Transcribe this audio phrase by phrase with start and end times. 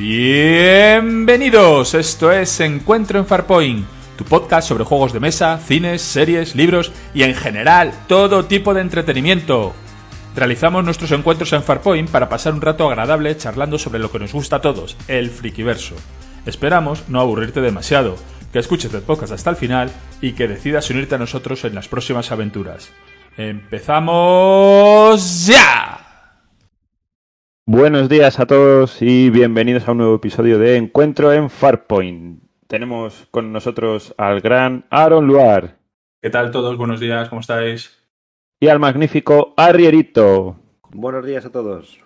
[0.00, 6.90] Bienvenidos, esto es Encuentro en Farpoint, tu podcast sobre juegos de mesa, cines, series, libros
[7.12, 9.74] y en general todo tipo de entretenimiento.
[10.34, 14.32] Realizamos nuestros encuentros en Farpoint para pasar un rato agradable charlando sobre lo que nos
[14.32, 15.96] gusta a todos, el frikiverso.
[16.46, 18.16] Esperamos no aburrirte demasiado,
[18.54, 21.88] que escuches el podcast hasta el final y que decidas unirte a nosotros en las
[21.88, 22.90] próximas aventuras.
[23.36, 24.66] ¡Empezamos
[25.46, 26.09] ya!
[27.66, 32.42] Buenos días a todos y bienvenidos a un nuevo episodio de Encuentro en Farpoint.
[32.66, 35.76] Tenemos con nosotros al gran Aaron Luar.
[36.22, 36.76] ¿Qué tal todos?
[36.76, 37.96] Buenos días, ¿cómo estáis?
[38.60, 40.56] Y al magnífico Arrierito.
[40.90, 41.98] Buenos días a todos.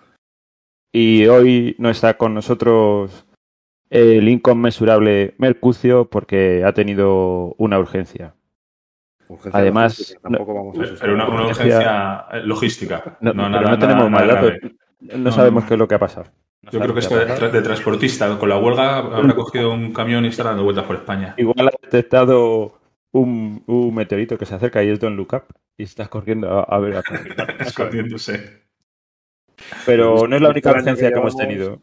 [0.93, 3.25] Y hoy no está con nosotros
[3.89, 8.33] el inconmensurable Mercucio porque ha tenido una urgencia.
[9.27, 11.09] Urgencia Además, tampoco vamos a Pero asustar.
[11.09, 13.17] una, una urgencia logística.
[13.19, 14.71] No, No, pero nada- no tenemos nada- más datos.
[15.11, 15.67] No, No, sabemos no.
[15.67, 16.27] qué es lo que ha pasado.
[16.61, 18.37] No Yo creo que sabemos es qué ha de, transportista.
[18.39, 21.35] Con la huelga habrá cogido un camión y está dando vueltas por España.
[21.37, 22.79] Igual ha detectado
[23.11, 25.43] un, un meteorito que se acerca y es Don Look Up
[25.77, 26.97] y está corriendo a, a ver.
[26.97, 27.03] a-
[27.59, 28.63] Escondiéndose.
[29.85, 31.81] Pero no es la única Este urgencia que hemos tenido.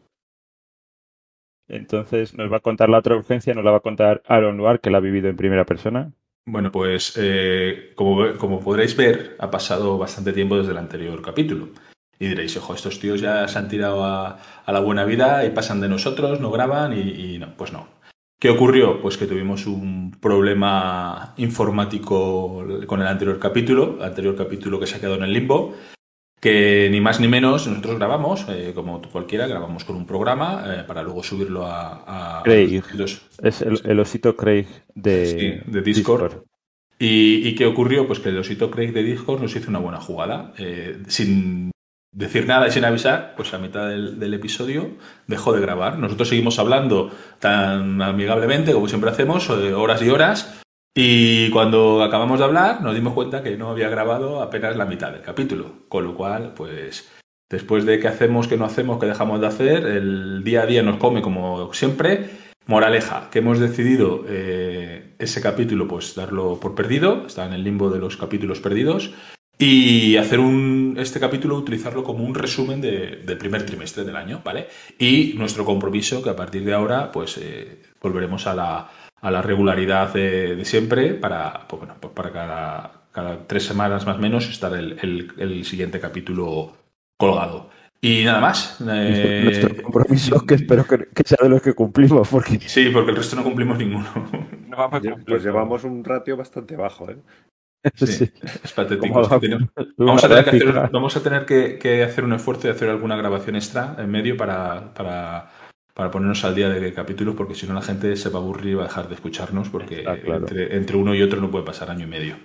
[1.67, 4.79] Entonces nos va a contar la otra urgencia, nos la va a contar Aaron Noir,
[4.79, 6.11] que la ha vivido en primera persona.
[6.45, 11.69] Bueno, pues eh, como, como podréis ver, ha pasado bastante tiempo desde el anterior capítulo.
[12.19, 15.49] Y diréis, ojo, estos tíos ya se han tirado a, a la buena vida y
[15.49, 17.01] pasan de nosotros, no graban y,
[17.35, 17.87] y no, pues no.
[18.39, 19.01] ¿Qué ocurrió?
[19.01, 24.95] Pues que tuvimos un problema informático con el anterior capítulo, el anterior capítulo que se
[24.95, 25.75] ha quedado en el limbo,
[26.39, 30.83] que ni más ni menos nosotros grabamos, eh, como cualquiera, grabamos con un programa eh,
[30.85, 32.39] para luego subirlo a...
[32.39, 32.83] a Craig.
[32.95, 35.25] los- Es el, el osito Craig de,
[35.65, 36.43] Sí, de Discord.
[36.99, 38.07] ¿Y, y qué ocurrió?
[38.07, 40.53] Pues que el osito Craig de Discord nos hizo una buena jugada.
[40.57, 41.71] Eh, sin
[42.13, 44.91] decir nada y sin avisar, pues a mitad del, episodio
[45.27, 45.97] dejó de grabar.
[45.97, 50.61] Nosotros seguimos hablando tan amigablemente como siempre hacemos, eh, horas y horas.
[50.95, 55.11] Y cuando acabamos de hablar, nos dimos cuenta que no había grabado apenas la mitad
[55.11, 55.87] del capítulo.
[55.89, 57.09] Con lo cual, pues
[57.49, 60.83] después de qué hacemos, qué no hacemos, qué dejamos de hacer, el día a día
[60.83, 62.29] nos come como siempre.
[62.65, 67.89] Moraleja, que hemos decidido eh, ese capítulo, pues darlo por perdido, está en el limbo
[67.89, 69.13] de los capítulos perdidos,
[69.63, 74.41] y hacer un, este capítulo, utilizarlo como un resumen de- del primer trimestre del año,
[74.43, 74.67] ¿vale?
[74.99, 78.89] Y nuestro compromiso, que a partir de ahora, pues eh, volveremos a la,
[79.21, 84.05] a la regularidad de, de siempre para, pues, bueno, pues para cada, cada tres semanas
[84.05, 86.73] más o menos estar el, el- el siguiente capítulo
[87.17, 87.69] colgado.
[88.01, 88.81] Y nada más.
[88.89, 93.11] eh, Nuestro compromiso, que espero que, que sea de los que cumplimos, porque Sí, porque
[93.11, 94.07] el resto no cumplimos ninguno.
[94.67, 95.25] no vamos a Lle- cumplir.
[95.25, 97.17] Pues llevamos un ratio bastante bajo, ¿eh?
[97.95, 98.07] Sí.
[98.07, 98.31] Sí,
[98.63, 99.13] es patético.
[99.97, 100.89] Vamos a tener, que hacer, gráfica.
[100.93, 104.37] vamos a tener que, que hacer un esfuerzo de hacer alguna grabación extra en medio
[104.37, 105.51] para, para,
[105.93, 108.71] para ponernos al día de capítulos, porque si no la gente se va a aburrir
[108.71, 110.37] y va a dejar de escucharnos, porque claro.
[110.37, 112.35] entre, entre uno y otro no puede pasar año y medio.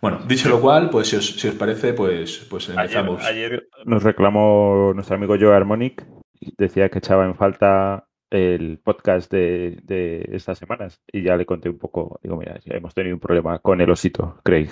[0.00, 3.24] Bueno, dicho lo cual, pues si os, si os parece, pues, pues Ayer, empezamos.
[3.24, 6.06] ayer nos reclamó nuestro amigo Joe Harmonic,
[6.40, 11.46] y decía que echaba en falta el podcast de, de estas semanas y ya le
[11.46, 14.68] conté un poco, digo, mira, hemos tenido un problema con el osito, Craig.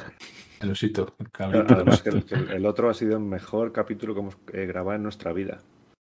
[0.61, 1.75] El osito, el cabrito.
[1.75, 4.67] Además que el, que el- el otro ha sido el mejor capítulo que hemos eh,
[4.67, 5.59] grabado en nuestra vida.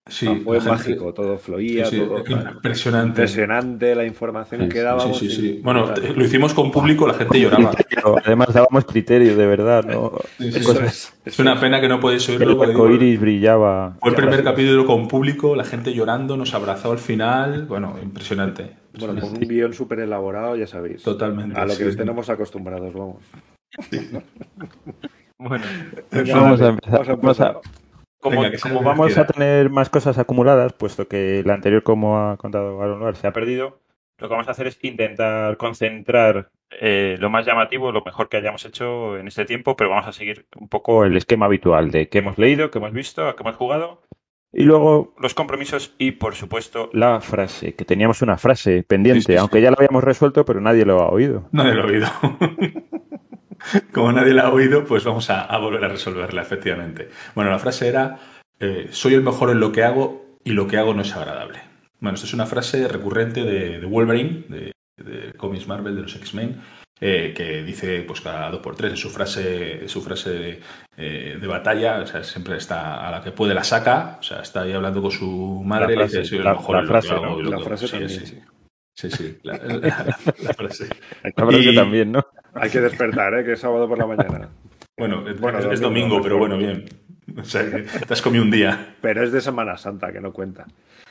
[0.09, 2.19] Sí, Ah, fue gente- mágico, todo fluía, sí, sí, todo...
[2.19, 3.09] impresionante.
[3.11, 5.19] Impresionante la información Sí, que dábamos.
[5.19, 5.49] Sí, sí, sí.
[5.59, 7.71] y- Bueno, y- te- lo hicimos con público, la gente lloraba.
[7.89, 10.13] Pero además dábamos criterio, de verdad, ¿no?
[10.39, 10.83] Eso
[11.25, 12.51] es, una pena que no podéis oírlo.
[12.51, 13.97] El porque arco digo, iris brillaba.
[14.01, 17.67] Fue el primer capítulo con público, la gente llorando, nos abrazó al final.
[17.67, 18.71] Bueno, impresionante.
[18.99, 21.03] Bueno, con un guion súper elaborado, ya sabéis.
[21.05, 21.61] Totalmente.
[21.61, 21.97] A lo que sí.
[21.97, 23.19] tenemos acostumbrados, vamos.
[25.43, 25.65] Bueno,
[26.11, 27.07] Venga, vamos a empezar.
[27.17, 27.61] Vamos a-
[28.21, 32.81] como Venga, vamos a tener más cosas acumuladas, puesto que la anterior, como ha contado
[32.83, 33.81] Aaron Noir, se ha perdido,
[34.19, 38.37] lo que vamos a hacer es intentar concentrar eh, lo más llamativo, lo mejor que
[38.37, 42.09] hayamos hecho en este tiempo, pero vamos a seguir un poco el esquema habitual de
[42.09, 44.03] qué hemos leído, qué hemos visto, a qué hemos jugado.
[44.53, 49.27] Y luego los compromisos y, por supuesto, la frase, que teníamos una frase pendiente, Sí,
[49.29, 49.39] sí, sí.
[49.39, 51.49] aunque ya la habíamos resuelto, pero nadie lo ha oído.
[51.53, 52.07] Nadie lo ha oído.
[53.93, 57.09] Como nadie la ha oído, pues vamos a, a volver a resolverla, efectivamente.
[57.35, 58.19] Bueno, la frase era,
[58.59, 61.61] eh, soy el mejor en lo que hago y lo que hago no es agradable.
[62.01, 66.17] Bueno, esto es una frase recurrente de, de Wolverine, de, de cómics Marvel, de los
[66.17, 66.61] X-Men,
[67.03, 70.61] eh, que dice pues cada dos por tres, es su frase, su frase de,
[70.97, 74.41] eh, de batalla, o sea, siempre está a la que puede la saca, o sea,
[74.41, 76.81] está ahí hablando con su madre La y le dice, frase, soy el mejor la
[76.81, 77.39] en lo que frase, hago ¿no?
[77.39, 78.27] y lo La frase sí, también, sí.
[78.27, 78.41] sí.
[78.93, 80.89] Sí, sí, la, la- la- la frase.
[81.23, 82.27] La frase Y- también, ¿no?
[82.55, 83.45] Hay que despertar, ¿eh?
[83.45, 84.49] Que es sábado por la mañana.
[84.99, 86.85] Bueno, es, Bueno, es- es domingo, pero bueno, bien.
[87.39, 88.95] O sea, que te has comido un día.
[89.01, 90.67] Pero es de Semana Santa, que no cuenta.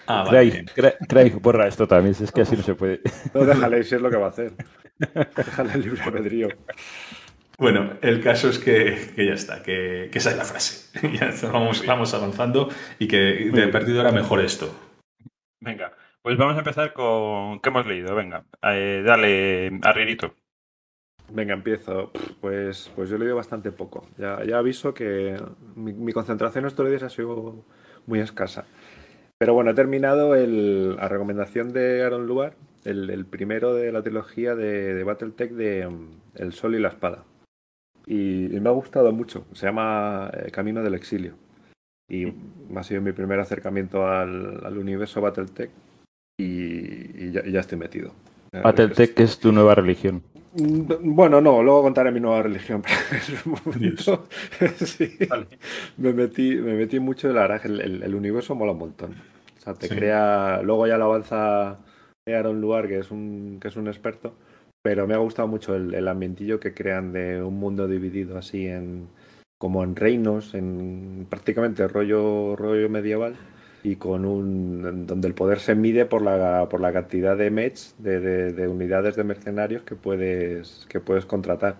[0.05, 0.51] Ah, vale.
[0.51, 2.99] Craig, Cra- Craig, borra esto también, si es que así no se puede.
[3.33, 4.51] No, déjale, si es lo que va a hacer.
[4.97, 6.47] Déjale el libre albedrío.
[7.57, 10.89] Bueno, el caso es que, que ya está, que, que esa es la frase.
[11.19, 12.69] ya está, vamos, vamos avanzando
[12.99, 13.17] y que
[13.53, 14.73] de perdido era mejor esto.
[15.61, 18.15] Venga, pues vamos a empezar con qué hemos leído.
[18.15, 20.33] Venga, eh, dale, arrierito.
[21.31, 22.11] Venga, empiezo.
[22.41, 24.07] Pues, pues yo he leído bastante poco.
[24.17, 25.37] Ya, ya aviso que
[25.75, 27.63] mi, mi concentración estos días ha sido
[28.07, 28.65] muy escasa.
[29.37, 34.01] Pero bueno, he terminado el, a recomendación de Aaron Luar, el, el primero de la
[34.01, 37.23] trilogía de, de Battletech de mm, El Sol y la Espada.
[38.05, 39.45] Y, y me ha gustado mucho.
[39.53, 41.35] Se llama eh, Camino del Exilio.
[42.09, 42.33] Y
[42.75, 45.69] ha sido mi primer acercamiento al, al universo Battletech.
[46.37, 48.11] Y, y ya, y ya estoy metido.
[48.51, 50.23] Battletech es tu nueva religión.
[50.53, 52.83] Mm, Bueno, no, luego contaré mi nueva religión.
[53.11, 53.97] en un
[54.85, 55.47] sí, Vale.
[55.97, 58.79] me metí, me metí mucho de la verdad, que el, el- el universo mola un
[58.79, 59.15] montón.
[59.57, 59.95] O sea, te Sí.
[59.95, 61.77] crea, luego ya lo avanza
[62.27, 64.33] Aaron Luar, que es un, que es un experto,
[64.81, 68.67] pero me ha gustado mucho el, el ambientillo que crean de un mundo dividido así
[68.67, 69.07] en
[69.59, 73.35] como en reinos, en prácticamente rollo, rollo medieval
[73.83, 77.95] y con un donde el poder se mide por la por la cantidad de mechs
[77.97, 81.77] de, de- de unidades de mercenarios que puedes que puedes contratar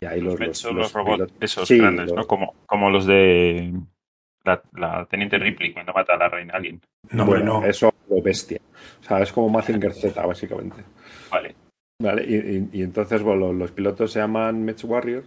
[0.00, 2.26] y ahí Los, los, son los los robots, pilotos- esos Sí, grandes, los- ¿no?
[2.26, 3.72] Como, como los de
[4.44, 6.80] la, la Teniente Ripley cuando mata a la reina Alien.
[7.10, 7.66] No, bueno, no.
[7.66, 8.60] eso lo bestia
[9.00, 10.82] o sea es como Mazinger Z básicamente
[11.30, 11.54] Vale.
[12.00, 15.24] Vale, y, y- y entonces bueno, los, los pilotos se llaman Mech Warrior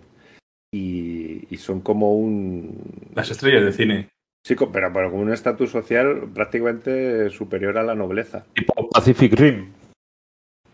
[0.74, 2.77] y, y son como un
[3.13, 4.07] Las estrellas de cine.
[4.43, 8.45] Sí, pero, pero como un estatus social prácticamente superior a la nobleza.
[8.53, 9.71] Tipo Pacific Rim.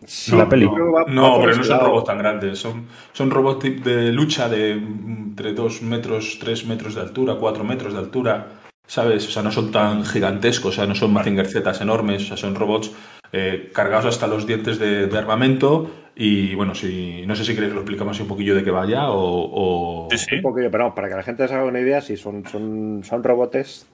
[0.06, 0.66] Sí, la peli.
[0.66, 2.58] va- No, por pero no son robots tan grandes.
[2.58, 7.64] Son, son robots de lucha de mm, entre 2 metros, 3 metros de altura, 4
[7.64, 8.46] metros de altura.
[8.86, 9.26] ¿Sabes?
[9.28, 12.36] O sea, no son tan gigantescos, o sea, no son Mazinger Zetas enormes, o sea,
[12.38, 12.90] son robots
[13.32, 15.90] eh, cargados hasta los dientes de, de armamento.
[16.20, 19.10] Y bueno, si no sé si queréis lo explicamos así un poquillo de qué vaya
[19.10, 19.20] o.
[19.52, 20.34] o- Sí, sí.
[20.36, 23.02] Un poquillo, pero vamos, para que la gente se haga una idea, sí, son, son,
[23.04, 23.86] son robotes,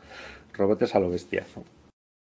[0.54, 1.44] robotes a lo bestia.
[1.54, 1.64] ¿no?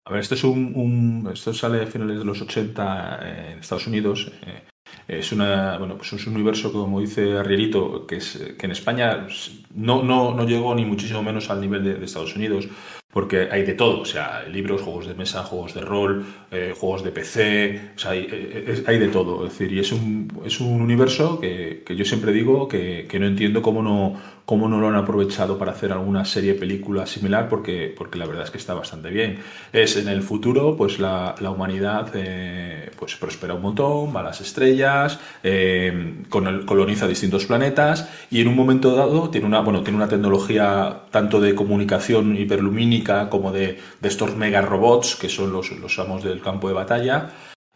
[0.06, 3.20] A ver, esto es un, un- esto sale a finales de los 80
[3.52, 4.32] en Estados Unidos.
[4.46, 4.62] eh,
[5.06, 9.26] es una, bueno, pues es un universo, como dice Arrierito, que es que en España
[9.74, 12.68] no, no, no llegó ni muchísimo menos al nivel de, de Estados Unidos,
[13.12, 17.02] porque hay de todo, o sea, libros, juegos de mesa, juegos de rol, eh, juegos
[17.02, 19.46] de PC, o sea, hay, eh, hay de todo.
[19.46, 23.18] Es decir, y es un, es un universo que, que yo siempre digo que, que
[23.18, 24.14] no entiendo cómo no,
[24.50, 28.42] cómo no lo han aprovechado para hacer alguna serie, película similar, porque, porque la verdad
[28.46, 29.38] es que está bastante bien.
[29.72, 34.24] Es en el futuro, pues la, la humanidad eh, pues prospera un montón, va a
[34.24, 39.82] las estrellas, eh, con coloniza distintos planetas y en un momento dado tiene una, bueno,
[39.84, 45.52] tiene una tecnología tanto de comunicación hiperlumínica como de, de estos mega robots que son
[45.52, 47.30] los, los amos del campo de batalla.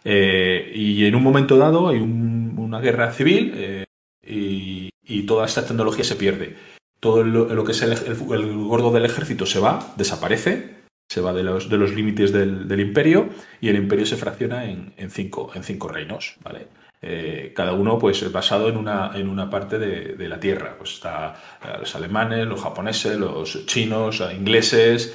[0.05, 3.85] Eh, y en un momento dado hay un- una guerra civil
[4.27, 6.57] y, y toda esta tecnología se pierde.
[7.01, 10.77] Todo lo, que es el, el- gordo del ejército se va, desaparece,
[11.09, 13.29] se va de los, de los límites del, del imperio
[13.61, 16.67] y el imperio se fracciona en, en cinco, en cinco reinos, ¿vale?
[17.07, 20.77] Eh, cada uno pues basado en una, en una parte de, de la tierra.
[20.79, 25.15] Pues está eh, los alemanes, los japoneses, los chinos, eh, ingleses,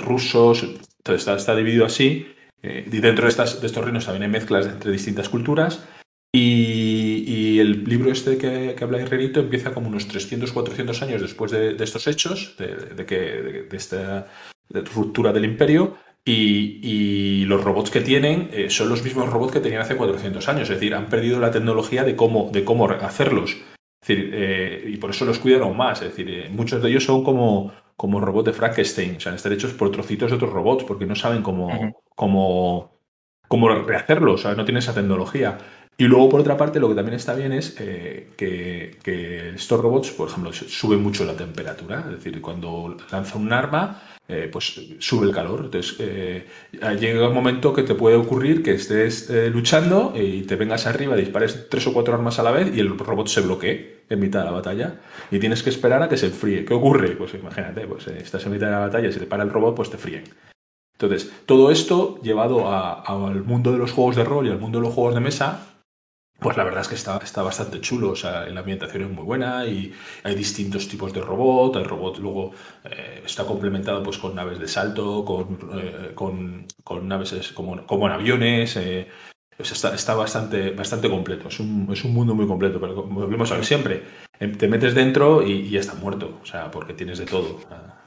[0.00, 0.66] rusos,
[1.04, 2.26] todo está, está dividido así.
[2.62, 5.84] y dentro de, estas, de estos reinos también hay mezclas entre distintas culturas.
[6.32, 6.99] Y,
[7.50, 11.50] y el libro este que, que habla Herrerito empieza como unos 300, 400 años después
[11.50, 13.16] de, de estos hechos, de, de que,
[13.68, 14.26] de, esta
[14.94, 19.60] ruptura del imperio, y, y los robots que tienen eh, son los mismos robots que
[19.60, 23.56] tenían hace 400 años, es decir, han perdido la tecnología de cómo, de cómo hacerlos.
[24.02, 26.00] Es decir, eh, y por eso los cuidan aún más.
[26.02, 29.52] Es decir, eh, muchos de ellos son como, como robots de Frankenstein, o sea, están
[29.52, 31.96] hechos por trocitos de otros robots, porque no saben cómo, Ujú.
[32.14, 32.98] cómo,
[33.48, 35.58] cómo rehacerlos, o sea, no tienen esa tecnología.
[36.00, 39.78] Y luego, por otra parte, lo que también está bien es eh, que, que estos
[39.78, 42.06] robots, por ejemplo, suben mucho la temperatura.
[42.06, 45.60] Es decir, cuando lanza un arma, eh, pues sube el calor.
[45.66, 46.46] Entonces, eh,
[46.98, 51.68] llega un momento que te puede ocurrir que estés luchando y te vengas arriba, dispares
[51.68, 54.46] tres o cuatro armas a la vez y el robot se bloquee en mitad de
[54.46, 56.64] la batalla y tienes que esperar a que se enfríe.
[56.64, 57.10] ¿Qué ocurre?
[57.10, 59.76] Pues imagínate, pues estás en mitad de la batalla y se te para el robot,
[59.76, 60.24] pues te fríen.
[60.94, 64.84] Entonces, todo esto llevado al mundo de los juegos de rol y al mundo de
[64.84, 65.69] los juegos de mesa,
[66.40, 69.24] pues la verdad es que está, está bastante chulo, o sea, la ambientación es muy
[69.24, 69.92] buena y
[70.24, 72.52] hay distintos tipos de robot, el robot luego
[72.84, 77.86] eh, está complementado pues con naves de salto, con, eh, con, con naves es- como,
[77.86, 79.06] como en aviones, eh,
[79.56, 83.20] pues está, está bastante, bastante completo, es un, es un mundo muy completo, pero como
[83.20, 84.02] volvemos a ver siempre,
[84.38, 87.58] em, te metes dentro y, y ya está muerto, o sea, porque tienes de todo.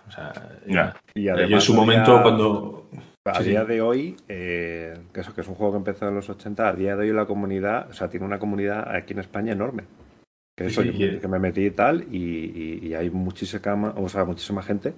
[0.07, 0.33] O sea,
[0.67, 0.95] Ya.
[1.15, 2.89] Y yo además en su momento cuando...
[3.25, 6.15] A Sí, día de hoy, eh, que eso que es un juego que empezó en
[6.15, 9.19] los 80, a día de hoy la comunidad, o sea, tiene una comunidad aquí en
[9.19, 9.83] España enorme.
[10.57, 13.93] Que eso, Sí, yo- y- que me metí y tal, y, y- y hay muchísima,
[13.95, 14.93] o sea, muchísima gente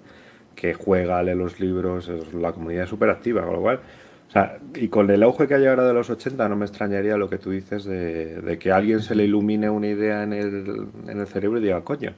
[0.55, 3.79] que juega, lee los libros, es- la comunidad es súper activa, con lo cual,
[4.27, 7.17] o sea, y con el auge que hay ahora de los 80, no me extrañaría
[7.17, 10.34] lo que tú dices de, de que a alguien se le ilumine una idea en
[10.34, 12.13] el, en el cerebro y diga, coño,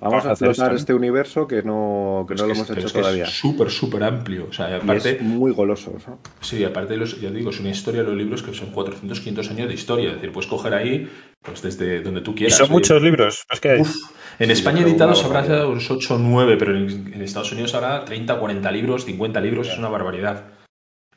[0.00, 2.92] vamos, a explotar este universo que no, que no lo hemos es- pero hecho es
[2.92, 3.24] que todavía.
[3.24, 4.46] Es súper, súper amplio.
[4.48, 6.18] O sea, Y aparte, es muy goloso, ¿no?
[6.40, 9.18] Sí, aparte de los, ya digo, es una historia de los libros que son 400,
[9.20, 10.08] 500 años de historia.
[10.10, 11.08] Es decir, puedes coger ahí,
[11.42, 12.56] pues desde donde tú Y quieras.
[12.58, 13.44] son Oye, muchos libros.
[13.50, 13.94] Es que uf,
[14.38, 18.04] en Sí, España editados habrá unos 8 o 9, pero en, en Estados Unidos habrá
[18.04, 20.44] 30, 40 libros, 50 libros, es una barbaridad.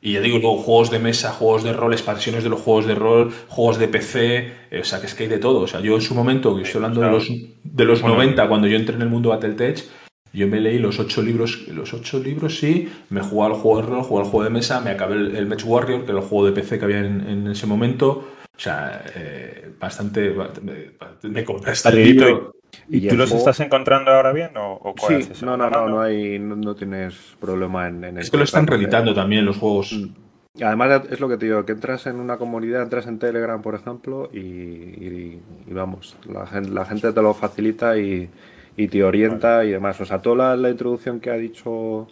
[0.04, 2.94] Y ya digo, luego juegos de mesa, juegos de rol, expansiones de los juegos de
[2.96, 5.60] rol, juegos de PC, eh, o sea, que es que hay de todo.
[5.60, 7.28] O sea, yo en su momento, que estoy hablando de los,
[7.62, 8.16] de los Bueno.
[8.16, 9.84] 90, cuando yo entré en el mundo Battletech,
[10.32, 13.86] yo me leí los ocho libros, los ocho libros sí, me jugué al juego de
[13.86, 16.26] rol, jugué al juego de mesa, me acabé el, el Match Warrior, que era el
[16.26, 18.08] juego de PC que había en, en ese momento.
[18.56, 22.52] O sea, eh, bastante, bastante- Me compraste el Arribito, libro.
[22.88, 25.42] ¿Y, Y tú los juego- estás encontrando ahora bien o, o cuál Sí, haces?
[25.42, 28.66] no, no, no, no, hay, no, no tienes problema en, en Es que lo están
[28.66, 29.92] reeditando también los juegos.
[29.92, 30.62] Mm.
[30.62, 33.74] Además es lo que te digo, que entras en una comunidad, entras en Telegram, por
[33.74, 38.28] ejemplo, y, y- y vamos, la gente, la gente te lo facilita y,
[38.76, 40.00] y te orienta y demás.
[40.00, 42.06] O sea, toda la, la introducción que ha dicho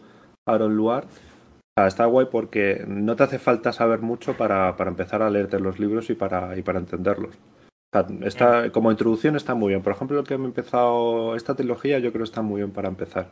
[0.47, 4.91] Aaron Luar o sea, está guay porque no te hace falta saber mucho para, para
[4.91, 7.35] empezar a leerte los libros y para, y para entenderlos.
[7.93, 9.83] O sea, está, como introducción está muy bien.
[9.83, 12.71] Por ejemplo, el que me he empezado esta trilogía yo creo que está muy bien
[12.71, 13.31] para empezar.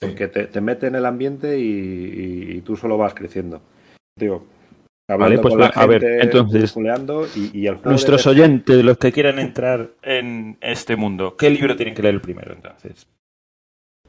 [0.00, 0.06] Sí.
[0.08, 3.62] Porque te, te mete en el ambiente y, y- y tú solo vas creciendo.
[4.18, 4.44] Digo,
[5.08, 6.76] Vale, hablando pues con la va, a ver, entonces,
[7.36, 11.94] y, y Nuestros de- oyentes, los que quieran entrar en este mundo, ¿qué libro tienen
[11.94, 13.06] que leer primero entonces?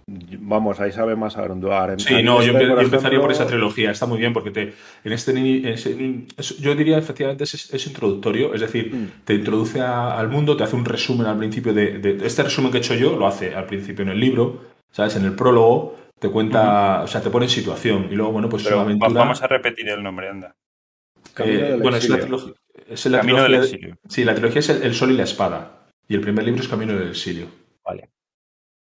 [0.10, 1.92] Vamos, ahí sabe más Aaron Duar.
[1.92, 4.52] En- Sí, no, yo, este, empe- yo empezaría por esa trilogía, está muy bien, porque
[4.52, 4.74] te,
[5.04, 9.08] en este, ni- en ese- es- yo diría efectivamente es, es introductorio, es decir, Mm.
[9.26, 12.72] te introduce a- al mundo, te hace un resumen al principio de, de- Este resumen
[12.72, 14.62] que he hecho yo lo hace al principio en el libro,
[14.92, 15.18] ¿sabes?
[15.18, 18.64] En el prólogo te cuenta, o sea, te pone en situación y luego, bueno, pues
[18.64, 19.12] Pero aventura...
[19.14, 20.56] vamos a repetir el nombre, anda.
[21.34, 22.38] Camino eh, del bueno, es la exilio.
[22.38, 22.54] trilogía...
[22.90, 23.98] Es la Camino del trilogía de- exilio.
[24.08, 25.72] Sí, la trilogía es el, el Sol y la Espada.
[26.08, 27.48] Y el primer libro es Camino del Exilio.
[27.84, 28.10] Vale.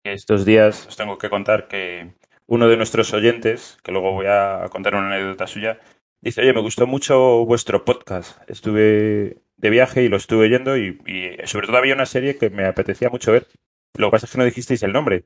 [0.04, 2.12] Estos días os tengo que contar que
[2.46, 5.80] uno de nuestros oyentes, que luego voy a contar una anécdota suya,
[6.20, 8.38] dice, oye, me gustó mucho vuestro podcast.
[8.48, 12.50] Estuve de viaje y lo estuve oyendo y, y sobre todo había una serie que
[12.50, 13.46] me apetecía mucho ver.
[13.96, 15.24] Lo que pasa es que no dijisteis el nombre.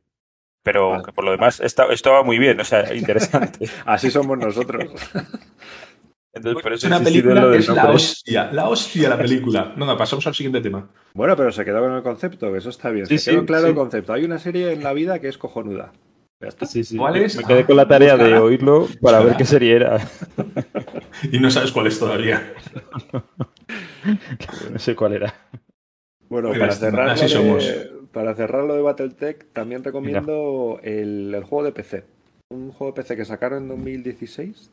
[0.62, 1.04] Pero Vale.
[1.04, 3.68] que por lo demás esta- estaba muy bien, o sea, interesante.
[3.85, 4.85] Así somos nosotros.
[6.38, 9.18] Entonces, por Es eso he una película lo que es la hostia, la hostia la
[9.18, 9.75] película.
[9.76, 10.88] Nada, pasamos al siguiente tema.
[11.14, 13.07] bueno, pero se quedó con el concepto, que eso está bien.
[13.07, 13.68] Sí, se quedó sí, claro sí.
[13.71, 14.12] el concepto.
[14.12, 15.92] Hay una serie en la vida que es cojonuda.
[16.40, 16.66] Ya está.
[16.66, 16.97] Sí, sí.
[16.97, 17.37] ¿Cuál Me- es?
[17.37, 19.99] Me quedé Ah, con la tarea de oírlo para ver qué serie era.
[21.33, 22.52] Y no sabes cuál es todavía.
[24.73, 25.35] No sé cuál era.
[26.28, 27.68] Bueno, para cerrar, así de, somos.
[28.12, 32.04] para cerrar lo de Battletech, también recomiendo el, el juego de PC.
[32.50, 34.71] Un juego de PC que sacaron en 2016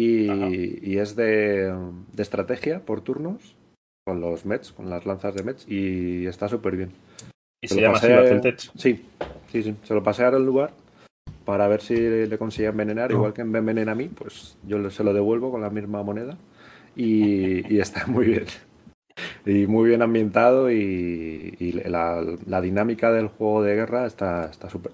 [0.00, 1.72] y, es de,
[2.12, 3.56] de estrategia por turnos
[4.06, 6.90] con los Mets, con las lanzas de Mets y está súper bien.
[7.62, 8.60] Y Se se lo llama así pasé- Battletech.
[8.76, 9.04] Sí,
[9.50, 9.74] sí, sí.
[9.82, 10.72] Se lo pasé a el lugar
[11.44, 13.10] para ver si le conseguía envenenar.
[13.10, 13.16] No.
[13.16, 16.36] Igual que me envenena a mí, pues yo se lo devuelvo con la misma moneda.
[16.94, 18.44] Y, y está muy bien.
[19.46, 24.68] Y muy bien ambientado y, y la, la dinámica del juego de guerra está está
[24.68, 24.92] súper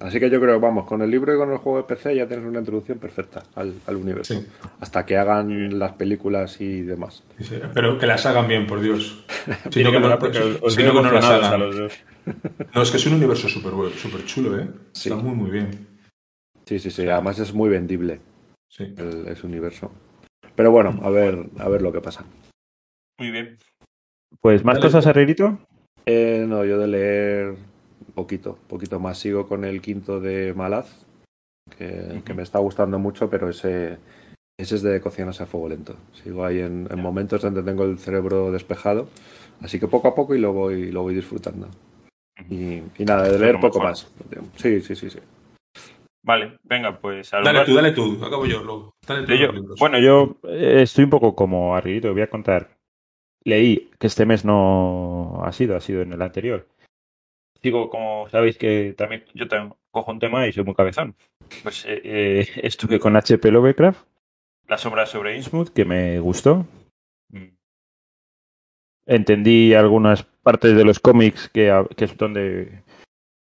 [0.00, 2.26] Así que yo creo, vamos, con el libro y con el juego de PC ya
[2.26, 4.34] tienes una introducción perfecta al, al universo.
[4.34, 4.46] Sí.
[4.80, 7.22] Hasta que hagan las películas y demás.
[7.38, 9.24] Sí, sí, Pero que las hagan bien, por Dios.
[9.70, 11.60] Si no, que no, porque os, que las a hagan.
[11.60, 11.92] los dos.
[12.74, 14.68] No, es que es un universo súper bueno, súper chulo, ¿eh?
[14.92, 15.10] Sí.
[15.10, 15.86] Está muy, muy bien.
[16.66, 17.06] Sí, sí, sí.
[17.08, 18.20] Además es muy vendible
[18.70, 18.92] Sí.
[18.96, 19.92] el, ese universo.
[20.56, 22.24] Pero bueno, a ver, a ver lo que pasa.
[23.18, 23.58] Muy bien.
[24.40, 24.86] Pues más Dale.
[24.86, 25.58] cosas, Herrerito.
[26.06, 27.54] Eh, no, yo de leer
[28.14, 29.18] poquito, poquito más.
[29.18, 31.06] Sigo con el quinto de Malaz,
[31.78, 33.98] que, que me está gustando mucho, pero ese,
[34.58, 35.96] ese es de cocinas a fuego lento.
[36.12, 39.08] Sigo ahí en, en momentos donde tengo el cerebro despejado,
[39.60, 41.68] así que poco a poco y lo voy, lo voy disfrutando.
[42.50, 44.08] Y, y nada, de leer poco más.
[44.56, 45.18] Sí, sí, sí, sí.
[46.26, 48.24] Vale, venga, pues al Dale lugar- tú, dale tú.
[48.24, 48.94] Acabo yo luego.
[49.06, 52.76] Dale tú Yo- bueno, yo eh, estoy un poco como Arribito, voy a contar.
[53.44, 56.66] Leí que este mes no ha sido, ha sido en el anterior.
[57.64, 61.16] Digo, como sabéis que también yo también cojo un tema y soy muy cabezón.
[61.62, 64.06] Pues eh, eh, estuve con HP Lovecraft,
[64.68, 66.66] La sombra sobre Innsmouth, que me gustó.
[67.30, 67.56] Mm.
[69.06, 72.82] Entendí algunas partes de los cómics que, es donde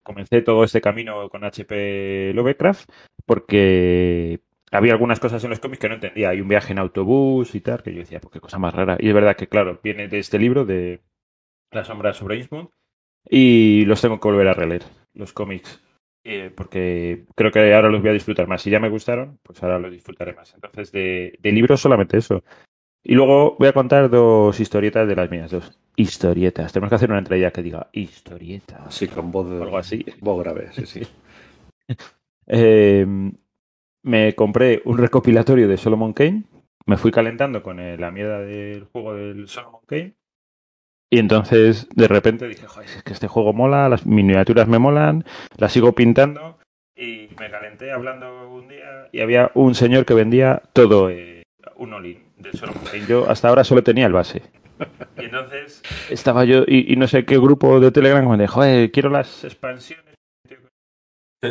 [0.01, 2.89] comencé todo este camino con HP Lovecraft,
[3.25, 4.39] porque
[4.72, 6.29] había algunas cosas en los cómics que no entendía.
[6.29, 8.95] Hay un viaje en autobús y tal, que yo decía, pues qué cosa más rara.
[8.98, 11.01] Y es verdad que, claro, viene de este libro, de
[11.72, 12.72] La sombra sobre Innsmouth,
[13.29, 15.82] y los tengo que volver a releer, los cómics.
[16.24, 18.62] eh, porque creo que ahora los voy a disfrutar más.
[18.62, 20.53] Si ya me gustaron, pues ahora los disfrutaré más.
[20.55, 22.44] Entonces, de, de libros solamente eso.
[23.03, 26.74] Y luego voy a contar dos historietas de las mías, dos historietas.
[26.74, 28.84] Tenemos que hacer una entrega que diga historieta.
[28.88, 30.03] Así con voz, de, Algo así.
[30.22, 31.01] voz grave, sí, sí.
[32.48, 33.05] Eh,
[34.03, 36.44] me compré un recopilatorio de Solomon Kane.
[36.86, 40.13] Me fui calentando con la mierda del juego del Solomon Kane.
[41.10, 45.24] Y entonces, de repente dije, joder, es que este juego mola, las miniaturas me molan,
[45.58, 46.58] las sigo pintando.
[46.96, 51.44] Y me calenté hablando un día y había un señor que vendía todo, eh,
[51.76, 53.06] un olín del Kane.
[53.08, 54.44] Yo hasta ahora solo tenía el base.
[55.18, 59.44] Y entonces estaba yo, y, no sé qué grupo de Telegram me dijo, quiero las
[59.44, 60.05] expansiones.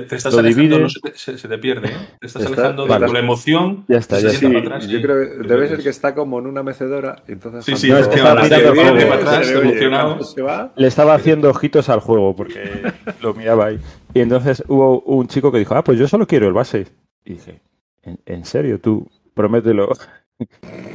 [0.00, 0.80] Te, te estás Lo alejando, divide.
[0.82, 1.88] no se, te, se- se te pierde.
[1.88, 1.96] ¿eh?
[2.20, 3.06] Te estás Está- alejando vale.
[3.06, 3.84] de la emoción.
[3.88, 4.46] Ya está, ya está.
[4.48, 5.02] para atrás, yo sí.
[5.02, 7.22] creo que debe ser que está como en una mecedora.
[7.28, 10.06] Entonces Sí, sí, es que estaba mirando se viene, se atrás, le oye, emocionado.
[10.08, 12.60] cuando se va, Le estaba haciendo ojitos al juego porque
[13.22, 13.78] lo miraba ahí.
[14.12, 16.86] Y entonces hubo un chico que dijo, ah, pues yo solo quiero el base.
[17.24, 17.60] Y dije,
[18.02, 18.80] ¿en, en serio?
[18.80, 19.88] Tú, promételo.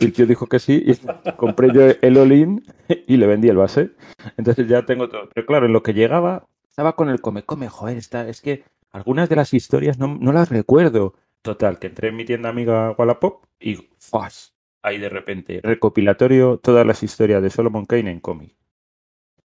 [0.01, 2.62] Y el tío dijo que sí, y compré yo el all-in
[3.08, 3.91] y le vendí el base.
[4.36, 5.29] Entonces ya tengo todo.
[5.34, 8.63] Pero claro, en lo que llegaba, estaba con el come, come, joder, está, es que
[8.91, 11.13] algunas de las historias no, no las recuerdo.
[11.41, 14.53] Total, que entré en mi tienda amiga Wallapop y ¡fas!
[14.81, 18.55] Ahí de repente, recopilatorio, todas las historias de Solomon Kane en cómic.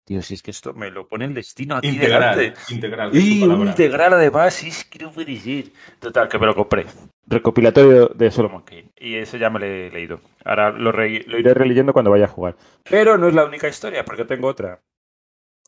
[0.03, 2.38] Tío, si es que esto me lo pone el destino aquí Integral.
[2.38, 2.73] delante.
[2.73, 3.15] Integral.
[3.15, 5.65] Y un integral además, es que no puede ser.
[6.00, 6.88] Total, que me lo compré.
[7.27, 8.89] Recopilatorio de Solomon Kane.
[8.97, 10.19] Y ese ya me lo he leído.
[10.43, 12.57] Ahora lo, re- lo iré releyendo cuando vaya a jugar.
[12.89, 14.81] Pero no es la única historia, porque tengo otra.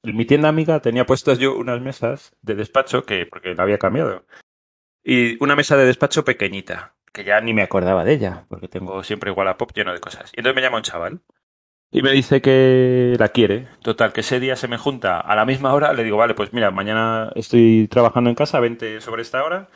[0.04, 3.78] En mi tienda amiga tenía puestas yo unas mesas de despacho, que porque la había
[3.78, 4.26] cambiado.
[5.02, 9.02] Y una mesa de despacho pequeñita, que ya ni me acordaba de ella, porque tengo
[9.04, 10.32] siempre Wallapop lleno de cosas.
[10.36, 11.22] Y entonces me llama un chaval.
[11.90, 13.70] Y me dice que la quiere.
[13.82, 15.94] Total, que ese día se me junta a la misma hora.
[15.94, 19.70] Le digo, vale, pues mira, mañana estoy trabajando en casa, vente sobre esta hora.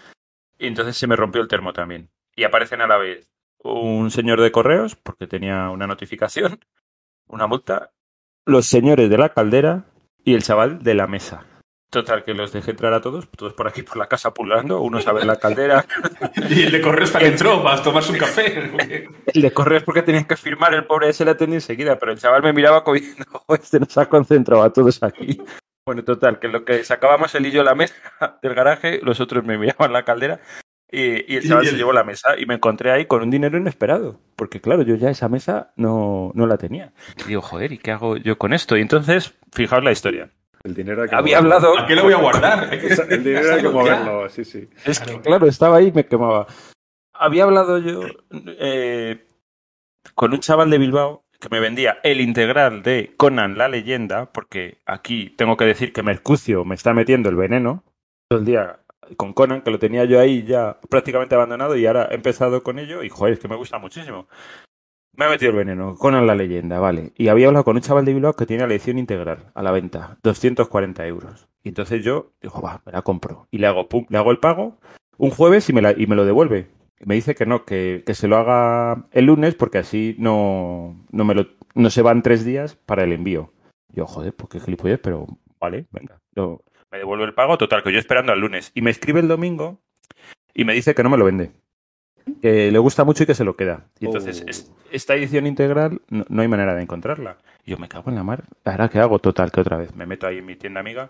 [0.58, 2.10] Y entonces se me rompió el termo también.
[2.36, 6.60] Y aparecen a la vez un señor de correos, porque tenía una notificación,
[7.28, 7.91] una multa,
[8.45, 9.86] los señores de la caldera
[10.28, 11.46] y el chaval de la mesa.
[11.90, 15.08] Total, que los dejé entrar a todos, todos por aquí por la casa pulando, unos
[15.08, 15.86] a ver la caldera,
[16.50, 19.08] Y el de correos para que entró, para tomarse un café.
[19.34, 22.18] el de correos porque tenían que firmar, el pobre ese le atendí enseguida, pero el
[22.20, 25.42] chaval me miraba como diciendo, "Jo, este nos ha concentrado a todos aquí.
[25.86, 27.96] Bueno, total, que lo que sacábamos él y yo la mesa
[28.42, 30.42] del garaje, los otros me miraban la caldera
[30.91, 33.21] y, y el Y chaval el- se llevó la mesa y me encontré ahí con
[33.21, 36.93] un dinero inesperado, porque claro, yo ya esa mesa no, no la tenía.
[37.26, 38.78] Y digo, joder, ¿y qué hago yo con esto?
[38.78, 40.30] Y entonces, fijaos la historia.
[40.63, 41.56] el dinero hay que Había moverlo.
[41.67, 41.80] hablado...
[41.80, 42.69] ¿A qué lo voy a guardar?
[43.10, 44.67] El dinero hay que moverlo, sí, sí.
[44.86, 45.21] Es que, Claro.
[45.21, 46.47] claro, estaba ahí y me quemaba.
[47.13, 48.02] Había hablado yo
[48.60, 49.26] eh,
[50.13, 54.80] con un chaval de Bilbao que me vendía el integral de Conan la leyenda, porque
[54.86, 57.84] aquí tengo que decir que Mercucio me está metiendo el veneno
[58.30, 58.80] todo el día
[59.15, 62.80] con Conan, que lo tenía yo ahí ya prácticamente abandonado y ahora he empezado con
[62.80, 64.28] ello y joder, es que me gusta muchísimo.
[65.15, 67.12] Me ha metido el veneno, Conan la leyenda, vale.
[67.15, 69.72] Y había hablado con un chaval de Bilbao que tiene la edición integral a la
[69.72, 71.48] venta, 240 euros.
[71.63, 73.48] Y entonces yo digo, va, me la compro.
[73.50, 74.78] Y le hago, pum, le hago el pago
[75.17, 76.67] un jueves y me, la, y me lo devuelve.
[77.04, 81.26] Me dice que no, que, que se lo haga el lunes porque así no, no,
[81.26, 83.52] me lo, no se van tres días para el envío.
[83.93, 85.26] Yo, joder, pues qué gilipollez, pero
[85.60, 86.20] vale, venga.
[86.36, 88.71] Yo- me devuelve el pago, total, que yo esperando al lunes.
[88.73, 89.80] Y me escribe el domingo
[90.54, 91.52] y me dice que no me lo vende.
[92.41, 93.88] Que le gusta mucho y que se lo queda.
[94.00, 94.50] Y entonces, Oh.
[94.50, 97.38] es- esta edición integral no, no hay manera de encontrarla.
[97.65, 98.43] Y yo me cago en la mar.
[98.65, 99.19] ¿Ahora qué hago?
[99.19, 101.10] Total, que otra vez me meto ahí en mi tienda amiga.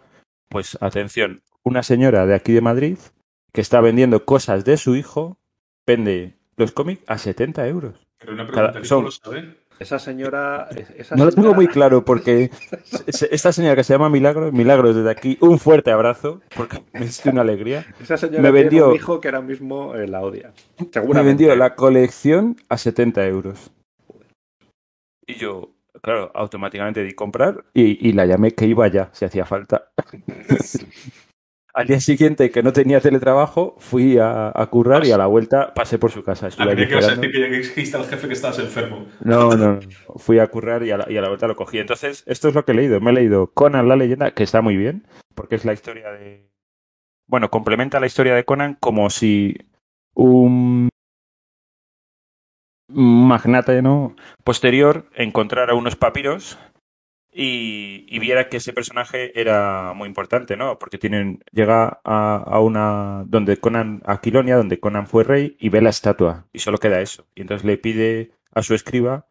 [0.50, 2.98] Pues atención, una señora de aquí de Madrid
[3.52, 5.40] que está vendiendo cosas de su hijo,
[5.86, 7.96] vende los cómics a 70 euros.
[8.20, 9.58] Pero una Cada- pregunta, ¿qué son- lo sabe?
[9.80, 10.68] Esa señora.
[10.98, 12.50] Esa No lo tengo señora- muy claro porque
[13.08, 17.24] esta señora que se llama Milagros, Milagros desde aquí, un fuerte abrazo, porque me es
[17.26, 17.86] una alegría.
[18.02, 20.52] Esa señora me tiene vendió- un hijo que ahora mismo eh, la odia.
[21.14, 23.72] Me vendió la colección a 70 euros.
[25.28, 29.46] Y yo, claro, automáticamente di comprar y, y la llamé que iba ya, si hacía
[29.46, 29.90] falta.
[31.78, 35.76] Al día siguiente, que no tenía teletrabajo, fui a, a currar y a la vuelta
[35.76, 36.48] pasé por su casa.
[36.48, 37.22] Ah, Estuve allí creía que ibas a esperando.
[37.22, 39.06] decir que ya dijiste al jefe que estabas enfermo.
[39.20, 39.80] No, no, no.
[40.16, 41.78] Fui a currar y a, la, y a la vuelta lo cogí.
[41.78, 43.00] Entonces, esto es lo que he leído.
[43.00, 46.50] Me he leído Conan la leyenda, que está muy bien, porque es la historia de...
[47.28, 49.56] Bueno, complementa la historia de Conan como si
[50.16, 50.90] un
[52.90, 54.16] magnate ¿no?
[54.44, 56.58] posterior encontrara unos papiros
[57.32, 60.80] y, viera que ese personaje era muy importante, ¿no?
[60.80, 65.70] Porque tienen, llega a, a una, donde Conan, a Quilonia, donde Conan fue rey, y
[65.70, 67.28] ve la estatua, y solo queda eso.
[67.36, 69.28] Y entonces le pide a su escriba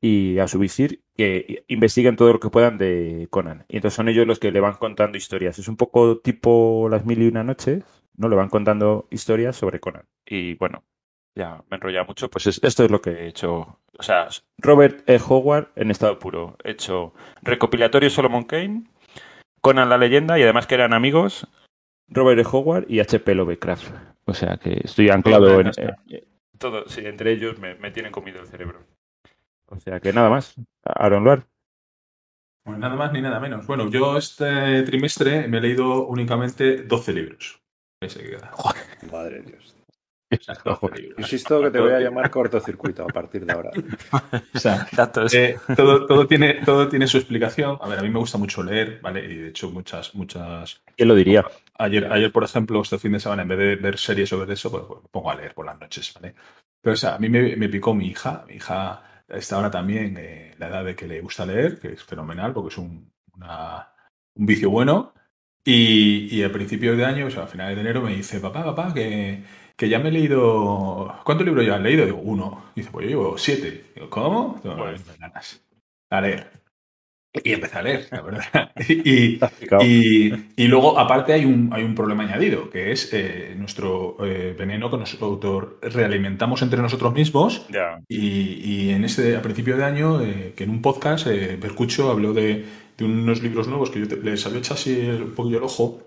[0.00, 3.64] y a su visir que investiguen todo lo que puedan de Conan.
[3.68, 5.58] Y entonces son ellos los que le van contando historias.
[5.58, 7.84] Es un poco tipo las mil y una noches,
[8.16, 8.28] ¿no?
[8.28, 10.06] Le van contando historias sobre Conan.
[10.26, 10.84] Y bueno,
[11.34, 13.78] ya me he enrollado mucho, pues es- esto es lo que he hecho.
[13.98, 15.18] O sea, Robert E.
[15.28, 16.56] Howard en estado puro.
[16.64, 18.84] He hecho recopilatorio Solomon Kane,
[19.60, 21.46] Conan la leyenda y además que eran amigos
[22.08, 22.44] Robert E.
[22.50, 23.34] Howard y H.P.
[23.34, 23.94] Lovecraft.
[24.24, 25.68] O sea que estoy anclado en...
[26.08, 26.26] eh,
[26.58, 28.84] todo, sí, entre ellos me, me tienen comido el cerebro.
[29.66, 30.54] O sea que nada más.
[30.84, 31.46] Aaron Luar.
[32.64, 33.66] Pues nada más ni nada menos.
[33.66, 37.60] Bueno, yo este trimestre me he leído únicamente 12 libros.
[38.00, 38.52] Ahí se queda.
[39.10, 39.76] Madre de Dios.
[40.40, 41.18] O sea, 12 libros.
[41.18, 43.70] Insisto que te voy a llamar cortocircuito a partir de ahora.
[44.54, 45.26] O sea, Exacto.
[45.32, 47.78] eh, todo, todo, tiene, todo tiene su explicación.
[47.80, 49.24] A ver, a mí me gusta mucho leer, ¿vale?
[49.24, 50.82] Y de hecho muchas, muchas...
[50.96, 51.44] ¿Quién lo diría?
[51.78, 54.70] Ayer, ayer, por ejemplo, este fin de semana, en vez de ver series sobre eso,
[54.70, 56.34] pues, pues, me pongo a leer por las noches, ¿vale?
[56.80, 58.44] Pero, o sea, a mí me, me picó mi hija.
[58.48, 62.02] Mi hija está ahora también eh, la edad de que le gusta leer, que es
[62.02, 63.88] fenomenal, porque es un, una-
[64.34, 65.12] un vicio bueno.
[65.64, 68.64] Y, y a principios de año, o sea, a finales de enero, me dice, papá,
[68.64, 69.42] papá, que,
[69.76, 71.14] que ya me he leído...
[71.24, 72.04] ¿Cuántos libros ya has leído?
[72.04, 72.64] Digo, uno.
[72.76, 73.84] Dice, pues yo llevo siete.
[73.94, 74.60] Digo, ¿cómo?
[74.62, 74.92] Digo, Bueno.
[75.04, 75.62] "Pues ganas.
[76.10, 76.50] A leer.
[77.44, 78.72] Y empecé a leer, la verdad.
[78.88, 79.38] y,
[79.80, 84.54] y, y luego, aparte, hay un, hay un problema añadido, que es eh, nuestro eh,
[84.58, 87.66] veneno que nosotros realimentamos entre nosotros mismos.
[88.06, 88.18] Y,
[88.62, 92.66] y en este, a principio de año, eh, que en un podcast, Percucho habló de,
[92.98, 95.64] de unos libros nuevos que yo te- les había echado así el- un poquillo el
[95.64, 96.02] ojo,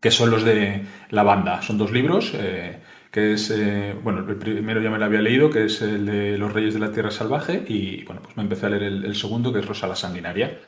[0.00, 1.62] que son los de la banda.
[1.62, 2.78] Son dos libros, eh,
[3.10, 6.38] que es, eh, bueno, el primero ya me lo había leído, que es el de
[6.38, 9.52] Los Reyes de la Tierra Salvaje, y bueno, pues me empecé a leer el, segundo,
[9.52, 10.58] que es Rosa la Sanguinaria,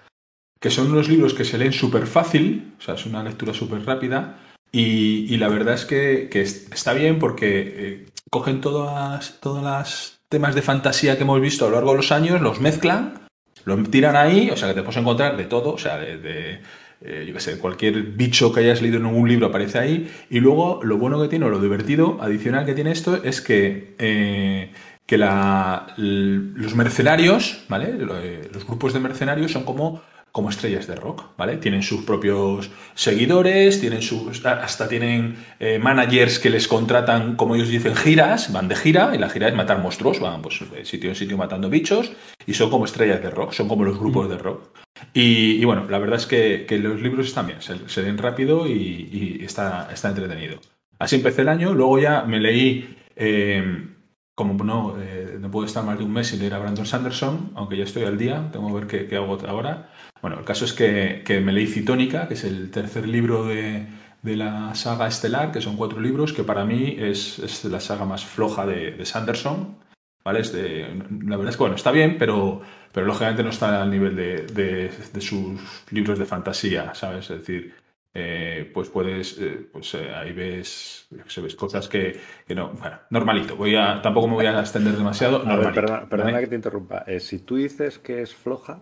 [0.61, 3.85] que son unos libros que se leen súper fácil, o sea, es una lectura súper
[3.85, 4.39] rápida,
[4.71, 9.63] y, y la verdad es que, que es- está bien porque eh, cogen todas, todas
[9.63, 13.27] las temas de fantasía que hemos visto a lo largo de los años, los mezclan,
[13.65, 16.61] lo tiran ahí, o sea, que te puedes encontrar de todo, o sea, de,
[17.05, 20.11] eh, yo qué sé, cualquier bicho que hayas leído en un libro aparece ahí.
[20.31, 23.95] Y luego lo bueno que tiene, o lo divertido adicional que tiene esto, es que,
[23.99, 24.71] eh,
[25.07, 27.95] que la- los mercenarios, ¿vale?
[28.23, 30.01] Eh, Los grupos de mercenarios son como,
[30.33, 31.59] como estrellas de rock, ¿vale?
[31.59, 37.69] Tienen sus propios seguidores, tienen sus, hasta tienen eh, managers que les contratan, como ellos
[37.69, 41.11] dicen, giras, van de gira, y la gira es matar monstruos, van pues, de sitio
[41.11, 42.13] en sitio matando bichos,
[42.47, 44.71] y son como estrellas de rock, son como los grupos de rock.
[45.13, 48.17] Y, y bueno, la verdad es que, que los libros están bien, se, se leen
[48.17, 50.59] rápido y, y está, está entretenido.
[50.99, 53.87] Así empecé el año, luego ya me leí, eh,
[54.35, 57.51] como no, eh, no puedo estar más de un mes sin leer a Brandon Sanderson,
[57.55, 59.91] aunque ya estoy al día, tengo que ver qué, qué hago ahora.
[60.23, 63.87] Bueno, el caso es que, que me leí Citónica, que es el tercer libro de,
[64.23, 68.05] de la saga Estelar, que son cuatro libros, que para mí es, es la saga
[68.05, 69.77] más floja de, de Sanderson.
[70.25, 70.39] ¿Vale?
[70.39, 70.87] Es de-
[71.25, 74.47] la verdad es que bueno, está bien, pero, pero lógicamente no está al nivel de,
[74.47, 77.29] de- de sus libros de fantasía, ¿sabes?
[77.29, 77.75] Es decir,
[78.15, 82.99] eh, pues puedes, eh, pues eh, ahí ves, sé, ves cosas que, que no, bueno,
[83.11, 83.57] normalito.
[83.57, 85.39] Voy a, tampoco me voy a extender demasiado.
[85.39, 86.45] A ver, normalito, perdona, perdona ¿vale?
[86.45, 87.05] que te interrumpa.
[87.19, 88.81] Si tú dices que es floja.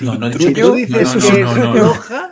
[0.00, 1.72] No, no Si tú que- dices no, no, que no, es no, no.
[1.94, 2.30] floja,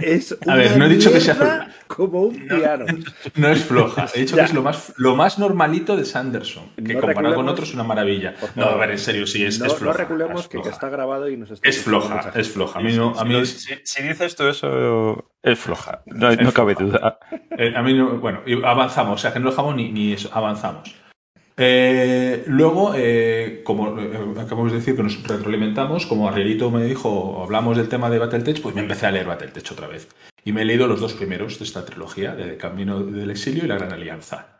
[0.00, 1.68] es A ver, una no he dicho que sea floja.
[1.86, 2.86] como un piano.
[3.36, 4.06] No es floja.
[4.14, 4.42] He dicho Ya.
[4.44, 6.64] que es lo más, lo más normalito de Sanderson.
[6.76, 8.34] Que No comparado con otros es una maravilla.
[8.56, 9.98] No, a ver, en serio, sí, es, no, es no floja.
[9.98, 10.74] reculemos es que, que floja.
[10.74, 12.78] está grabado y nos está Es floja, es floja.
[12.78, 16.02] A mí no, a mí es- si, si dices tú eso, es floja.
[16.06, 16.98] No, Es no cabe floja.
[16.98, 17.18] duda.
[17.58, 20.30] Eh, a mí no- bueno, y avanzamos, o sea que no dejamos ni, ni eso,
[20.32, 20.94] avanzamos.
[21.60, 27.42] Eh, luego, eh, como eh, acabamos de decir que nos retroalimentamos, como Arrierito me dijo,
[27.42, 30.08] hablamos del tema de Battletech, pues me empecé a leer Battletech otra vez.
[30.44, 33.68] Y me he leído los dos primeros de esta trilogía, de Camino del Exilio y
[33.68, 34.54] La Gran Alianza.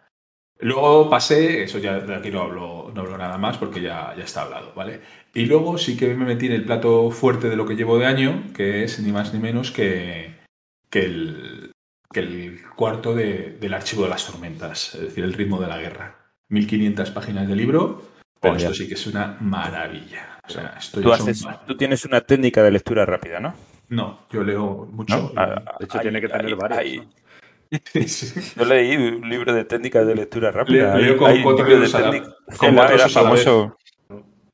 [0.61, 4.25] Luego pasé, eso ya de aquí no hablo, no hablo nada más porque ya, ya
[4.25, 5.01] está hablado, ¿vale?
[5.33, 8.07] Y luego sí que me metí en el plato fuerte de lo que llevo de
[8.07, 10.35] año, que es ni más ni menos que,
[10.91, 11.71] el,
[12.13, 15.79] que el cuarto de- del archivo de las tormentas, es decir, el ritmo de la
[15.79, 16.18] guerra.
[16.49, 18.03] 1500 páginas de libro,
[18.41, 20.39] pero esto sí que es una maravilla.
[20.47, 23.55] O sea, esto Tú, son- haces, tú tienes una técnica de lectura rápida, ¿no?
[23.91, 25.17] No, yo leo mucho.
[25.17, 25.33] ¿No?
[25.37, 26.79] Ah, De hecho, ahí- tiene que tener ahí- varios.
[26.79, 27.05] ahí- ¿no?
[28.57, 30.97] Yo leí un libro de técnicas de lectura Le- rápida.
[30.97, 33.05] leo Hay- con hay cuatro libros de libros a la- técnica- con Cela cuatro era
[33.05, 33.77] a famoso.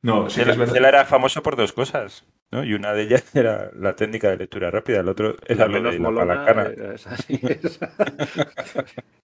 [0.03, 2.65] No, sí que Cela, era famoso por dos cosas, ¿no?
[2.65, 5.73] Y una de ellas era la técnica de lectura rápida, el otro era La lo
[5.73, 6.71] menos de la molona palacana.
[6.71, 7.41] eh, es así.
[7.43, 7.79] es-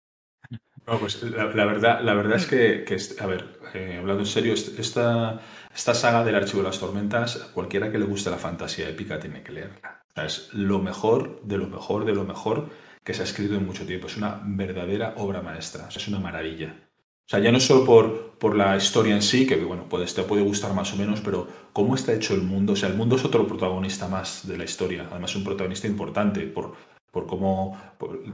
[0.90, 4.26] No, pues la, la verdad, la verdad es que, que a ver, eh, hablando en
[4.26, 5.40] serio, est- esta,
[5.74, 9.42] esta saga del Archivo de las Tormentas, cualquiera que le guste la fantasía épica tiene
[9.42, 10.03] que leerla.
[10.16, 12.68] es lo mejor, de lo mejor, de lo mejor
[13.05, 14.09] que se ha escrito en mucho tiempo.
[14.09, 16.74] Es una verdadera obra maestra, es una maravilla.
[17.26, 20.22] O sea, ya no solo por, por la historia en sí, que bueno, puede, te
[20.24, 22.72] puede gustar más o menos, pero cómo está hecho el mundo.
[22.72, 25.07] O sea, el mundo es otro protagonista más de la historia.
[25.11, 26.74] Además, un protagonista importante por,
[27.11, 27.79] por cómo,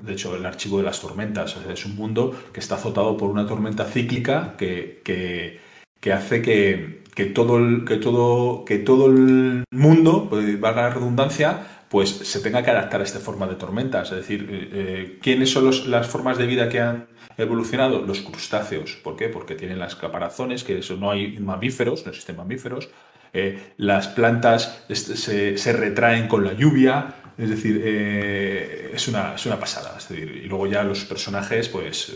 [0.03, 1.57] de hecho, el archivo de las tormentas.
[1.69, 5.61] es un mundo que está azotado por una tormenta cíclica que, que,
[6.01, 10.91] que hace que, que, todo el, que, todo, que todo el mundo, pues, valga la
[10.91, 14.11] redundancia, pues se tenga que adaptar a esta forma de tormentas.
[14.11, 17.07] Es decir, eh, eh, ¿quiénes son las formas de vida que han
[17.39, 18.03] evolucionado?
[18.03, 18.97] Los crustáceos.
[19.03, 19.29] ¿Por qué?
[19.29, 22.91] Porque tienen las caparazones, que eso no hay mamíferos, no existen mamíferos.
[23.33, 27.15] Eh, las plantas se, se, retraen con la lluvia.
[27.39, 29.97] Es decir, es, una, es una pasada.
[29.99, 32.15] Es decir, y luego ya los personajes, pues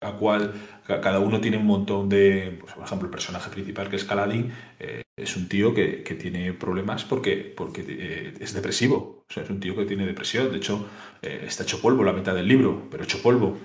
[0.00, 0.52] a cual
[0.86, 4.52] cada uno tiene un montón de, pues, por ejemplo, el personaje principal que es Caladín
[4.78, 9.50] eh, es un tío que, tiene problemas porque, porque eh, es depresivo, o sea, es
[9.50, 10.88] un tío que tiene depresión, de hecho
[11.20, 13.58] eh, está hecho polvo la mitad del libro, pero hecho polvo.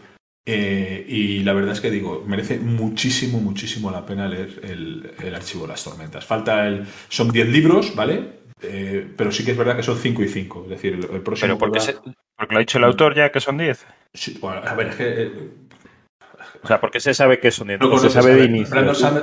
[0.46, 5.70] y la verdad es que digo, merece muchísimo, muchísimo la pena leer el, archivo de
[5.70, 6.26] las tormentas.
[6.26, 8.43] Falta son 10 libros, ¿vale?
[9.18, 10.64] Pero sí que es verdad que son 5 y 5.
[10.64, 11.58] Es decir, el, próximo.
[11.58, 11.80] ¿Pero porque,
[12.38, 13.86] porque lo ha dicho el autor ya que son 10?
[14.14, 15.32] Sí, bueno, a ver, es que
[16.64, 18.76] o sea, porque se sabe que es un no, se sabe de inicio.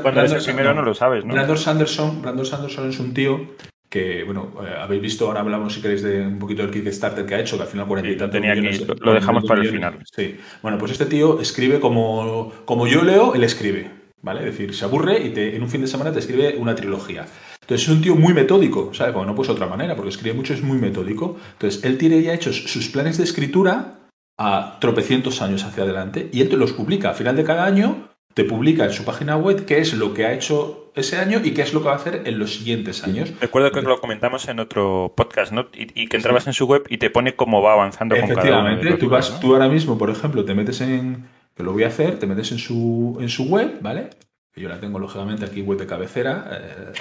[0.03, 1.33] Cuando el primero no, lo sabes, ¿no?
[1.33, 3.41] Brandon Sanderson, Brandon Sanderson es un tío
[3.89, 7.35] que, bueno, eh, habéis visto, ahora hablamos si queréis de un poquito del Kickstarter que
[7.35, 9.99] ha hecho, que al final 40 y tantos tenía lo dejamos para el final.
[10.15, 10.37] Sí.
[10.63, 13.91] Bueno, pues este tío escribe como, como yo leo, él escribe,
[14.23, 14.41] ¿vale?
[14.41, 17.27] Es decir, se aburre y te, en un fin de semana te escribe una trilogía.
[17.71, 19.13] Entonces es un tío muy metódico, ¿sabes?
[19.13, 21.37] Como no pues otra manera, porque escribe mucho, es muy metódico.
[21.53, 24.01] Entonces él tiene ya hechos sus planes de escritura
[24.37, 27.11] a tropecientos años hacia adelante y él te los publica.
[27.11, 30.27] Al final de cada año te publica en su página web qué es lo que
[30.27, 33.05] ha hecho ese año y qué es lo que va a hacer en los siguientes
[33.05, 33.33] años.
[33.41, 35.69] Recuerdo que lo comentamos en otro podcast, ¿no?
[35.73, 38.43] Y, que entrabas en su web y te pone cómo va avanzando con cada uno.
[38.43, 41.87] Efectivamente, tú, vas, tú ahora mismo, por ejemplo, te metes en, que lo voy a
[41.87, 44.11] hacer, te metes en su, en su web, ¿vale?
[44.57, 46.49] Yo la tengo lógicamente aquí web de cabecera.
[46.51, 46.93] Eh,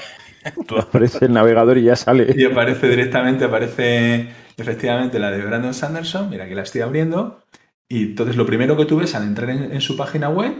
[0.68, 2.34] tú aparece el navegador y ya sale.
[2.36, 7.42] Y aparece directamente, aparece efectivamente la de Brandon Sanderson, mira que la estoy abriendo,
[7.88, 10.54] y entonces lo primero que tú ves al entrar en, su página web,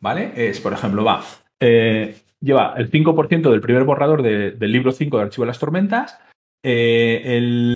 [0.00, 0.32] ¿vale?
[0.36, 1.24] Es, por ejemplo, va,
[1.60, 6.18] eh, lleva el 5% del primer borrador del libro 5 de Archivo de las Tormentas,
[6.62, 7.74] eh,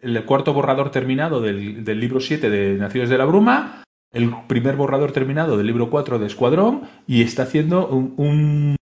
[0.00, 5.12] el, cuarto borrador terminado del, libro 7 de Naciones de la Bruma, el primer borrador
[5.12, 8.76] terminado del libro 4 de Escuadrón, y está haciendo un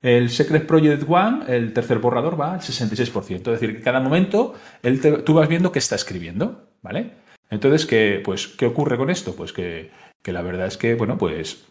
[0.00, 3.34] el Secret Project One, el tercer borrador, va al 66%.
[3.34, 7.12] Es decir, que cada momento él tú vas viendo qué está escribiendo, ¿vale?
[7.50, 9.34] Entonces, ¿qué, pues, ¿qué ocurre con esto?
[9.34, 9.90] Pues que,
[10.24, 11.66] la verdad es que, bueno, pues,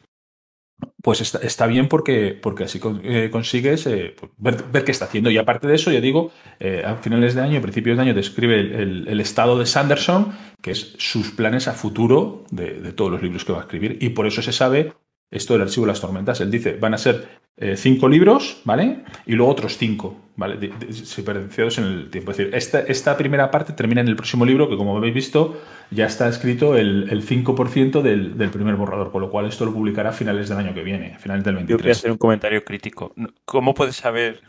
[1.01, 5.29] pues está, bien porque, porque así eh, consigues eh, ver, qué está haciendo.
[5.29, 8.59] Y aparte de eso, yo digo, eh, a finales de año, principios de año, describe
[8.59, 13.45] el, el, estado de Sanderson, que es sus planes a futuro de todos los libros
[13.45, 13.97] que va a escribir.
[14.01, 14.93] Y por eso se sabe
[15.29, 16.41] esto del archivo de las tormentas.
[16.41, 19.03] Él dice, van a ser eh, cinco libros, ¿vale?
[19.25, 20.57] Y luego otros cinco, ¿vale?
[20.57, 22.31] Diferenciados en el tiempo.
[22.31, 25.59] Es decir, esta, esta, primera parte termina en el próximo libro, que como habéis visto,
[25.89, 29.73] ya está escrito el, el 5% del, del, primer borrador, con lo cual esto lo
[29.73, 31.69] publicará a finales del año que viene, a finales del 23.
[31.69, 33.13] Yo quería hacer un comentario crítico.
[33.45, 34.41] ¿Cómo puedes saber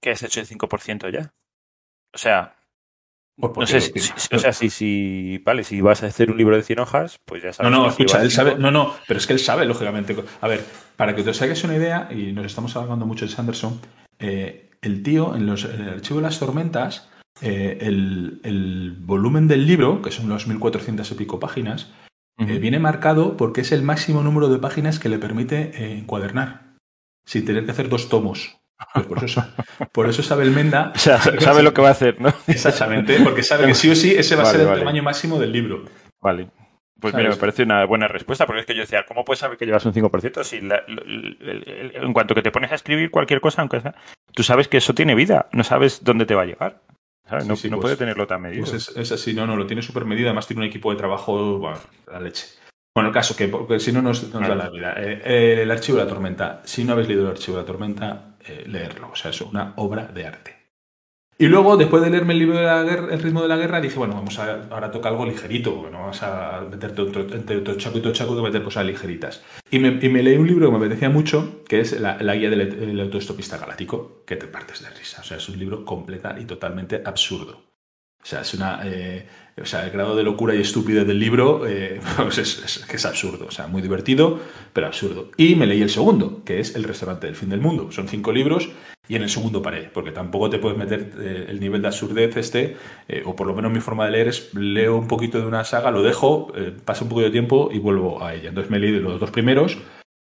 [0.00, 1.32] que has hecho el 5% ya?
[2.12, 2.56] O sea,
[3.40, 6.62] no sé, si, o sea, si, si, vale, si vas a hacer un libro de
[6.62, 7.70] 100 hojas, pues ya sabes.
[7.70, 10.16] No, no, escucha, él sabe, no, no, pero es que él sabe, lógicamente.
[10.40, 10.64] A ver,
[10.96, 13.80] para que te os hagas una idea, y nos estamos hablando mucho de Sanderson,
[14.18, 17.08] eh, el tío, en, los, el archivo de las tormentas,
[17.40, 21.90] eh, el, volumen del libro, que son los 1400 y pico páginas,
[22.38, 26.74] eh, viene marcado porque es el máximo número de páginas que le permite encuadernar,
[27.24, 28.59] sin tener que hacer dos tomos.
[28.94, 29.44] Pues por, eso,
[29.92, 30.92] por eso sabe el Menda.
[30.94, 32.32] O sea, sabe lo que va a hacer, ¿no?
[32.46, 35.52] Exactamente, porque sabe que sí o sí ese va a ser el tamaño máximo del
[35.52, 35.84] libro.
[36.20, 36.48] Vale.
[37.00, 39.56] Pues mira, me parece una buena respuesta, porque es que yo decía, ¿cómo puedes saber
[39.56, 40.44] que llevas un 5%?
[40.44, 43.94] Si en cuanto que te pones a escribir cualquier cosa, aunque sea,
[44.32, 46.82] tú sabes que eso tiene vida, no sabes dónde te va a llegar.
[47.30, 48.66] No, no pues puede tenerlo tan medido.
[48.66, 51.58] Pues es, así, no, no, lo tiene súper medido, además tiene un equipo de trabajo,
[51.58, 51.78] bueno,
[52.10, 52.46] la leche.
[52.94, 54.94] Bueno, el caso, que porque si no nos, da la vida.
[54.98, 57.66] Eh, eh, el archivo de la tormenta, si no habéis leído el archivo de la
[57.66, 59.10] tormenta, eh, leerlo.
[59.12, 60.60] O sea, es una obra de arte.
[61.40, 63.80] Y luego, después de leerme el libro de la guerra, El ritmo de la guerra,
[63.80, 67.60] dije, bueno, vamos a, ahora toca algo ligerito, porque no vas a meterte otro, entre
[67.60, 69.42] todo chaco y todo chaco que meter cosas ligeritas.
[69.70, 73.56] Y me, leí un libro que me apetecía mucho, que es La, guía del, autoestopista
[73.56, 75.22] galáctico, que te partes de risa.
[75.22, 77.62] O sea, es un libro completa y totalmente absurdo.
[78.22, 78.82] O sea, es una.
[78.84, 79.26] Eh,
[79.60, 83.46] o sea, el grado de locura y estupidez del libro eh, pues es, es, absurdo.
[83.46, 84.40] O sea, muy divertido,
[84.72, 85.30] pero absurdo.
[85.36, 87.90] Y me leí el segundo, que es El restaurante del fin del mundo.
[87.92, 88.70] Son cinco libros
[89.08, 92.36] y en el segundo paré, porque tampoco te puedes meter eh, el nivel de absurdez
[92.36, 92.76] este,
[93.08, 95.64] eh, o por lo menos mi forma de leer es leo un poquito de una
[95.64, 96.52] saga, lo dejo,
[96.84, 98.50] pasa un poco de tiempo y vuelvo a ella.
[98.50, 99.78] Entonces me leí los dos primeros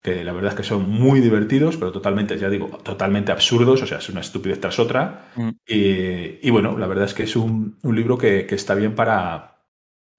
[0.04, 3.86] que la verdad es que son muy divertidos, pero totalmente, ya digo, totalmente absurdos, o
[3.86, 5.30] sea, es una estupidez tras otra.
[5.34, 5.48] Mm.
[5.66, 9.62] Y, bueno, la verdad es que es un, libro que, está bien para,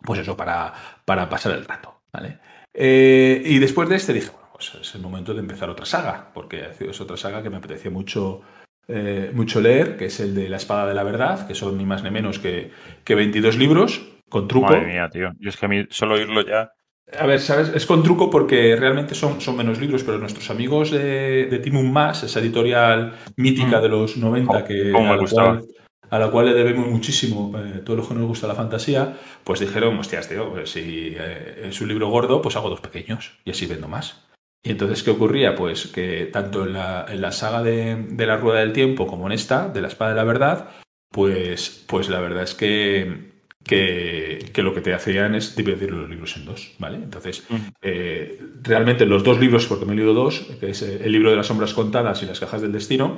[0.01, 0.73] pues eso, para,
[1.05, 2.39] para pasar el rato, ¿vale?
[2.73, 6.31] Eh, y después de este dije, bueno, pues es el momento de empezar otra saga,
[6.33, 8.41] porque es otra saga que me apetecía mucho,
[8.87, 11.85] eh, mucho leer, que es el de La Espada de la Verdad, que son ni
[11.85, 12.71] más ni menos que,
[13.03, 14.65] que 22 libros con truco.
[14.65, 15.29] Madre mía, tío.
[15.37, 16.71] Yo es que a mí solo oírlo ya
[17.11, 17.71] a ver, ¿sabes?
[17.73, 21.91] Es con truco porque realmente son, son menos libros, pero nuestros amigos de, de Timum
[21.91, 23.81] Más, esa editorial mítica mm.
[23.81, 25.65] de los 90 que a, la cual,
[26.09, 29.59] a, la cual, le debemos muchísimo eh, todo lo que nos gusta la fantasía, pues
[29.59, 33.51] dijeron, hostias, tío, pues si eh, es un libro gordo, pues hago dos pequeños y
[33.51, 34.25] así vendo más.
[34.63, 35.53] Y entonces, ¿qué ocurría?
[35.53, 39.27] Pues que tanto en la, en la saga de, de, la Rueda del Tiempo como
[39.27, 40.69] en esta, de la Espada de la Verdad,
[41.11, 43.34] pues, pues la verdad es que
[43.65, 46.97] que, lo que te hacían es dividir los libros en dos, ¿vale?
[46.97, 47.45] Entonces,
[47.81, 51.35] eh, realmente los dos libros, porque me he leído dos, que es el libro de
[51.35, 53.17] las sombras contadas y las cajas del destino,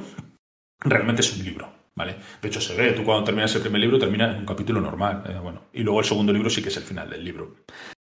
[0.80, 2.16] realmente es un libro, ¿vale?
[2.42, 5.24] De hecho, se ve, tú cuando terminas el primer libro termina en un capítulo normal,
[5.28, 7.56] eh, bueno, y luego el segundo libro sí que es el final del libro.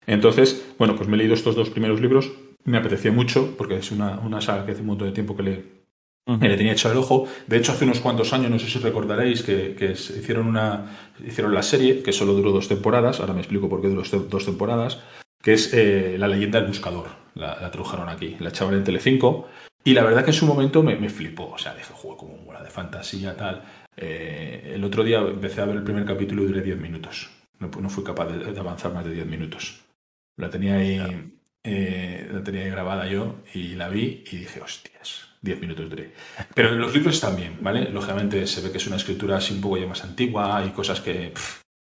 [0.05, 2.33] Entonces, bueno, pues me he leído estos dos primeros libros,
[2.65, 5.43] me apetecía mucho, porque es una, una saga que hace un montón de tiempo que
[5.45, 5.82] le,
[6.27, 7.27] le tenía hecho el ojo.
[7.47, 11.63] De hecho, hace unos cuantos años, no sé si recordaréis, que, hicieron, una, hicieron la
[11.63, 15.01] serie, que solo duró dos temporadas, ahora me explico por qué duró dos temporadas,
[15.43, 17.09] que es eh, La leyenda del buscador.
[17.35, 19.49] La, tradujeron aquí, la echaban en Telecinco.
[19.85, 21.51] Y la verdad que en su momento me, flipó.
[21.51, 23.65] O sea, dije, juego como una de fantasía, tal.
[23.97, 27.31] Eh, el otro día empecé a ver el primer capítulo y duré 10 minutos.
[27.59, 29.81] No, no fui capaz de, avanzar más de 10 minutos.
[30.37, 31.33] La tenía ahí,
[31.65, 36.13] eh, la tenía ahí grabada yo y la vi y dije, hostias 10 minutos duré.
[36.55, 37.91] Pero los libros también, ¿vale?
[37.91, 41.01] Lógicamente se ve que es una escritura así un poco ya más antigua, hay cosas
[41.01, 41.35] que,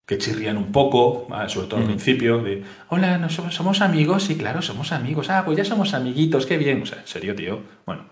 [0.06, 4.36] que chirrían un poco, sobre todo al principio, de, hola, ¿no somos, somos, amigos, sí,
[4.36, 7.62] claro, somos amigos, ah, pues ya somos amiguitos, qué bien, o sea, en serio, tío,
[7.86, 8.06] bueno,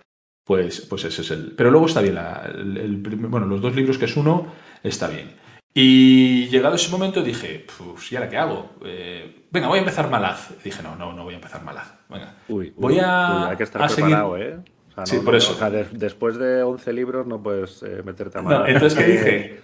[0.44, 1.52] pues, pues ese es el...
[1.56, 5.34] Pero luego está bien, el, bueno, los dos libros que es uno, está bien.
[5.74, 8.72] Y llegado ese momento dije, pues, ¿y ahora qué hago?
[8.84, 10.50] Eh, venga, voy a empezar Malaz.
[10.62, 11.94] Dije, no, no, no voy a empezar Malaz.
[12.10, 12.34] Venga.
[12.48, 14.58] Uy, voy a, hay que estar preparado, ¿eh?
[15.04, 15.56] Sí, por eso.
[15.92, 18.66] después de 11 libros no puedes eh, meterte a mano.
[18.66, 19.60] entonces, ¿qué dije?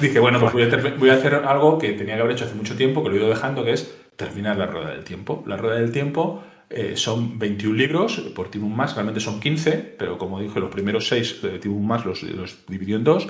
[0.00, 0.52] dije, bueno, pues
[0.98, 3.18] voy a, hacer algo que tenía que haber hecho hace mucho tiempo, que lo he
[3.18, 5.44] ido dejando, que es terminar la Rueda del Tiempo.
[5.46, 10.18] La Rueda del Tiempo eh, son 21 libros, por Timum Más realmente son 15, pero
[10.18, 13.28] como dije, los primeros 6 de Timum Más los, los dividió en dos,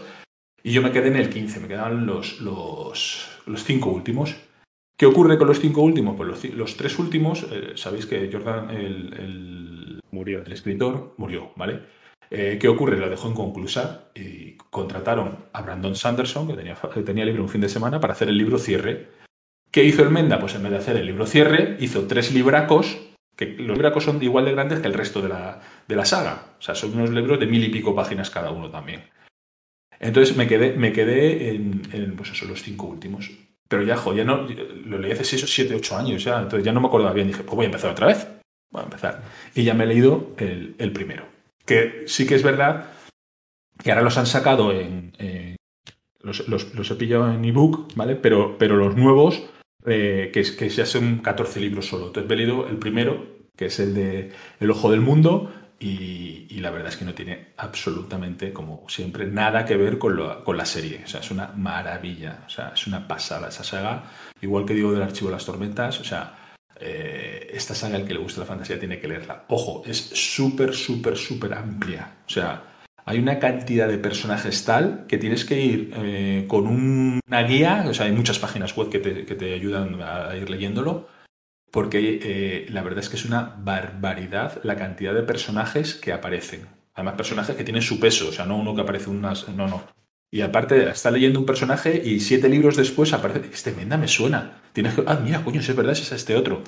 [0.63, 4.37] y yo me quedé en el 15, me quedaban los, los, los cinco últimos.
[4.99, 6.17] ¿Qué ocurre con los cinco últimos?
[6.17, 9.13] Pues los, los tres últimos, eh, sabéis que Jordan, el,
[10.17, 10.43] murió.
[10.45, 11.81] el escritor, murió, ¿vale?
[12.31, 12.97] Eh, ¿Qué ocurre?
[12.97, 17.49] Lo dejó inconclusa y contrataron a Brandon Sanderson, que tenía, que tenía el libro un
[17.49, 19.09] fin de semana, para hacer el libro cierre.
[19.71, 20.41] ¿Qué hizo el Menda?
[20.41, 22.99] Pues en vez de hacer el libro cierre, hizo tres libracos,
[23.37, 26.57] que los libracos son igual de grandes que el resto de la, de la saga.
[26.59, 29.05] O sea, son unos libros de mil y pico páginas cada uno también.
[30.01, 33.31] Entonces me quedé, me quedé en, en pues eso, los cinco últimos.
[33.69, 34.47] Pero ya, jo, ya no,
[34.85, 37.27] lo leí hace 6 o 7, 8 años ya, entonces ya no me acordaba bien.
[37.29, 38.27] Dije, pues voy a empezar otra vez.
[38.71, 39.23] Voy a empezar.
[39.55, 41.27] Y ya me he leído el, primero.
[41.65, 42.87] Que sí que es verdad
[43.83, 45.13] que ahora los han sacado en.
[46.21, 48.17] los, los, he pillado en ebook, ¿vale?
[48.17, 49.43] Pero, pero los nuevos,
[49.85, 52.09] eh, que, que ya son 14 libros solo.
[52.09, 53.27] Entonces he leído el primero,
[53.57, 57.49] que es el de El Ojo del Mundo, y, la verdad es que no tiene
[57.59, 61.03] absolutamente, como siempre, nada que ver con, con, la serie.
[61.05, 62.45] O sea, es una maravilla.
[62.47, 64.05] O sea, es una pasada esa saga.
[64.41, 66.35] Igual que digo del Archivo de las Tormentas, o sea,
[66.81, 69.45] eh, esta saga, el que le gusta la fantasía, tiene que leerla.
[69.49, 72.19] Ojo, es súper, súper, súper amplia.
[72.27, 72.63] O sea,
[73.05, 77.85] hay una cantidad de personajes tal que tienes que ir eh, con una guía.
[77.89, 81.09] O sea, hay muchas páginas web que te, ayudan a ir leyéndolo
[81.71, 86.67] porque eh, la verdad es que es una barbaridad la cantidad de personajes que aparecen.
[86.95, 89.47] Además, personajes que tienen su peso, o sea, no uno que aparece unas.
[89.51, 89.83] No, no.
[90.31, 93.49] Y aparte, está leyendo un personaje y siete libros después aparece.
[93.53, 94.61] Este Menda me suena.
[94.73, 95.05] Tienes que.
[95.07, 96.63] Ah, mira, coño, es verdad, es este otro.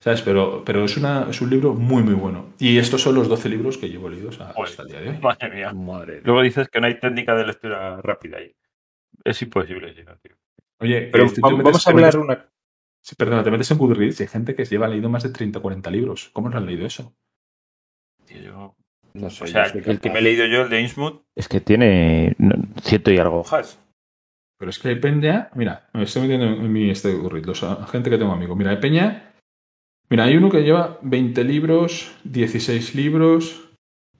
[0.00, 0.22] ¿Sabes?
[0.22, 2.54] Pero, pero es, una, es un libro muy, muy bueno.
[2.58, 5.18] Y estos son los 12 libros que llevo leídos hasta el día de hoy.
[5.18, 5.72] Madre mía.
[5.72, 8.54] Madre Luego dices que no hay técnica de lectura rápida ahí.
[9.24, 10.36] Es imposible tío.
[10.80, 12.48] Oye, pero este, vamos a hablar una,
[13.04, 15.58] Sí, perdona, te metes en Goodreads y hay gente que lleva leído más de 30
[15.58, 16.30] o 40 libros.
[16.32, 17.14] ¿Cómo no han leído eso?
[18.26, 18.74] yo...
[19.14, 21.60] No sé, o sea, el que me he leído yo, el de Innsmouth, es que
[21.60, 22.36] tiene
[22.82, 23.78] ciento y algo hojas.
[24.58, 28.10] Pero es que hay peña, mira, me estoy metiendo en mi este currículum, los gente
[28.10, 28.56] que tengo amigo.
[28.56, 29.34] Mira, hay peña,
[30.08, 33.70] mira, hay uno que lleva 20 libros, 16 libros,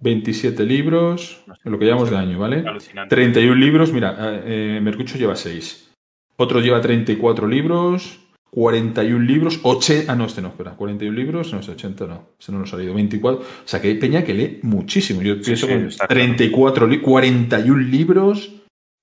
[0.00, 2.64] 27 libros, en lo que llamamos de año, ¿vale?
[2.66, 3.14] Alucinante.
[3.14, 5.92] 31 libros, mira, eh, Mercucho lleva 6.
[6.36, 8.23] Otro lleva 34 libros,
[8.54, 12.52] 41 libros, 80, ah, no, este no, espera, 41 libros, no, este 80 no, este
[12.52, 15.66] no nos ha salido, 24, o sea que hay peña que lee muchísimo, yo pienso
[15.66, 16.20] sí, que está claro.
[16.22, 18.52] 34, li- 41 libros,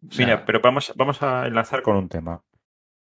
[0.10, 2.42] o sea, Mira, pero vamos, vamos a enlazar con un tema.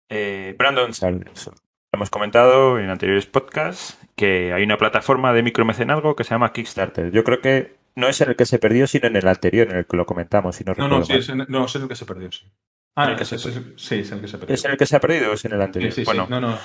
[0.09, 1.55] Eh, Brandon Sanderson.
[1.93, 7.11] Hemos comentado en anteriores podcasts que hay una plataforma de micromecenazgo que se llama Kickstarter.
[7.11, 9.77] Yo creo que no es en el que se perdió, sino en el anterior, en
[9.77, 11.19] el que lo comentamos, si no no, no, sí, mal.
[11.21, 12.45] es, en- no, es en el que se perdió, sí.
[12.95, 14.53] Ah, En el no, que es- se es- es- sí, es el que se perdió.
[14.53, 15.91] ¿Es en el que se ha perdido o es en el anterior?
[15.91, 16.57] sí, sí, bueno, no, no.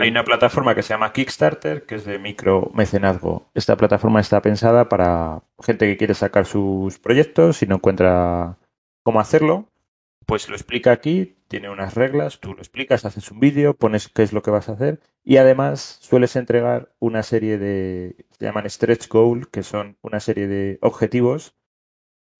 [0.00, 3.48] Hay una plataforma que se llama Kickstarter, que es de micromecenazgo.
[3.54, 8.58] Esta plataforma está pensada para gente que quiere sacar sus proyectos y no encuentra
[9.04, 9.68] cómo hacerlo.
[10.26, 14.22] Pues lo explica aquí, tiene unas reglas, tú lo explicas, haces un vídeo, pones qué
[14.22, 18.68] es lo que vas a hacer y además sueles entregar una serie de, se llaman
[18.68, 21.54] stretch goal, que son una serie de objetivos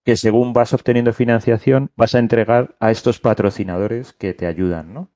[0.08, 5.10] que según vas obteniendo financiación vas a entregar a estos patrocinadores que te ayudan, ¿no?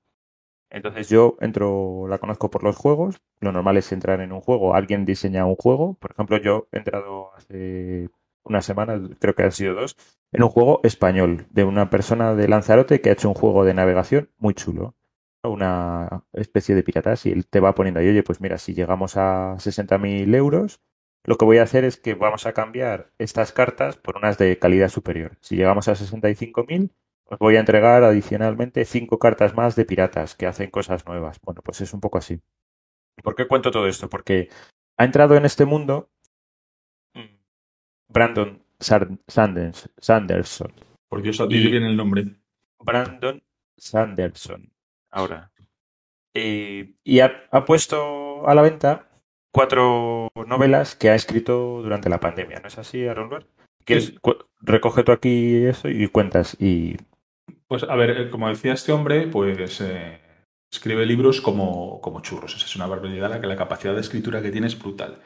[0.68, 3.22] Entonces yo entro, la conozco por los juegos.
[3.40, 4.74] Lo normal es entrar en un juego.
[4.74, 5.94] Alguien diseña un juego.
[5.94, 8.10] Por ejemplo, yo he entrado hace
[8.44, 9.96] una semana, creo que han sido dos,
[10.30, 13.72] en un juego español de una persona de Lanzarote que ha hecho un juego de
[13.72, 14.94] navegación muy chulo.
[15.42, 19.16] Una especie de piratas y él te va poniendo ahí, oye, pues mira, si llegamos
[19.16, 20.82] a 60.000 euros,
[21.24, 24.58] lo que voy a hacer es que vamos a cambiar estas cartas por unas de
[24.58, 25.36] calidad superior.
[25.40, 26.90] Si llegamos a 65.000,
[27.26, 31.40] os voy a entregar adicionalmente cinco cartas más de piratas que hacen cosas nuevas.
[31.42, 32.40] Bueno, pues es un poco así.
[33.22, 34.08] ¿Por qué cuento todo esto?
[34.08, 34.48] Porque
[34.96, 36.10] ha entrado en este mundo
[37.14, 37.36] mm,
[38.08, 40.72] Brandon Sanders, Sanderson.
[41.08, 42.24] Por Dios, a ti viene el nombre.
[42.80, 43.40] Brandon
[43.76, 44.72] Sanderson.
[45.10, 45.52] Ahora.
[46.34, 49.11] Eh, y ha, ha puesto a la venta
[49.52, 52.60] cuatro novelas que ha escrito durante la pandemia.
[52.60, 53.46] ¿No es así, Aaron Lord?
[53.84, 54.14] ¿Quieres,
[54.60, 56.56] recoge tú aquí eso y cuentas.
[56.60, 56.96] Y
[57.68, 60.20] Pues a ver, eh, como decía este hombre, pues eh,
[60.72, 62.54] escribe libros como, como churros.
[62.56, 65.20] Esa es una barbaridad la que la capacidad de escritura que tiene es brutal.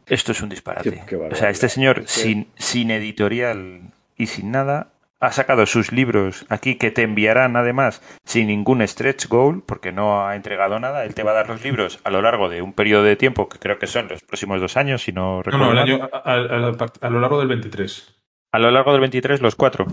[0.06, 1.04] Esto es un disparate.
[1.30, 6.76] O sea, este señor sin, sin editorial y sin nada ha sacado sus libros aquí
[6.76, 11.04] que te enviarán además sin ningún stretch goal porque no ha entregado nada.
[11.04, 13.48] Él te va a dar los libros a lo largo de un periodo de tiempo
[13.48, 15.84] que creo que son los próximos dos años, si no no, recuerdo no, el mal.
[15.88, 18.14] año, a, a- a- a lo largo del 23.
[18.52, 19.86] A lo largo del 23, los cuatro.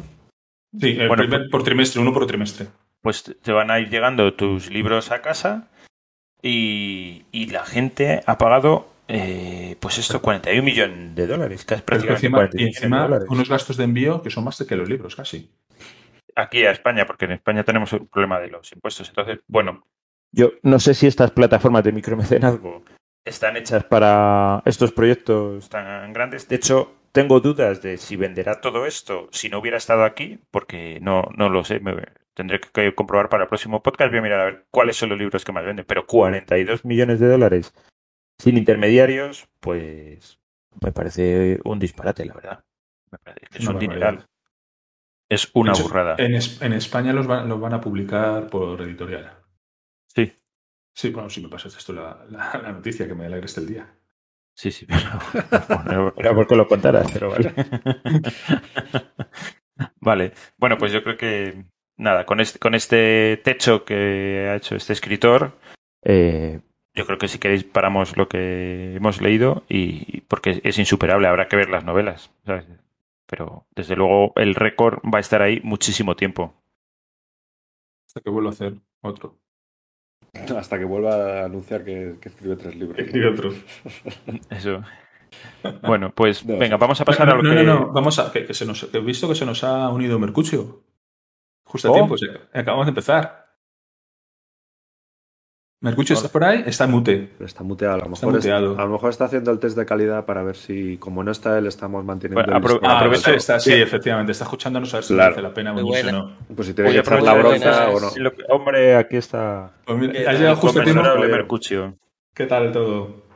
[0.79, 2.67] Sí, el Bueno, primer- por trimestre, uno por trimestre.
[3.01, 5.67] pues te van a ir llegando tus libros a casa
[6.41, 12.13] y, y la gente ha pagado, eh, pues esto, 41 millones de dólares, que prácticamente
[12.27, 13.27] encima, 41 y millones de encima dólares.
[13.29, 15.51] unos gastos de envío que son más que los libros, casi.
[16.35, 19.09] Aquí a España, porque en España tenemos el problema de los impuestos.
[19.09, 19.85] Entonces, bueno,
[20.31, 22.83] yo no sé si estas plataformas de micromecenazgo
[23.25, 26.47] están hechas para estos proyectos tan grandes.
[26.47, 30.99] De hecho, tengo dudas de si venderá todo esto si no hubiera estado aquí, porque
[31.01, 31.81] no, no lo sé.
[31.81, 31.97] Me-
[32.33, 34.09] tendré que comprobar para el próximo podcast.
[34.11, 35.85] Voy a mirar a ver cuáles son los libros que más venden.
[35.85, 37.73] Pero 42 millones de dólares
[38.41, 40.39] sin intermediarios, pues
[40.81, 42.63] me parece un disparate, la verdad.
[43.11, 44.25] Me parece que es un dineral.
[45.29, 46.15] Es una hecho, burrada.
[46.17, 49.37] En, Es- en España los van, los van a publicar por editorial.
[50.07, 50.33] Sí,
[50.93, 53.87] Sí, bueno, si me pasas esto la, la, la noticia, que me alegres el día.
[54.53, 54.85] sí, sí.
[55.87, 57.53] Pero, era porque lo contaras, pero vale.
[60.01, 61.63] Vale, bueno, pues yo creo que
[61.97, 65.57] nada, con este, con este techo que ha hecho este escritor,
[66.03, 66.59] eh,
[66.93, 71.47] yo creo que si queréis paramos lo que hemos leído y porque es insuperable, habrá
[71.47, 72.65] que ver las novelas, ¿sabes?
[73.27, 76.53] Pero desde luego el récord va a estar ahí muchísimo tiempo.
[78.07, 79.37] Hasta que vuelvo a hacer otro.
[80.57, 82.99] Hasta que vuelva a anunciar que, que escribe tres libros.
[82.99, 83.53] Escribe otro.
[84.49, 84.83] Eso.
[85.83, 87.63] Bueno, pues No, venga, vamos a pasar no, a lo no, que...
[87.63, 88.31] no, no, vamos a.
[88.33, 90.83] Que, que se nos, que he visto que se nos ha unido Mercucio.
[91.63, 91.93] Justo a Oh.
[91.93, 92.15] tiempo,
[92.53, 93.40] acabamos de empezar.
[95.83, 96.63] Mercucio, ¿estás por ahí?
[96.67, 97.31] Está mute.
[97.39, 97.95] Está muteado.
[97.95, 98.79] A lo, Está mejor es- muteado.
[98.79, 101.57] a lo mejor está haciendo el test de calidad para ver si, como no está
[101.57, 102.89] él, estamos manteniendo Bueno, el apro- listón.
[102.91, 104.31] Ah, aprovecho- está, está- sí, efectivamente.
[104.31, 105.31] Está escuchándonos a ver si Claro.
[105.31, 106.37] merece la pena unirse o no.
[106.55, 108.31] Pues si tiene Voy que a echar la aprovechar bronca o no.
[108.55, 110.37] Hombre, aquí está Pues mira, ¿Qué has tal?
[110.37, 111.01] llegado justo a tiempo.
[111.17, 111.97] Mercucio.
[112.35, 113.30] ¿Qué tal todo?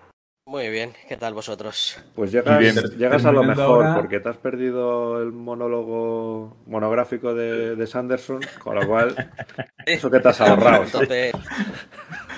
[0.47, 1.97] Muy bien, ¿qué tal vosotros?
[2.13, 2.75] Pues llegas, Bien.
[2.99, 8.41] llegas a lo mejor, ahora- porque te has perdido el monólogo monográfico de, de Sanderson,
[8.63, 9.15] con lo cual,
[9.87, 10.83] eso que te has ahorrado.
[10.83, 11.33] Entonces,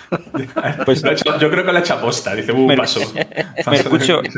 [0.85, 2.33] Pues- yo creo que la ha hecho aposta.
[2.33, 3.01] Dice, uh, Mer- paso.
[3.13, 3.95] He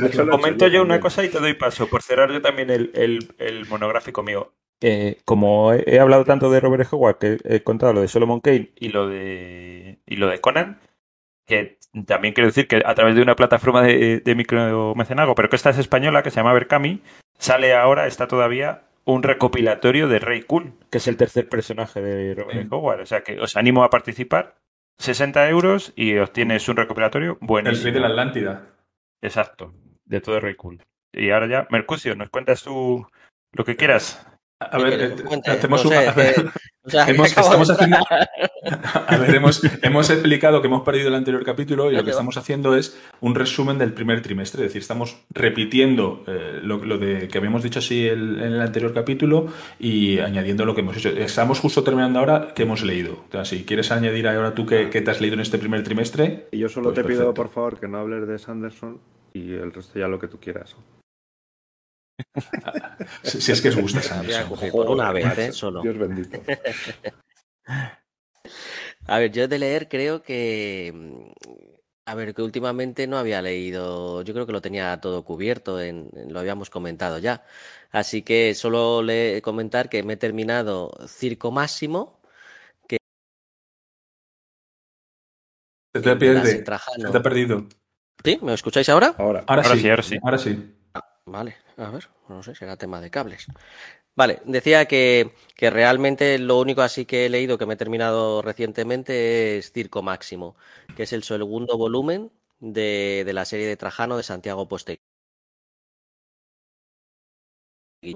[0.07, 3.35] hecho comento yo una cosa y te doy paso, por cerrar yo también el, el-
[3.37, 4.51] el monográfico mío.
[4.81, 8.39] Eh, como he, he hablado tanto de Robert Howard, que he contado lo de Solomon
[8.39, 10.79] Kane y lo de, y lo de Conan,
[11.49, 15.57] que también quiero decir que a través de una plataforma de, de micromecenazgo, pero que
[15.57, 17.01] esta es española, que se llama Berkami,
[17.37, 22.35] sale ahora, está todavía un recopilatorio de Rey Cool, que es el tercer personaje de
[22.35, 22.67] Robert Sí.
[22.69, 23.01] Howard.
[23.01, 24.55] O sea que os animo a participar.
[24.99, 27.85] 60 euros y obtienes un recopilatorio El buenísimo.
[27.85, 28.67] rey de la Atlántida.
[29.21, 29.73] Exacto,
[30.05, 30.83] de todo Rey Cool.
[31.13, 33.07] Y ahora ya, Mercucio, ¿nos cuentas tú
[33.53, 34.25] lo que quieras?
[34.61, 36.41] A ver, que les cuente, hacemos no una- sé, a ver, que-
[36.83, 38.29] o sea, que hemos- acabo de estamos haciendo- entrar.
[39.07, 42.35] A ver, hemos, hemos explicado que hemos perdido el anterior capítulo y lo que estamos
[42.35, 44.63] haciendo es un resumen del primer trimestre.
[44.63, 48.61] Es decir, estamos repitiendo eh, lo, lo de que habíamos dicho así el- en el
[48.61, 49.47] anterior capítulo
[49.79, 51.07] y añadiendo lo que hemos hecho.
[51.09, 53.13] Estamos justo terminando ahora que hemos leído.
[53.29, 55.83] O sea, si quieres añadir ahora tú que, que te has leído en este primer
[55.85, 58.99] trimestre, Y yo solo Pues te pido, por favor, que no hables de Sanderson
[59.33, 60.75] y el resto ya lo que tú quieras.
[63.23, 64.01] Si, si es que os gusta
[64.47, 65.51] coger por una vez, ¿eh?
[65.51, 65.81] Solo.
[65.81, 66.41] Dios bendito.
[69.07, 70.91] A ver, yo de leer creo que.
[70.93, 71.31] mm,
[72.05, 74.21] A ver, que últimamente no había leído.
[74.23, 77.43] Yo creo que lo tenía todo cubierto, en, en- lo habíamos comentado ya.
[77.91, 82.19] Así que solo le comentar que me he terminado Circo Máximo.
[85.93, 86.51] Se te de pierde.
[86.51, 87.67] Se te ha perdido.
[88.23, 88.37] ¿Sí?
[88.41, 89.15] ¿Me escucháis ahora?
[89.17, 90.19] Ahora, Ahora, Ahora sí, sí, ahora sí.
[90.21, 90.75] Ahora sí.
[91.35, 91.53] Vale,
[91.85, 93.43] a ver, no sé, será tema de cables.
[94.15, 98.41] Vale, decía que, que realmente lo único así que he leído que me he terminado
[98.43, 100.55] recientemente es Circo Máximo,
[100.95, 105.03] que es el segundo volumen de, de la serie de Trajano de Santiago Posteguillo.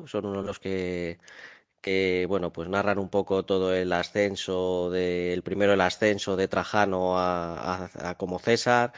[0.07, 1.19] Son uno de los que,
[1.81, 6.47] que, bueno, pues narran un poco todo el ascenso, de, el primero el ascenso de
[6.47, 8.93] Trajano a, a- a como César,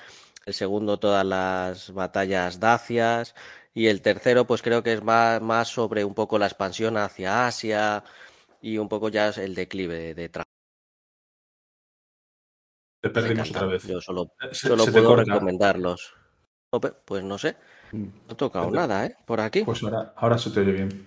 [0.46, 3.36] el segundo todas las batallas dacias,
[3.76, 7.46] y el tercero, pues creo que es más, más sobre un poco la expansión hacia
[7.46, 8.04] Asia
[8.62, 10.30] y un poco ya el declive de, de.
[10.30, 10.44] Te
[13.10, 13.84] perdimos otra vez.
[13.84, 16.14] Yo solo, Se- solo se te puedo recomendarlos.
[16.72, 17.56] Ope, Pues no sé,
[17.92, 18.04] Mm.
[18.28, 19.16] no he tocado nada, ¿eh?
[19.26, 19.64] Por aquí.
[19.64, 21.06] Pues ahora, ahora se te oye bien.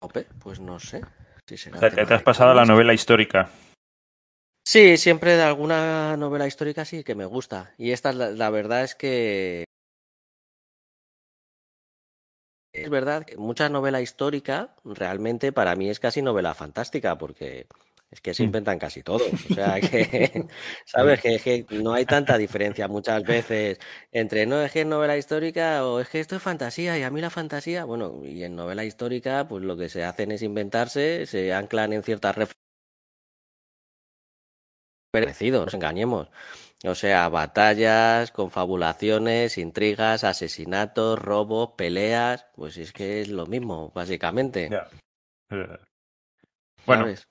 [0.00, 1.02] Ope, pues no sé.
[1.46, 3.48] Si será O sea, que tema te has pasado a la novela histórica.
[4.66, 7.72] Sí, siempre de alguna novela histórica sí que me gusta.
[7.78, 9.64] Y esta, la, la verdad es que.
[12.82, 17.66] Es verdad que mucha novela histórica realmente para mí es casi novela fantástica porque
[18.10, 18.46] es que se Mm.
[18.46, 19.24] inventan casi todo.
[19.46, 20.46] O sea que,
[20.84, 21.20] ¿sabes?
[21.20, 23.78] Que, que no hay tanta diferencia muchas veces
[24.10, 27.10] entre no es que es novela histórica o es que esto es fantasía y a
[27.10, 31.26] mí la fantasía, bueno, y en novela histórica pues lo que se hacen es inventarse,
[31.26, 32.62] se anclan en ciertas referencias
[35.52, 36.28] no nos engañemos.
[36.84, 44.68] O sea, batallas, confabulaciones, intrigas, asesinatos, robos, peleas, pues es que es lo mismo, básicamente.
[46.84, 47.28] Bueno, ¿sabes?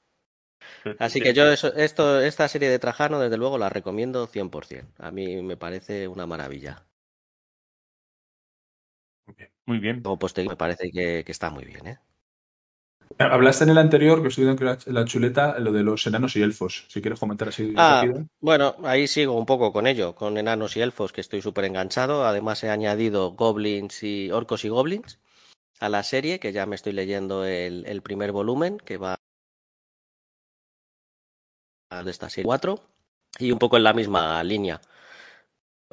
[0.99, 4.87] Así que yo eso, esto, esta serie de Trajano, desde luego, la recomiendo 100%.
[4.99, 6.85] A mí me parece una maravilla.
[9.65, 10.01] Muy bien.
[10.01, 11.99] Como me parece que, que está muy bien, ¿eh?
[13.19, 16.35] Hablaste en el anterior, que estoy viendo que la, la chuleta, lo de los enanos
[16.35, 16.85] y elfos.
[16.89, 18.25] Si quieres comentar así Ah, rápido.
[18.39, 22.25] bueno, ahí sigo un poco con ello, con enanos y elfos, que estoy súper enganchado.
[22.25, 25.19] Además he añadido goblins y orcos y goblins
[25.79, 29.17] a la serie, que ya me estoy leyendo el, el primer volumen, que va
[32.03, 32.81] de esta serie 4,
[33.39, 34.81] y un poco en la misma línea.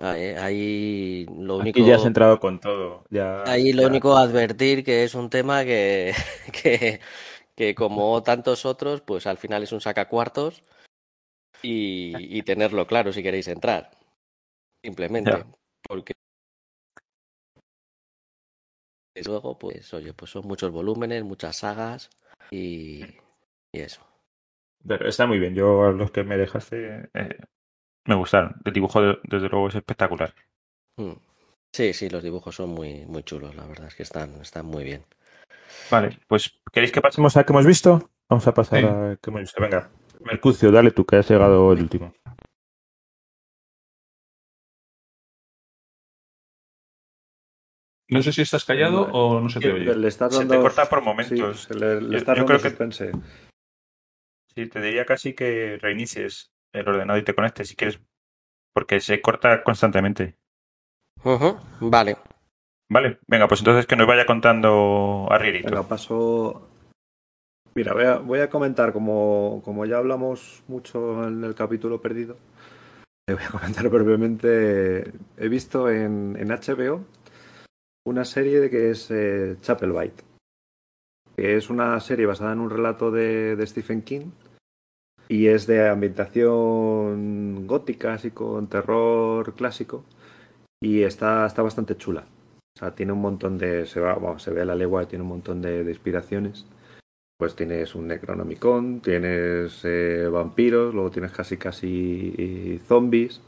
[0.01, 1.81] Ahí, ahí lo único...
[1.81, 3.05] Aquí ya has entrado con todo.
[3.11, 6.13] Ya, Ahí lo ya- único advertir que es un tema que,
[6.63, 7.01] que,
[7.57, 10.63] que como tantos otros, pues al final es un sacacuartos
[11.63, 13.91] y, y tenerlo claro si queréis entrar.
[14.85, 15.31] Simplemente.
[15.33, 15.47] Ya.
[15.89, 16.13] Porque
[19.25, 22.09] luego, pues, oye, pues son muchos volúmenes, muchas sagas
[22.51, 23.03] y,
[23.73, 24.01] y eso.
[24.87, 25.55] Pero está muy bien.
[25.55, 27.39] Yo a los que me dejaste eh,
[28.09, 28.57] me gustaron.
[28.65, 30.35] El dibujo, de- desde luego, es espectacular.
[30.97, 31.13] Mm.
[31.73, 34.83] Sí, sí, los dibujos son muy, muy chulos, la verdad es que están, están muy
[34.85, 35.05] bien.
[35.91, 38.11] Vale, pues ¿queréis que pasemos a qué hemos visto?
[38.29, 38.87] Vamos a pasar Sí.
[38.87, 39.61] a qué hemos visto.
[39.63, 39.91] Venga,
[40.21, 42.13] Mercucio, dale tú, que has llegado el último.
[48.11, 49.95] No sé si estás callado o no se te oye.
[49.95, 51.65] Le estás Se te corta por momentos.
[51.71, 53.13] Sí, le, le Yo- creo que- suspense.
[54.55, 58.01] Sí, te diría casi que reinicies el ordenador y te conectes si quieres,
[58.73, 60.37] porque se corta constantemente.
[61.81, 62.17] Vale.
[62.91, 65.71] Vale, venga, pues entonces que nos vaya contando Arrierito.
[65.71, 66.69] Venga, paso.
[67.75, 72.37] Mira, voy a, voy a comentar, como, como ya hablamos mucho en el capítulo perdido,
[73.29, 75.13] eh, voy a comentar brevemente.
[75.37, 77.05] He visto en, en HBO
[78.07, 80.25] una serie de que es eh, Chapel Bite,
[81.37, 84.31] que es una serie basada en un relato de, de Stephen King
[85.29, 90.05] y es de ambientación gótica, así con terror clásico
[90.81, 92.25] y está, está bastante chula.
[92.77, 93.87] O sea, tiene un montón de.
[93.87, 96.67] Se, va, bueno, se ve a la legua tiene un montón de, de inspiraciones.
[97.39, 103.41] Pues tienes un Necronomicon, tienes eh, vampiros, luego tienes casi casi eh, zombies.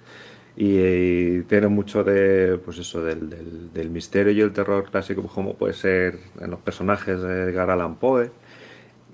[0.57, 2.59] Y, tiene mucho de.
[2.65, 6.51] Pues eso, del, del, del misterio y el terror clásico, pues como puede ser en
[6.51, 8.31] los personajes de Edgar Allan Poe.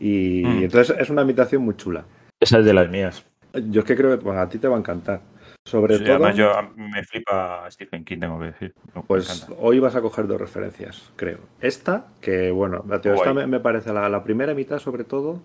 [0.01, 0.61] Y, Mm.
[0.61, 2.05] y entonces es una ambientación muy chula.
[2.41, 3.24] Esa es de las mías.
[3.70, 5.20] Yo es que creo que pues, a ti te va a encantar.
[5.64, 6.14] Sobre Sí, todo.
[6.14, 8.74] además, yo, a mí me flipa Stephen King, tengo que decir.
[8.95, 11.39] Me Pues hoy vas a coger dos referencias, creo.
[11.61, 15.41] Esta, que bueno, la tío, esta me, me parece la, la primera mitad, sobre todo,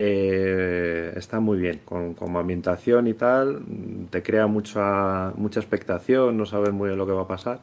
[0.00, 1.80] eh, está muy bien.
[1.84, 3.62] Con, como ambientación y tal,
[4.10, 7.60] te crea mucha, mucha expectación, no sabes muy bien lo que va a pasar.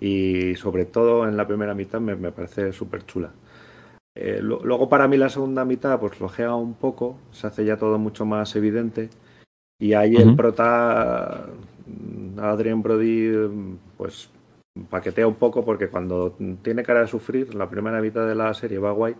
[0.00, 3.32] Y sobre todo en la primera mitad me, me parece súper chula.
[4.20, 7.78] Eh, lo- luego para mí la segunda mitad pues flojea un poco, se hace ya
[7.78, 9.08] todo mucho más evidente.
[9.80, 11.46] Y ahí el prota,
[11.86, 13.32] mm, Adrian Brody,
[13.96, 14.30] pues
[14.90, 18.78] paquetea un poco porque cuando tiene cara de sufrir, la primera mitad de la serie
[18.78, 19.16] va guay,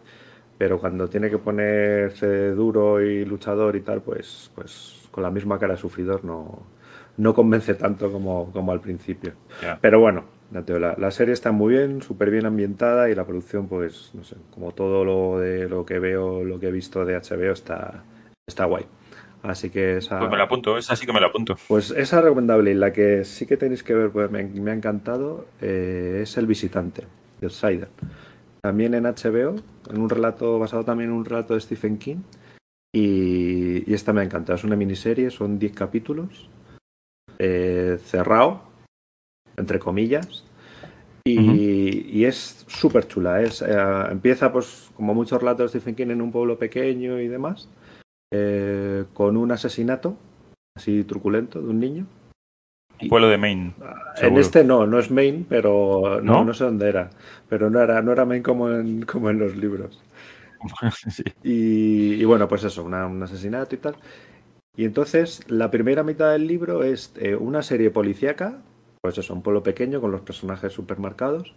[0.59, 5.59] pero cuando tiene que ponerse duro y luchador y tal, pues, pues con la misma
[5.59, 6.61] cara de sufridor no,
[7.17, 9.33] no convence tanto como, como al principio.
[9.81, 14.11] Pero bueno, la, la serie está muy bien, súper bien ambientada y la producción, pues,
[14.15, 17.53] no sé, como todo lo de lo que veo, lo que he visto de HBO
[17.53, 18.03] está,
[18.49, 18.85] está guay.
[19.43, 21.57] Así que esa, Pues me la apunto, esa sí que me la apunto.
[21.69, 24.71] pues esa es recomendable y la que sí que tenéis que ver, pues me, me
[24.71, 27.05] ha encantado, eh, es El Visitante,
[27.41, 27.89] de Outsider.
[28.63, 29.57] También en HBO,
[29.91, 32.19] en un relato, basado también en un relato de Stephen King.
[32.95, 34.57] Y, y esta me ha encantado.
[34.59, 36.51] Es una miniserie, son 10 capítulos.
[37.39, 38.61] eh, cerrado,
[39.61, 40.45] entre comillas.
[41.25, 43.43] Y, y es súper chula.
[43.43, 43.77] Es, eh,
[44.11, 47.69] empieza, pues, como muchos relatos de Stephen King, en un pueblo pequeño y demás.
[48.33, 50.17] eh, con un asesinato
[50.77, 52.07] así truculento de un niño.
[53.03, 53.75] Un pueblo de Maine.
[53.81, 54.41] En Seguro.
[54.41, 56.45] este no, no es Maine, pero no, ¿No?
[56.45, 57.11] no sé dónde era.
[57.49, 60.01] Pero no era, no era Maine como en, como en los libros.
[61.11, 61.23] Sí.
[61.43, 63.97] Y, y bueno, pues eso, una- un asesinato y tal.
[64.77, 68.63] Y entonces la primera mitad del libro es eh, una serie policíaca,
[69.01, 71.55] pues eso, un pueblo pequeño con los personajes supermercados.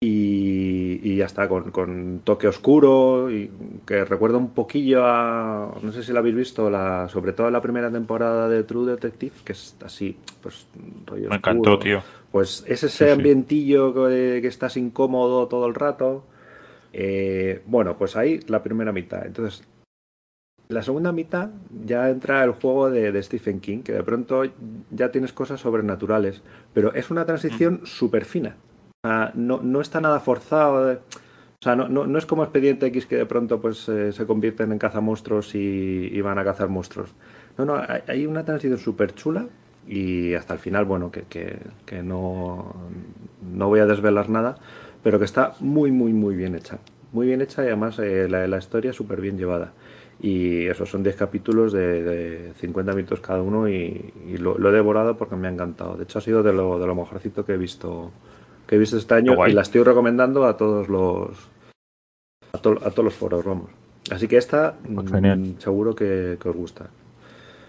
[0.00, 3.50] Y, y ya está, con, con toque oscuro, y
[3.86, 5.78] que recuerda un poquillo a.
[5.80, 9.32] No sé si la habéis visto, la, sobre todo la primera temporada de True Detective,
[9.44, 10.66] que es así, pues
[11.06, 11.36] rollo Me oscuro.
[11.36, 12.02] encantó, tío.
[12.30, 13.10] Pues es ese Sí, sí.
[13.12, 16.24] ambientillo que, que estás incómodo todo el rato.
[16.92, 19.24] Eh, bueno, pues ahí la primera mitad.
[19.24, 19.64] Entonces,
[20.74, 21.50] la segunda mitad
[21.86, 24.42] ya entra el juego de, de Stephen King, que de pronto
[24.90, 26.42] ya tienes cosas sobrenaturales,
[26.74, 28.56] pero es una transición súper fina.
[29.34, 30.86] No, no está nada forzado.
[30.86, 34.12] de- o sea, no, no, no es como Expediente X que de pronto pues eh,
[34.12, 37.14] se convierten en cazamonstruos y, y van a cazar monstruos.
[37.56, 39.46] No, no, hay, hay una transición súper chula
[39.86, 42.74] y hasta el final, bueno, que, que, que no,
[43.54, 44.56] no voy a desvelar nada,
[45.02, 46.78] pero que está muy, muy, muy bien hecha.
[47.12, 49.72] muy bien hecha y además eh, la, la historia súper bien llevada.
[50.24, 54.70] Y esos son 10 capítulos de, de 50 minutos cada uno y, y lo, lo
[54.70, 55.96] he devorado porque me ha encantado.
[55.96, 58.10] De hecho, ha sido de lo, de lo mejorcito que he visto
[58.66, 61.50] que he visto este año y la estoy recomendando a todos los
[62.54, 63.68] a, to- a todos los foros, vamos.
[64.10, 65.06] Así que esta Pues
[65.36, 66.88] mm, seguro que, que os gusta.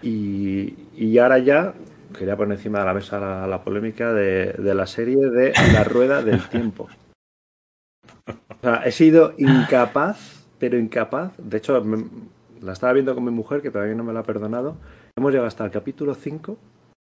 [0.02, 1.74] Y, y ahora ya
[2.18, 5.84] quería poner encima de la mesa la, la polémica de, de la serie de La
[5.84, 6.88] Rueda del Tiempo.
[8.28, 11.34] O sea, he sido incapaz, pero incapaz.
[11.38, 12.06] De hecho, me-
[12.66, 14.78] la estaba viendo con mi mujer, que todavía no me la ha perdonado.
[15.18, 16.58] Hemos llegado hasta el capítulo 5,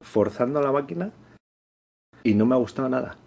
[0.03, 1.11] forzando la máquina,
[2.23, 3.17] y no me ha gustado nada.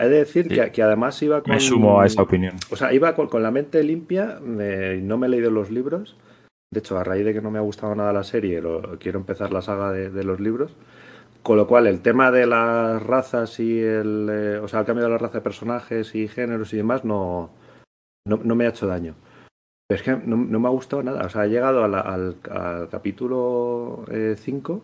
[0.00, 0.54] He de decir Sí.
[0.54, 1.52] que, que además iba con.
[1.52, 2.56] Me sumo a esa opinión.
[2.70, 6.16] O sea, iba con, con la mente limpia, no me he leído los libros.
[6.72, 9.20] De hecho, a raíz de que no me ha gustado nada la serie, lo- quiero
[9.20, 10.74] empezar la saga de, de los libros.
[11.44, 14.28] Con lo cual, el tema de las razas y el.
[14.28, 17.50] eh, o sea, el cambio de la raza de personajes y géneros y demás no,
[18.26, 19.14] no, no me ha hecho daño.
[19.88, 21.26] Pero es que no, no me ha gustado nada.
[21.26, 24.04] O sea, he llegado a la- al, al capítulo
[24.36, 24.82] 5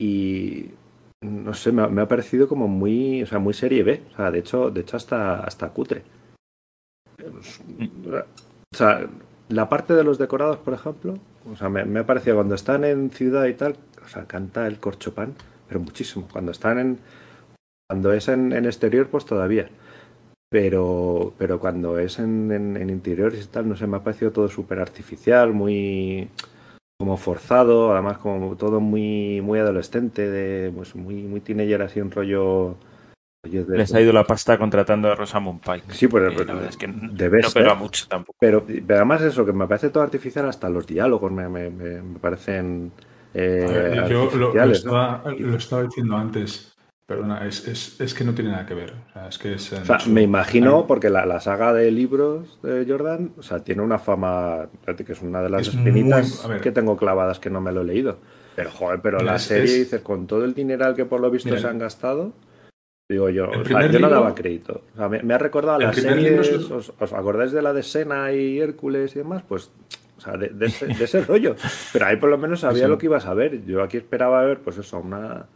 [0.00, 0.70] y.
[1.20, 3.22] No sé, me ha, me ha parecido como muy.
[3.22, 4.02] O sea, muy serie B.
[4.12, 6.02] O sea, de hecho, de hecho hasta, hasta cutre.
[8.72, 9.08] O sea,
[9.48, 11.18] la parte de los decorados, por ejemplo,
[11.50, 14.66] o sea, me, me ha parecido cuando están en ciudad y tal, o sea, canta
[14.66, 15.34] el corchopán,
[15.66, 16.28] pero muchísimo.
[16.30, 16.98] Cuando están en.
[17.88, 19.68] Cuando es en, en exterior, pues todavía.
[20.50, 24.30] Pero, pero cuando es en, en, en interiores y tal, no sé, me ha parecido
[24.32, 26.30] todo súper artificial, muy
[26.98, 32.10] como forzado, además como todo muy muy adolescente, de pues muy muy teenager así un
[32.10, 32.76] rollo,
[33.44, 35.92] rollo de- Les ha ido la pasta contratando a Rosamund Pike.
[35.92, 38.36] Sí, pero- Y la verdad es que no, debe no pega mucho tampoco.
[38.40, 42.02] Pero, pero además eso, que me parece todo artificial, hasta los diálogos me, me, me-
[42.02, 42.90] me parecen
[43.34, 44.90] eh, A ver, yo lo, lo artificiales, ¿no?
[44.92, 46.72] estaba, lo estaba diciendo antes.
[47.08, 48.92] Perdona, es, es, es que no tiene nada que ver.
[48.92, 52.58] O sea, es que es, O sea, me imagino, porque la, la saga de libros
[52.62, 56.70] de Jordan, o sea, tiene una fama, que es una de las Es espinitas que
[56.70, 58.18] tengo clavadas que no me lo he leído.
[58.56, 61.30] Pero, joder, pero Mira, la serie, es- dices, con todo el dineral que por lo
[61.30, 62.34] visto Mira, se han gastado,
[63.08, 64.82] digo yo, o sea, yo no libro- daba crédito.
[64.92, 67.72] O sea, me, me ha recordado a las series, es- ¿os, os acordáis de la
[67.72, 69.42] de Sena y Hércules y demás?
[69.48, 69.70] Pues,
[70.18, 71.56] o sea, de, de ese, de ese rollo.
[71.90, 72.90] Pero ahí por lo menos sabía Sí.
[72.90, 73.64] lo que ibas a ver.
[73.64, 75.46] Yo aquí esperaba ver, pues eso, una,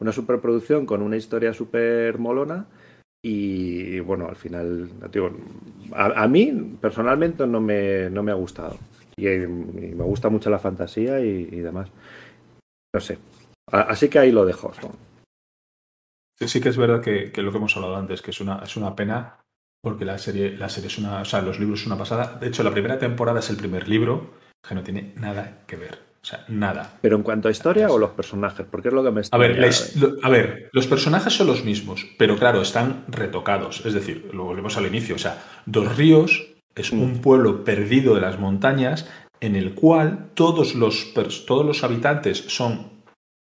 [0.00, 2.66] una superproducción con una historia súper molona.
[3.22, 5.30] Y bueno, al final, digo,
[5.92, 8.76] a, a mí personalmente no me, no me ha gustado.
[9.18, 11.90] Y, me gusta mucho la fantasía y, demás.
[12.94, 13.18] No sé.
[13.70, 14.72] Así que ahí lo dejo.
[16.38, 18.76] Sí, sí que es verdad que, lo que hemos hablado antes, que es una, es
[18.76, 19.40] una pena,
[19.82, 21.20] porque la serie, la serie es una.
[21.20, 22.38] O sea, los libros es una pasada.
[22.38, 24.30] De hecho, la primera temporada es el primer libro,
[24.66, 26.07] que no tiene nada que ver.
[26.20, 26.98] O sea, nada.
[27.00, 29.36] Pero en cuanto a historia o los personajes, porque es lo que me está.
[29.36, 33.04] A ver, la his- lo- a ver, los personajes son los mismos, pero claro, están
[33.08, 33.84] retocados.
[33.86, 35.14] Es decir, lo volvemos al inicio.
[35.14, 39.08] O sea, Dos Ríos es un pueblo perdido de las montañas
[39.40, 41.14] en el cual todos los,
[41.46, 42.90] todos los habitantes son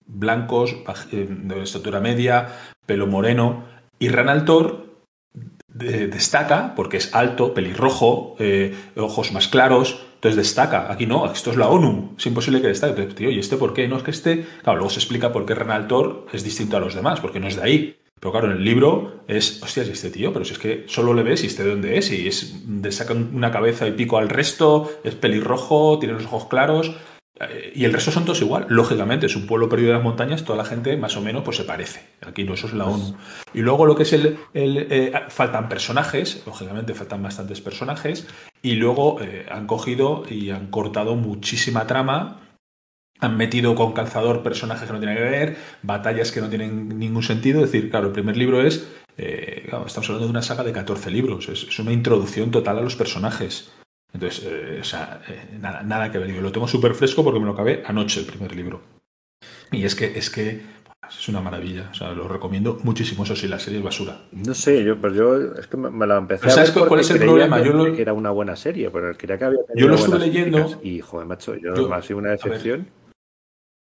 [0.05, 0.75] blancos,
[1.11, 2.47] eh, de estatura media,
[2.85, 3.65] pelo moreno,
[3.99, 4.86] y Ranaltor
[5.77, 10.91] de- destaca porque es alto, pelirrojo, eh, ojos más claros, entonces destaca.
[10.91, 12.91] Aquí no, esto es la ONU, es imposible que destaque.
[12.91, 13.87] Entonces, tío, ¿y este por qué?
[13.87, 14.45] No es que este.
[14.63, 17.55] Claro, luego se explica por qué Renaltor es distinto a los demás, porque no es
[17.55, 17.95] de ahí.
[18.19, 20.33] Pero claro, en el libro es, hostias, ¿y este tío?
[20.33, 22.55] Pero si es que solo le ves y este de dónde es, y es,
[22.89, 26.91] saca una cabeza y pico al resto, es pelirrojo, tiene los ojos claros.
[27.75, 28.65] Y el resto son todos igual.
[28.69, 31.57] Lógicamente, es un pueblo perdido de las montañas, toda la gente más o menos pues
[31.57, 32.01] se parece.
[32.25, 33.15] Aquí no, eso es la ONU.
[33.53, 34.39] Y luego lo que es el...
[34.53, 38.27] el, eh, faltan personajes, lógicamente faltan bastantes personajes,
[38.61, 42.41] y luego eh, han cogido y han cortado muchísima trama,
[43.19, 47.23] han metido con calzador personajes que no tienen que ver, batallas que no tienen ningún
[47.23, 47.63] sentido.
[47.63, 48.87] Es decir, claro, el primer libro es...
[49.17, 52.79] eh, claro, estamos hablando de una saga de 14 libros, es, es una introducción total
[52.79, 53.71] a los personajes.
[54.13, 56.33] Entonces, eh, o sea, eh, nada, nada que ver.
[56.33, 58.81] Yo lo tengo súper fresco porque me lo acabé anoche el primer libro.
[59.71, 60.61] Y es que, es que
[61.09, 61.89] es una maravilla.
[61.91, 63.23] O sea, lo recomiendo muchísimo.
[63.23, 64.21] Eso sí, la serie es basura.
[64.31, 66.87] No sé, yo, pues yo es que me, me la empecé Pero a ¿sabes ver
[66.87, 67.61] cuál es el problema?
[67.61, 70.79] Yo lo- que era una buena serie, pero creía que había Yo lo estuve leyendo.
[70.81, 72.87] Y, joder, macho, yo, Yo- ha sido una decepción.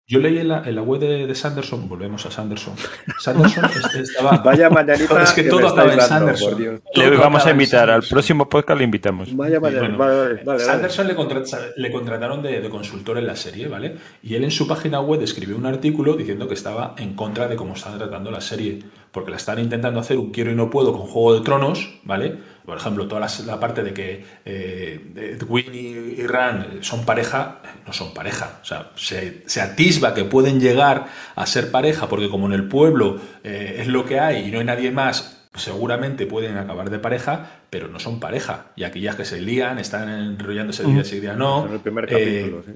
[0.09, 2.75] Yo leí en la, en la web de, de Sanderson, volvemos a Sanderson.
[3.21, 4.39] Sanderson es- estaba.
[4.39, 6.81] Vaya mañanita Es que que todo acaba en dando, Sanderson.
[6.97, 9.35] Le vamos a invitar, al próximo podcast le invitamos.
[9.35, 10.61] Vaya, vaya, Bueno, vale, vale, vale, vale.
[10.61, 11.43] Sanderson le, contra-
[11.77, 13.97] le contrataron de, de consultor en la serie, ¿vale?
[14.23, 17.55] Y él en su página web escribió un artículo diciendo que estaba en contra de
[17.57, 18.81] cómo están tratando la serie,
[19.13, 22.37] porque la están intentando hacer un quiero y no puedo con Juego de Tronos, ¿vale?
[22.65, 27.61] Por ejemplo, toda la, la parte de que eh, Edwin y, y Ran son pareja,
[27.87, 28.61] no son pareja.
[28.63, 32.69] O sea, se, se atisba que pueden llegar a ser pareja, porque como en el
[32.69, 36.99] pueblo eh, es lo que hay y no hay nadie más, seguramente pueden acabar de
[36.99, 38.73] pareja, pero no son pareja.
[38.77, 41.67] Y aquellas que se lían, están enrollándose día sí, día no.
[41.67, 42.73] En el primer capítulo, Eh, sí.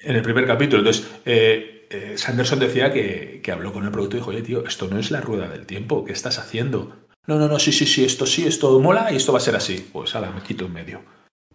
[0.00, 0.78] En el primer capítulo.
[0.80, 4.66] Entonces, eh, eh, Sanderson decía que, que habló con el productor y dijo, oye, tío,
[4.66, 7.07] esto no es la rueda del tiempo, ¿qué estás haciendo?
[7.28, 9.54] No, no, no, sí, sí, sí, esto sí, esto mola y esto va a ser
[9.54, 9.88] así.
[9.92, 11.02] Pues ahora me quito en medio.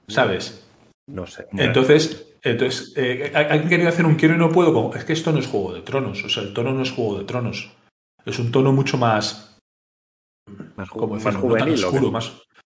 [0.08, 0.66] ¿Sabes?
[1.08, 1.48] No sé.
[1.54, 4.72] Entonces, entonces eh, han querido hacer un quiero y no puedo.
[4.74, 6.24] Como, es que esto no es Juego de Tronos.
[6.24, 7.72] O sea, el tono no es Juego de Tronos.
[8.26, 9.58] Es un tono mucho más.
[10.76, 11.24] Más, ju- ¿cómo más?
[11.26, 11.74] No tan juvenil.
[11.74, 11.98] ¿o qué?
[11.98, 12.32] oscuro, más.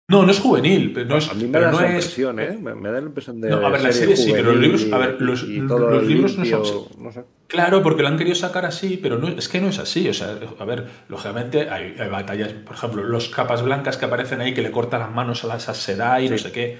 [0.10, 0.92] No, no es juvenil.
[0.94, 2.58] pero No es, a mí me da no es- impresión, ¿eh?
[2.62, 3.50] Me, da la impresión de.
[3.50, 5.60] No, a ver, la serie sí, pero los libros- a ver, y- los- y
[6.08, 7.24] libros no son- No sé.
[7.48, 10.10] Claro, porque lo han querido sacar así, pero no, es que no es así.
[10.10, 14.42] O sea, a ver, lógicamente hay, hay batallas, por ejemplo, los capas blancas que aparecen
[14.42, 16.78] ahí que le cortan las manos a las Sedai y no sé qué.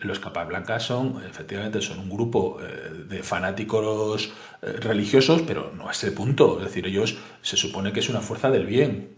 [0.00, 5.88] Los capas blancas son, efectivamente, son un grupo eh, de fanáticos eh, religiosos, pero no
[5.88, 6.58] a ese punto.
[6.58, 9.10] Es decir, ellos se supone que es una fuerza del bien.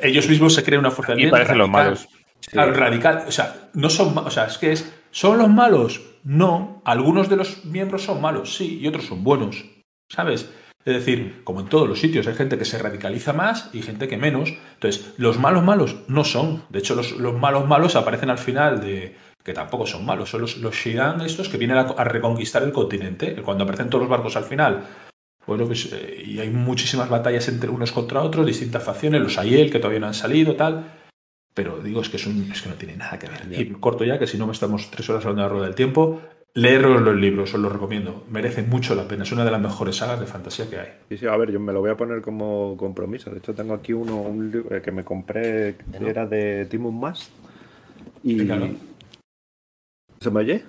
[0.00, 1.30] Ellos mismos se creen una fuerza del Y bien.
[1.32, 2.06] parecen los malos.
[2.50, 3.24] Claro, radical.
[3.26, 6.02] O sea, no son, o sea, es que es, ¿son los malos?
[6.24, 6.82] No.
[6.84, 9.64] Algunos de los miembros son malos, sí, y otros son buenos.
[10.08, 10.50] ¿Sabes?
[10.84, 14.08] Es decir, como en todos los sitios, hay gente que se radicaliza más y gente
[14.08, 14.52] que menos.
[14.74, 16.64] Entonces, los malos malos no son.
[16.70, 20.30] De hecho, los, los malos malos aparecen al final de que tampoco son malos.
[20.30, 23.40] Son los, los Shiran estos que vienen a, a reconquistar el continente.
[23.42, 24.84] Cuando aparecen todos los barcos al final.
[25.46, 29.70] Bueno, pues, eh, y hay muchísimas batallas entre unos contra otros, distintas facciones, los Aiel
[29.70, 30.92] que todavía no han salido, tal.
[31.54, 33.60] Pero digo, es que, es, un- es que no tiene nada que ver.
[33.60, 35.74] Y corto ya, que si no me estamos tres horas hablando de la rueda del
[35.74, 36.20] tiempo.
[36.54, 38.24] Leeros los libros, os los recomiendo.
[38.30, 39.22] Merecen mucho la pena.
[39.22, 40.88] Es una de las mejores sagas de fantasía que hay.
[41.08, 43.30] Sí, sí, a ver, yo me lo voy a poner como compromiso.
[43.30, 47.30] De hecho, tengo aquí uno un libro que me compré, que era de Timon Mast.
[48.22, 48.36] Y.
[50.20, 50.62] ¿Se me oye?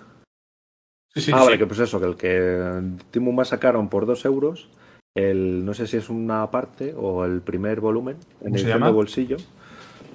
[1.14, 1.46] Sí, sí, ah, sí.
[1.46, 2.82] vale, que pues eso, que el que
[3.12, 4.70] Timon Mast sacaron por dos euros,
[5.16, 8.90] el, no sé si es una parte o el primer volumen, en ¿Cómo se llama?
[8.90, 9.38] bolsillo.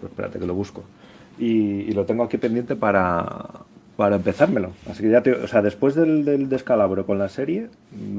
[0.01, 0.85] Pues espérate que lo busco.
[1.39, 3.27] Y, y lo tengo aquí pendiente para,
[3.97, 4.73] para empezármelo.
[4.91, 7.69] Así que ya te, o sea, después del, del descalabro con la serie,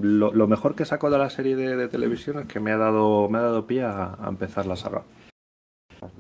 [0.02, 2.78] lo, lo mejor que saco de la serie de, de televisión es que me ha
[2.78, 5.04] dado, me ha dado pie a, a empezar la saga.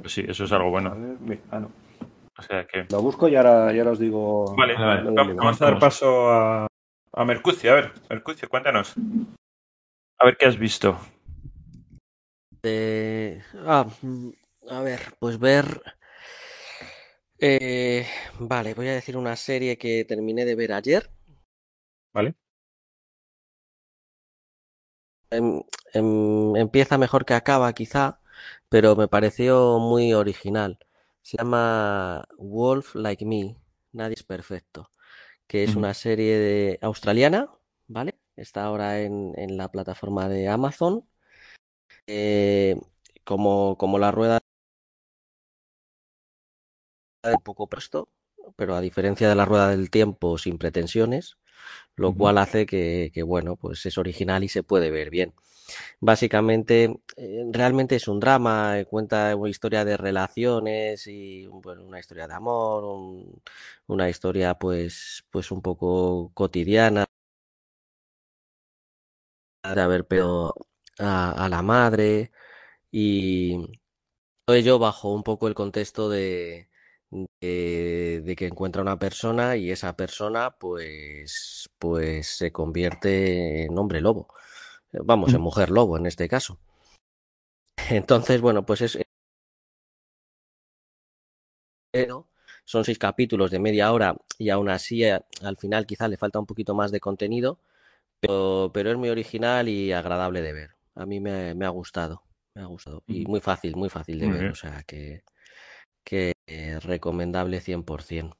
[0.05, 0.95] Sí, eso es algo A bueno.
[1.21, 1.71] ver, ah, no.
[2.37, 2.85] O sea que.
[2.91, 4.55] Lo busco y ahora, y ahora os digo.
[4.57, 6.67] Vale, Vale, vamos, a dar paso a,
[7.13, 7.71] a Mercucio.
[7.71, 8.93] A ver, Mercucio, cuéntanos.
[10.19, 10.97] A ver qué has visto.
[12.63, 13.85] Eh, ah,
[14.69, 15.81] a ver, pues ver.
[17.39, 18.05] eh,
[18.39, 21.09] vale, voy a decir una serie que terminé de ver ayer.
[22.13, 22.35] ¿Vale?
[25.31, 25.61] Em-
[25.93, 28.19] em- empieza mejor que acaba, quizá,
[28.69, 30.79] pero me pareció muy original.
[31.21, 33.55] Se llama Wolf Like Me,
[33.91, 34.89] Nadie es perfecto,
[35.47, 37.49] que es una serie de australiana,
[37.87, 38.15] ¿vale?
[38.37, 41.05] Está ahora en, en la plataforma de Amazon.
[42.07, 42.75] Eh,
[43.23, 44.39] como, como la rueda
[47.23, 48.09] de un poco presto,
[48.55, 51.37] pero a diferencia de la rueda del tiempo sin pretensiones,
[51.95, 55.33] lo cual hace que, que, bueno, pues es original y se puede ver bien.
[56.01, 61.99] Básicamente, eh, realmente es un drama, eh, cuenta una historia de relaciones y bueno, una
[61.99, 63.41] historia de amor, un-
[63.87, 67.05] una historia pues, pues un poco cotidiana
[69.63, 70.53] de haber perdido
[70.99, 72.31] a, a la madre
[72.91, 73.57] y
[74.45, 76.68] todo ello bajo un poco el contexto de,
[77.11, 84.01] de, de que encuentra una persona y esa persona pues, pues se convierte en hombre
[84.01, 84.27] lobo.
[84.93, 86.59] Vamos, en mujer lobo en este caso.
[87.89, 88.97] Entonces, bueno, pues es.
[92.65, 96.39] Son seis capítulos de media hora y aún así eh, al final quizá le falta
[96.39, 97.59] un poquito más de contenido,
[98.19, 100.71] pero, pero es muy original y agradable de ver.
[100.95, 102.23] A mí me, me ha gustado,
[102.55, 103.03] me ha gustado.
[103.07, 105.23] Y muy fácil, muy fácil de ver, o sea que,
[106.09, 108.35] que eh, recomendable 100%.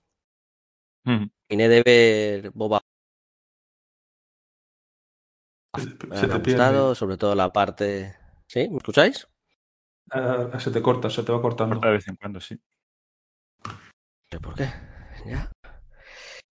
[1.05, 1.30] Ujú.
[1.49, 2.82] Vine de ver Boba
[5.78, 6.39] Se me te ha pierde.
[6.39, 8.15] gustado, sobre todo la parte...
[8.47, 8.67] ¿Sí?
[8.70, 9.28] ¿Me escucháis?
[10.09, 11.76] Ah, se te corta, se te va cortando.
[11.76, 12.59] Corta de vez en cuando, sí.
[14.30, 14.67] ¿Pero ¿Por qué?
[15.28, 15.51] ¿Ya?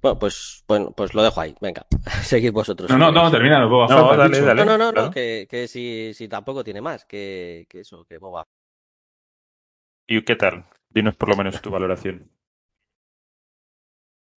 [0.00, 1.56] Bueno, pues, bueno, pues lo dejo ahí.
[1.60, 1.84] Venga,
[2.22, 2.88] seguid vosotros.
[2.88, 3.66] No, no, no, termina.
[3.66, 4.64] Boba No, Fett, has dale, dale.
[4.64, 8.18] No, no, no, no, que, que si, si tampoco tiene más que, que eso, que
[8.18, 8.44] Boba.
[10.06, 10.64] ¿Y qué tal?
[10.90, 12.30] Dinos por lo menos tu valoración.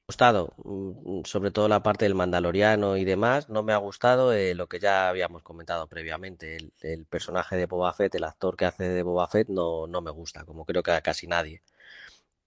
[0.08, 3.48] gustado, mm, sobre todo la parte del Mandaloriano y demás.
[3.48, 6.56] No me ha gustado eh, lo que ya habíamos comentado previamente.
[6.56, 10.00] El, el personaje de Boba Fett, el actor que hace de Boba Fett, no, no
[10.02, 11.62] me gusta, como creo que a casi nadie.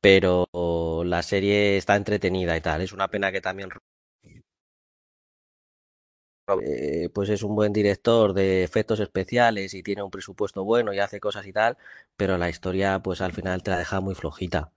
[0.01, 0.47] Pero
[1.05, 2.81] la serie está entretenida y tal.
[2.81, 3.69] Es una pena que también
[6.61, 10.99] eh, pues es un buen director de efectos especiales y tiene un presupuesto bueno y
[10.99, 11.77] hace cosas y tal,
[12.17, 14.71] pero la historia pues al final te la deja muy flojita,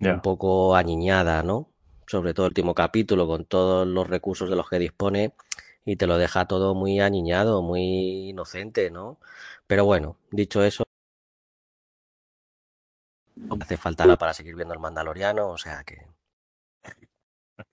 [0.00, 1.70] un poco añiñada, ¿no?
[2.06, 5.32] Sobre todo el último capítulo con todos los recursos de los que dispone
[5.86, 9.18] y te lo deja todo muy añiñado, muy inocente, ¿no?
[9.66, 10.84] Pero bueno, dicho eso,
[13.60, 16.06] hace falta para seguir viendo el Mandaloriano, o sea que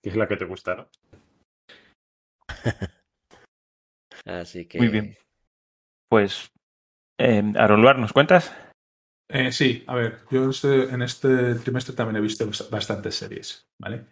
[0.02, 0.88] Que es la que te gusta, ¿no?
[4.24, 5.16] así que Muy bien.
[6.08, 6.50] Pues,
[7.18, 8.54] eh, Aaron Luar, ¿nos cuentas?
[9.28, 13.66] Eh, sí, a ver, yo este- en este trimestre también he visto bast- bastantes series,
[13.80, 14.04] ¿vale?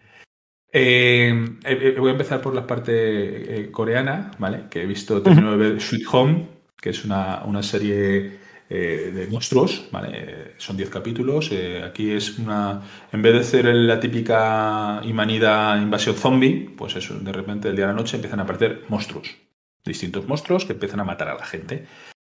[0.72, 1.30] Eh,
[1.64, 4.64] eh, eh, voy a empezar por la parte eh, coreana, ¿vale?
[4.70, 6.48] Que he visto, termino de ver Sweet Home,
[6.80, 8.38] que es una, una serie
[8.70, 10.54] eh, de monstruos, ¿vale?
[10.56, 11.50] Son 10 capítulos.
[11.52, 12.80] eh, aquí es una.
[13.12, 17.76] En vez de ser la típica y manida invasión zombie, pues eso, de repente, el
[17.76, 19.36] día a la noche empiezan a aparecer monstruos.
[19.84, 21.86] Distintos monstruos que empiezan a matar a la gente.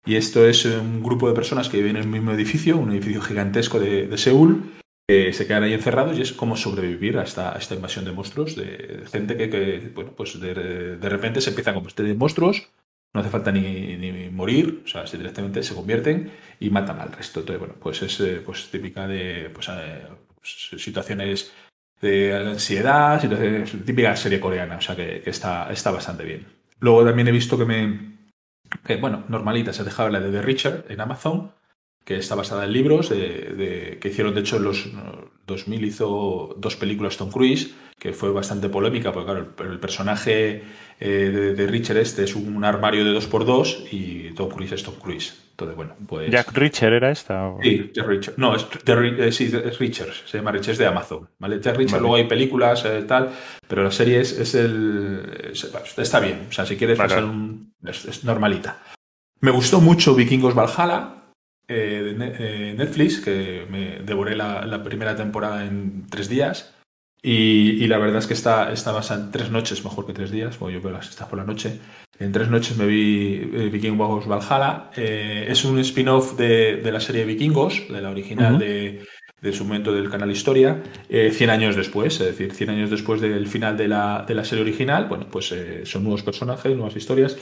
[0.05, 3.21] Y esto es un grupo de personas que viven en el mismo edificio, un edificio
[3.21, 4.73] gigantesco de, Seúl,
[5.07, 8.55] que se quedan ahí encerrados y es como sobrevivir a esta, esta invasión de monstruos,
[8.55, 10.53] de, gente que, bueno, pues de,
[10.97, 12.69] de repente se empiezan a convertir en monstruos,
[13.15, 17.39] no hace falta ni, ni morir, o sea, directamente se convierten y matan al resto.
[17.39, 21.53] Entonces, bueno, pues es eh, pues típica de pues, eh, pues, situaciones
[22.01, 26.45] de ansiedad, situaciones, típica serie coreana, o sea que, que está, está bastante bien.
[26.79, 28.17] Luego también he visto que me,
[28.85, 31.51] que, bueno, normalita, se dejaba la de The Richard en Amazon,
[32.05, 35.83] que está basada en libros de, de- que hicieron, de hecho, en los no, 2000
[35.85, 40.63] hizo dos películas Tom Cruise, que fue bastante polémica, porque claro, el, el personaje
[40.99, 44.95] eh, de, de Richard este es un armario de 2x2 y Tom Cruise es Tom
[45.01, 45.41] Cruise.
[45.51, 46.29] Entonces, bueno, pues...
[46.29, 47.47] ¿Jack Reacher era esta?
[47.47, 48.33] o- Sí, Jack Richard.
[48.37, 51.27] No, es, de eh, sí, es Richards, se llama Richards de Amazon.
[51.39, 51.59] ¿vale?
[51.61, 52.01] Jack Richard, Vale.
[52.01, 53.31] luego hay películas, eh, tal,
[53.67, 55.23] pero la serie es, es el.
[55.53, 56.47] es- está bien.
[56.49, 57.09] O sea, si quieres Vale.
[57.09, 57.73] pasar un.
[57.83, 58.83] Es, es normalita.
[59.39, 61.23] Me gustó mucho Vikingos Valhalla
[61.67, 66.73] eh, eh, Netflix, que me devoré la, la primera temporada en tres días.
[67.21, 70.29] Y, y la verdad es que está, está basada en tres noches, mejor que tres
[70.29, 71.79] días, porque yo veo las estas por la noche.
[72.19, 74.91] En tres noches me vi eh, Vikingos Valhalla.
[74.95, 78.59] Eh, es un spin-off de, de la serie Vikingos, de la original
[79.45, 83.21] de su momento del canal Historia, eh, 100 años después, es decir, 100 años después
[83.21, 85.07] del final de la, de la serie original.
[85.07, 87.37] Bueno, pues eh, son nuevos personajes, nuevas historias.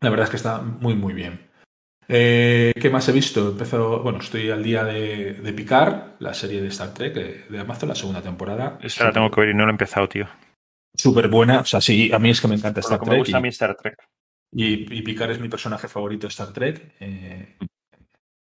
[0.00, 1.47] La verdad es que está muy, muy bien.
[2.10, 3.50] Eh, ¿Qué más he visto?
[3.50, 7.58] Empezó, bueno, estoy al día de, de Picard, la serie de Star Trek eh, de
[7.58, 8.78] Amazon, la segunda temporada.
[8.82, 10.26] Esta la tengo que ver y no la he empezado, tío.
[10.94, 11.60] Súper buena.
[11.60, 13.18] O sea, sí, a mí es que me encanta Star que me Trek.
[13.20, 13.96] gusta a y- mí Star Trek.
[14.52, 16.94] y, y Picard es mi personaje favorito de Star Trek.
[17.00, 17.56] eh,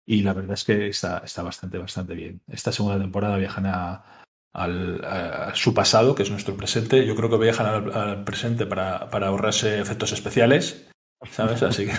[0.06, 2.40] y la verdad es que está, está bastante, bastante bien.
[2.48, 7.06] Esta segunda temporada viajan a, al, a su pasado, que es nuestro presente.
[7.06, 10.90] Yo creo que viajan al, al presente para, para ahorrarse efectos especiales.
[11.30, 11.62] ¿Sabes?
[11.62, 11.92] Así que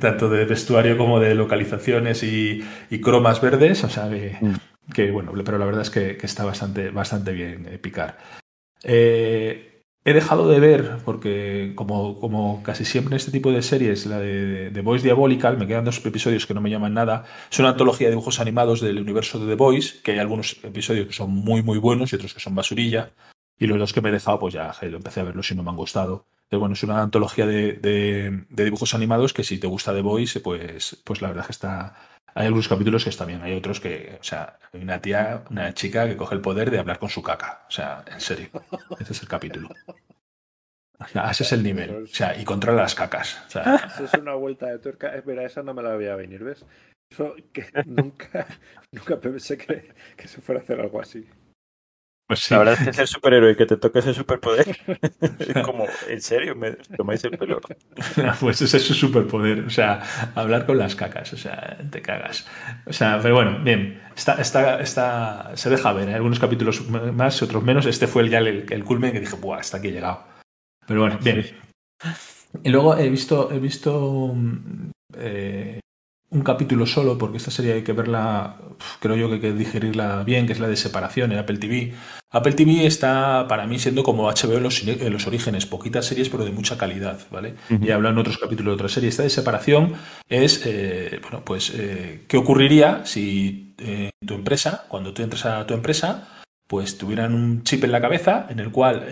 [0.00, 3.84] tanto de vestuario como de localizaciones y, y cromas verdes.
[3.84, 4.92] O sea que, Mm.
[4.92, 8.14] que, bueno, pero la verdad es que, que está bastante, bastante bien eh, Picard.
[8.82, 14.04] Eh, he dejado de ver, porque como, como casi siempre en este tipo de series,
[14.06, 17.24] la de The Voice Diabolical, me quedan dos episodios que no me llaman nada.
[17.50, 21.06] Es una antología de dibujos animados del universo de The Voice, que hay algunos episodios
[21.06, 23.10] que son muy, muy buenos y otros que son basurilla.
[23.58, 25.62] Y los dos que me he dejado, pues ya lo empecé a verlos y no
[25.62, 26.26] me han gustado.
[26.48, 31.00] Pero bueno, es una antología de, dibujos animados que si te gusta The Voice, pues,
[31.04, 31.96] pues la verdad es que está...
[32.36, 35.72] Hay algunos capítulos que están bien, hay otros que, o sea, hay una tía, una
[35.72, 37.64] chica que coge el poder de hablar con su caca.
[37.68, 38.48] O sea, en serio.
[38.98, 39.68] Ese es el capítulo.
[40.98, 42.04] O sea, ese es el nivel.
[42.04, 43.40] O sea, y controla las cacas.
[43.54, 45.12] O Eso es una vuelta de tuerca.
[45.24, 46.64] Mira, esa no me la veía venir, ¿ves?
[47.08, 48.46] Eso que nunca,
[48.90, 51.28] nunca pensé que se fuera a hacer algo así.
[52.26, 52.54] Pues sí.
[52.54, 54.76] La verdad es que ser superhéroe y que te toque ese superpoder.
[55.38, 56.54] es como, ¿en serio?
[56.54, 57.60] ¿Me tomáis el pelo?
[58.40, 60.02] Pues ese es su superpoder, o sea,
[60.34, 62.46] hablar con las cacas, o sea, te cagas.
[62.86, 66.14] O sea, pero bueno, bien, está, está, está, se deja ver, ¿eh?
[66.14, 67.86] algunos capítulos más, otros menos.
[67.86, 70.24] Este fue el, ya el, el culmen que dije, ¡buah, hasta aquí he llegado!
[70.86, 71.44] Pero bueno, bien.
[72.62, 75.80] Y luego he visto, he visto mm, eh,
[76.34, 78.56] un capítulo solo, porque esta serie hay que verla,
[79.00, 81.94] creo yo que hay que digerirla bien, que es la de separación en Apple TV.
[82.30, 86.28] Apple TV está para mí siendo como HBO en los, en los orígenes, poquitas series
[86.28, 87.54] pero de mucha calidad, ¿vale?
[87.70, 89.08] Y hablan otros capítulos de otra serie.
[89.08, 89.94] Esta de separación
[90.28, 95.64] es, eh, bueno, pues, eh, ¿qué ocurriría si eh, tu empresa, cuando tú entras a
[95.66, 99.06] tu empresa, pues tuvieran un chip en la cabeza en el cual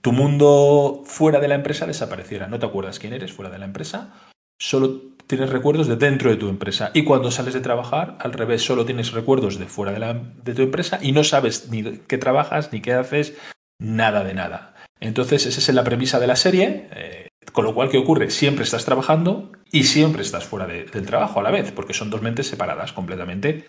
[0.00, 2.46] tu mundo fuera de la empresa desapareciera?
[2.46, 4.14] No te acuerdas quién eres fuera de la empresa,
[4.56, 6.90] solo tienes recuerdos de dentro de tu empresa.
[6.94, 10.20] Y cuando sales de trabajar, al revés, solo tienes recuerdos de fuera de, la,
[10.54, 13.34] tu empresa y no sabes ni qué trabajas, ni qué haces,
[13.78, 14.74] nada de nada.
[15.00, 16.88] Entonces, esa es la premisa de la serie.
[16.92, 18.30] Eh, Con lo cual, ¿qué ocurre?
[18.30, 22.10] Siempre estás trabajando y siempre estás fuera de- del trabajo a la vez, porque son
[22.10, 23.68] dos mentes separadas completamente.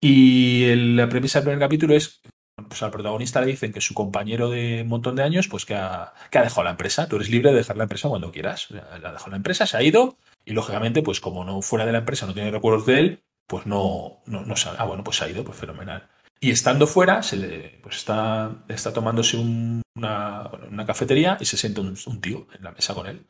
[0.00, 2.20] Y la premisa del primer capítulo es,
[2.68, 5.74] pues al protagonista le dicen que su compañero de un montón de años, pues que
[5.74, 7.08] ha, dejado la empresa.
[7.08, 8.68] Tú eres libre de dejar la empresa cuando quieras.
[8.70, 11.98] Ha dejado la empresa, se ha ido y lógicamente, pues como no fuera de la
[11.98, 14.76] empresa no tiene recuerdos de él, pues no, no, no sabe.
[14.80, 16.08] Ah, bueno, pues ha ido, pues fenomenal.
[16.40, 21.56] Y estando fuera, se le, pues está, está tomándose un- una, una cafetería y se
[21.56, 23.26] sienta un, tío en la mesa con él.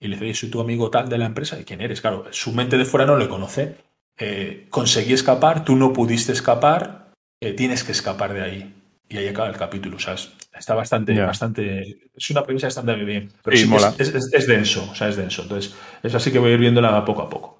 [0.00, 1.58] Y le dice, soy tu amigo tal de la empresa.
[1.58, 2.00] ¿Y quién eres?
[2.00, 3.76] Claro, su mente de fuera no le conoce.
[4.18, 8.74] Eh, conseguí escapar, tú no pudiste escapar, eh, tienes que escapar de ahí.
[9.12, 9.96] Y ahí acaba el capítulo.
[9.96, 12.08] O sea, es- está bastante, bastante.
[12.14, 13.30] Es una premisa bastante bien.
[13.42, 13.94] Pero Sí, sí que mola.
[13.98, 14.88] es, es- es denso.
[14.90, 15.42] O sea, es denso.
[15.42, 17.58] Entonces, es así que voy a ir viéndola poco a poco.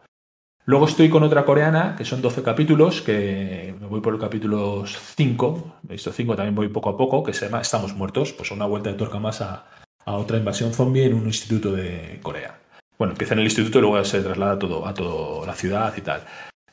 [0.65, 4.85] Luego estoy con otra coreana, que son 12 capítulos, que me voy por el capítulo
[4.87, 8.51] 5, he visto 5, también voy poco a poco, que se llama Estamos muertos, pues
[8.53, 9.67] una vuelta de tuerca más a,
[10.07, 12.61] a otra invasión zombie en un instituto de Corea.
[12.97, 15.93] Bueno, empieza en el instituto y luego se traslada a todo, a toda la ciudad
[15.97, 16.23] y tal.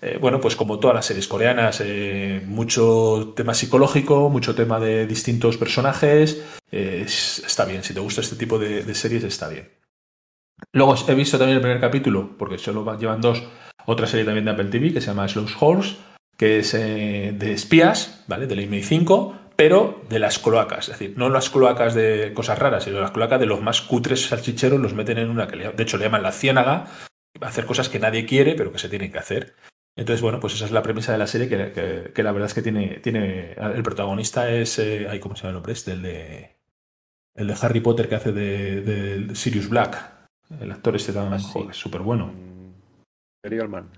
[0.01, 5.05] Eh, bueno, pues como todas las series coreanas, eh, mucho tema psicológico, mucho tema de
[5.05, 6.41] distintos personajes,
[6.71, 9.69] eh, es- está bien, si te gusta este tipo de, series está bien.
[10.73, 13.43] Luego he visto también el primer capítulo, porque solo van- llevan dos,
[13.85, 15.97] otra serie también de Apple TV que se llama Slow Horse,
[16.37, 18.47] que es de espías, ¿vale?
[18.47, 20.87] Del MI5, pero de las cloacas.
[20.87, 24.27] Es decir, no las cloacas de cosas raras, sino las cloacas de los más cutres
[24.27, 26.87] salchicheros los meten en una que de hecho le llaman la ciénaga,
[27.41, 29.55] hacer cosas que nadie quiere, pero que se tienen que hacer.
[29.99, 32.47] Entonces, bueno, pues esa es la premisa de la serie, que, que- que la verdad
[32.47, 33.51] es que tiene, tiene.
[33.53, 34.79] El protagonista es.
[34.79, 35.73] eh, ay, ¿Cómo se llama el nombre?
[35.73, 36.55] Este, el de.
[37.35, 39.97] El de Harry Potter que hace de, de Sirius Black.
[40.59, 41.67] El actor este también, Ah, sí.
[41.71, 42.27] súper bueno.
[42.27, 42.71] Mm,
[43.43, 43.89] Gary Oldman.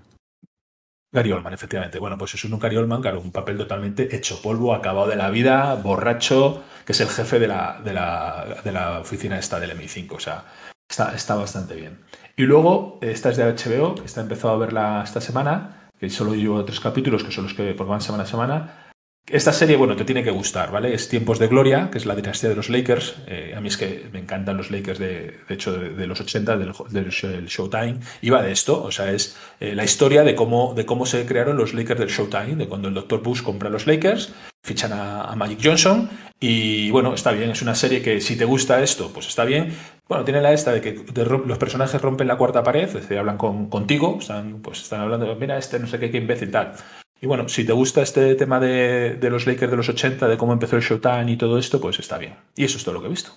[1.14, 1.98] Gary Oldman, efectivamente.
[1.98, 5.30] Bueno, pues es un Gary Oldman, claro, un papel totalmente hecho polvo, acabado de la
[5.30, 9.76] vida, borracho, que es el jefe de la, de la, de la oficina esta del
[9.78, 10.12] MI5.
[10.12, 10.44] O sea,
[10.88, 11.98] está, está bastante bien.
[12.36, 16.34] Y luego, esta es de HBO, esta he empezado a verla esta semana, que solo
[16.34, 18.88] llevo tres capítulos, que son los que van semana a semana.
[19.24, 20.92] Esta serie, bueno, te tiene que gustar, ¿vale?
[20.92, 23.14] Es Tiempos de Gloria, que es la dinastía de los Lakers.
[23.28, 26.56] Eh, a mí es que me encantan los Lakers, de, de hecho, de, los 80,
[26.56, 28.00] del, del show- del Showtime.
[28.20, 31.56] Iba de esto, o sea, es eh, la historia de cómo, de cómo se crearon
[31.56, 33.22] los Lakers del Showtime, de cuando el Dr.
[33.22, 34.32] Bush compra los Lakers,
[34.64, 37.50] fichan a Magic Johnson y, bueno, está bien.
[37.50, 39.72] Es una serie que si te gusta esto, pues está bien.
[40.08, 43.18] Bueno, tiene la esta de que de los personajes rompen la cuarta pared, es decir,
[43.18, 46.74] hablan con, contigo, están, pues están hablando, mira, este no sé qué, qué imbécil tal.
[47.20, 50.36] Y bueno, si te gusta este tema de, de los Lakers de los 80, de
[50.36, 52.34] cómo empezó el Showtime y todo esto, pues está bien.
[52.56, 53.30] Y eso es todo lo que he visto.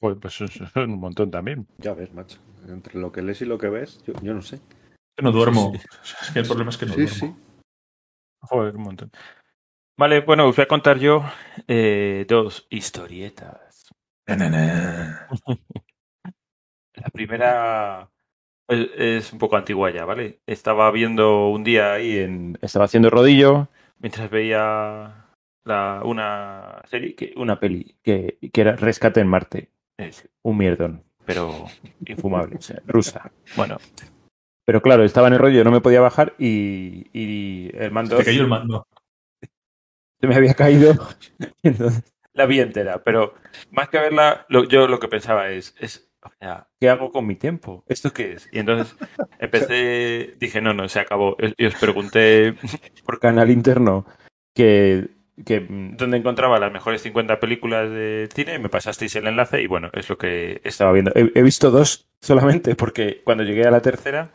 [0.00, 0.40] Pues, pues
[0.76, 1.66] un montón también.
[1.78, 2.38] Ya ves, macho.
[2.68, 4.60] Entre lo que lees y lo que ves, yo, yo no sé.
[5.22, 5.72] No duermo.
[5.72, 5.80] Sí,
[6.22, 7.16] Es que el problema es que no sí, duermo.
[7.16, 7.34] sí.
[8.40, 9.10] Joder, un montón.
[9.98, 11.24] Vale, bueno, os voy a contar yo
[11.68, 13.65] eh, dos historietas.
[14.26, 15.28] Na, na, na.
[16.94, 18.10] La primera
[18.68, 20.40] es, es un poco antigua ya, ¿vale?
[20.46, 22.58] Estaba viendo un día ahí en...
[22.62, 23.68] Estaba haciendo rodillo
[23.98, 25.26] mientras veía
[25.64, 29.70] la, una serie, que, una peli, que, que era Rescate en Marte.
[29.98, 31.66] Es un mierdón, pero
[32.06, 33.32] infumable, o sea, rusa.
[33.56, 33.78] Bueno.
[34.64, 38.24] Pero claro, estaba en el rollo, no me podía bajar y, y el mando Te
[38.24, 38.86] cayó el mando.
[40.20, 40.94] se me había caído.
[41.62, 42.02] Entonces,
[42.36, 43.34] la vi entera, pero
[43.72, 47.26] más que verla, lo- yo lo que pensaba es, es, o sea, ¿qué hago con
[47.26, 47.84] mi tiempo?
[47.88, 48.48] ¿Esto qué es?
[48.52, 48.96] Y entonces
[49.38, 51.36] empecé, dije, no, no, se acabó.
[51.56, 52.54] Y os pregunté
[53.04, 54.06] por canal interno
[54.54, 55.08] que,
[55.44, 59.62] que mm, dónde encontraba las mejores 50 películas de cine y me pasasteis el enlace
[59.62, 61.12] y bueno, es lo que estaba viendo.
[61.14, 64.32] He, he visto dos solamente porque cuando llegué a la tercera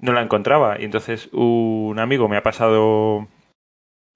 [0.00, 3.28] no la encontraba y entonces un amigo me ha pasado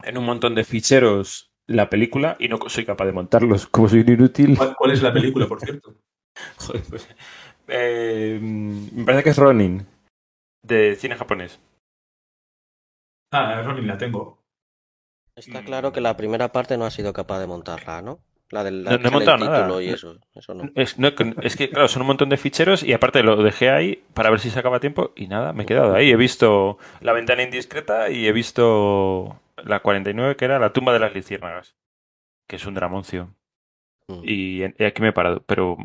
[0.05, 4.01] en un montón de ficheros la película y no soy capaz de montarlos como soy
[4.01, 4.57] un inútil.
[4.57, 5.95] ¿Cuál, cuál es la película, por cierto?
[6.59, 7.09] Joder, pues,
[7.69, 9.87] eh, me parece que es Ronin
[10.63, 11.61] de cine japonés.
[13.33, 14.39] Ah, Ronin la tengo.
[15.37, 18.19] Está claro que la primera parte no ha sido capaz de montarla, ¿no?
[18.51, 19.59] La del No- no he la montado el nada.
[19.67, 20.71] título y eso, eso no.
[20.75, 23.71] Es, no, que- es que, claro, son un montón de ficheros y aparte lo dejé
[23.71, 26.11] ahí para ver si sacaba tiempo y nada, me he quedado ahí.
[26.11, 30.99] He visto La ventana indiscreta y he visto la 49, que era La tumba de
[30.99, 31.77] las luciérnagas,
[32.47, 33.35] que es un dramoncio.
[34.09, 34.21] Mm.
[34.25, 35.43] Y, y aquí me he parado.
[35.47, 35.77] Pero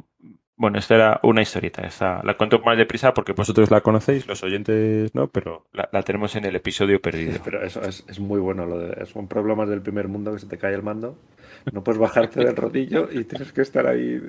[0.55, 1.81] bueno, esta era una historieta.
[1.81, 6.03] Esta, la cuento más deprisa porque vosotros la conocéis, los oyentes no, pero la, la
[6.03, 7.39] tenemos en el episodio perdido.
[7.43, 8.65] Pero eso es, es muy bueno.
[8.65, 11.17] Lo de, son problemas del primer mundo que se te cae el mando.
[11.71, 14.21] No puedes bajarte del rodillo y tienes que estar ahí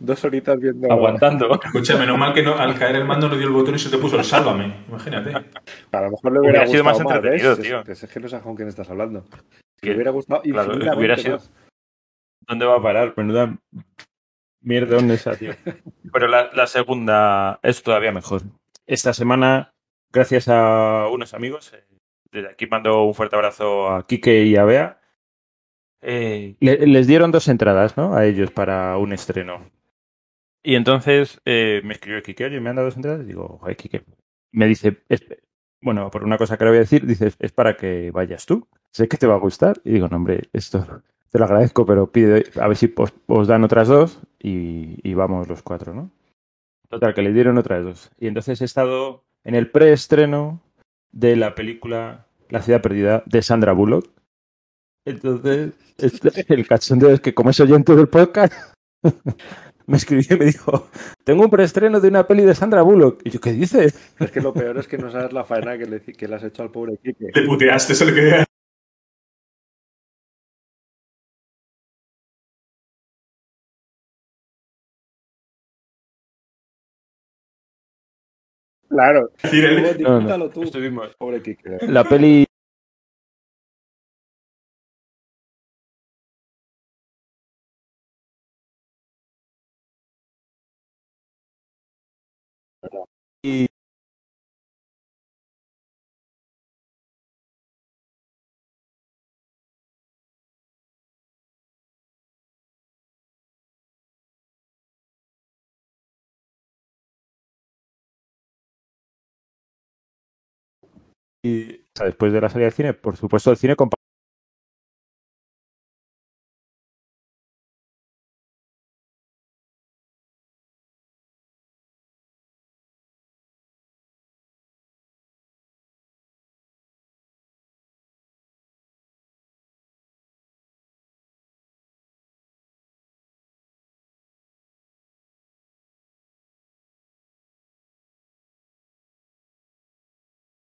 [0.00, 0.90] dos horitas viendo.
[0.90, 1.60] Aguantando.
[1.64, 3.88] Escucha, menos mal que no, al caer el mando no dio el botón y se
[3.90, 4.84] te puso el sálvame.
[4.88, 5.30] Imagínate.
[5.92, 7.80] A lo mejor le hubiera, Hubiera sido gustado más entretenido, tío.
[7.92, 9.24] Es, es que no sé con quién estás hablando.
[9.80, 11.52] Que- Le hubiera gustado claro, hubiera sido- más.
[12.48, 13.14] ¿Dónde va a parar?
[13.16, 13.56] Menuda
[14.62, 15.52] Mierdón esa, tío.
[16.12, 18.42] Pero la, la segunda es todavía mejor.
[18.86, 19.72] Esta semana,
[20.12, 21.84] gracias a unos amigos, eh,
[22.30, 25.00] desde aquí mando un fuerte abrazo a Quique y a Bea.
[26.02, 28.14] eh, le- les dieron dos entradas, ¿no?
[28.14, 29.70] A ellos para un estreno.
[30.62, 33.22] Y entonces eh, me escribió Quique, oye, me han dado dos entradas.
[33.22, 34.04] Y digo, joder, Quique.
[34.52, 35.02] Me dice,
[35.80, 38.66] bueno, por una cosa que le voy a decir, dice, es para que vayas tú.
[38.92, 39.80] Sé que te va a gustar.
[39.84, 42.92] Y digo, no, hombre, esto te lo agradezco, pero pide a ver si
[43.28, 46.10] os, dan otras dos y, y vamos los cuatro, ¿no?
[46.88, 48.10] Total, que le dieron otras dos.
[48.18, 50.60] Y entonces he estado en el preestreno
[51.12, 54.10] de la película La ciudad perdida de Sandra Bullock.
[55.04, 55.72] Entonces,
[56.48, 58.52] el cachondeo es que como es oyente del podcast,
[59.90, 60.88] me escribió y me dijo,
[61.24, 63.20] tengo un preestreno de una peli de Sandra Bullock.
[63.24, 64.14] Y yo, ¿qué dices?
[64.18, 66.44] Es que lo peor es que no sabes la faena que le, que le has
[66.44, 67.26] hecho al pobre Quique.
[67.32, 68.44] Te puteaste, eso le quería.
[78.88, 79.30] Claro.
[80.00, 80.64] No, no, tú,
[81.18, 81.38] pobre.
[81.82, 82.49] La peli...
[93.42, 93.66] Y
[111.94, 113.88] después de la salida del cine, por supuesto, el cine con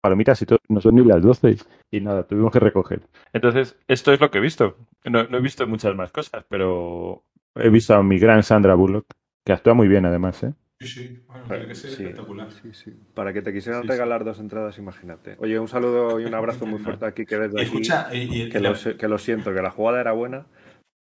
[0.04, 1.56] palomitas y todo, no son ni las 12
[1.90, 3.00] y nada, tuvimos que recoger.
[3.32, 4.76] Entonces, esto es lo que he visto.
[5.04, 7.24] No, no he visto muchas más cosas, pero
[7.54, 9.06] he visto a mi gran Sandra Bullock,
[9.46, 10.52] que actúa muy bien además, ¿eh?
[10.82, 12.50] Sí, sí, bueno, tiene que ser Sí, espectacular.
[12.50, 12.92] sí, sí.
[13.14, 13.92] Para que te quisieran Sí, sí.
[13.92, 15.36] regalar dos entradas, imagínate.
[15.38, 17.76] Oye, un saludo y un abrazo muy fuerte aquí que desde Y aquí.
[17.76, 20.46] escucha, y, y- Que lo, sé- que lo siento, que la jugada era buena,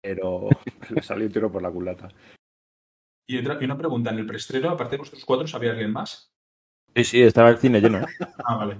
[0.01, 0.51] pero
[0.91, 2.09] le salió un tiro por la culata.
[3.29, 6.32] y otra- y una pregunta, en el preestreno, aparte de vosotros cuatro, ¿sabía alguien más?
[6.97, 7.99] Sí, sí, estaba el cine lleno.
[7.99, 8.07] ¿eh?
[8.45, 8.77] Ah, vale.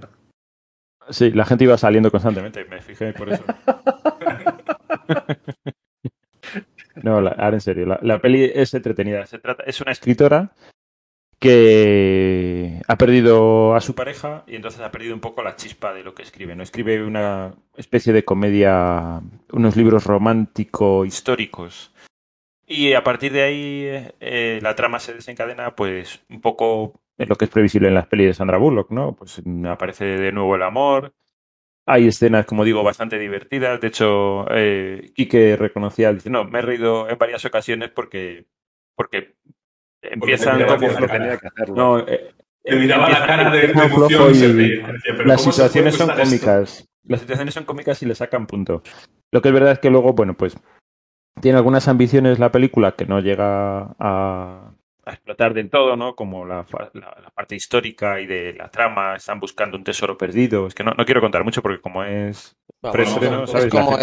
[1.09, 3.43] Sí, la gente iba saliendo constantemente, me fijé por eso.
[7.01, 9.25] No, la- ahora en serio, la, la peli es entretenida.
[9.25, 10.51] Se trata, es una escritora
[11.39, 16.03] que ha perdido a su pareja y entonces ha perdido un poco la chispa de
[16.03, 16.55] lo que escribe.
[16.55, 19.21] No escribe una especie de comedia,
[19.51, 21.91] unos libros romántico históricos.
[22.65, 23.85] Y a partir de ahí
[24.21, 28.07] eh, la trama se desencadena, pues un poco en lo que es previsible en las
[28.07, 29.15] pelis de Sandra Bullock, ¿no?
[29.15, 31.13] Pues aparece de nuevo el amor.
[31.85, 33.79] Hay escenas, como digo, bastante divertidas.
[33.81, 38.45] De hecho, eh, Quique reconocía, dice, no, me he reído en varias ocasiones porque,
[38.95, 39.35] porque
[40.01, 41.07] empiezan como Porque cara.
[41.07, 41.75] tenía que hacerlo.
[41.75, 42.33] no, eh,
[42.63, 44.87] Te miraba la cara de, emoción y se y reía.
[44.93, 46.23] Decía, ¿pero las situaciones son esto?
[46.23, 46.89] cómicas.
[47.03, 48.81] Las situaciones son cómicas y le sacan punto.
[49.31, 50.55] Lo que es verdad es que luego, bueno, pues
[51.41, 54.73] tiene algunas ambiciones la película que no llega a,
[55.05, 56.15] a explotar del todo, ¿no?
[56.15, 60.17] Como la, fa- la- la parte histórica y de la trama, están buscando un tesoro
[60.17, 60.67] perdido.
[60.67, 63.97] Es que no, no quiero contar mucho porque como es es como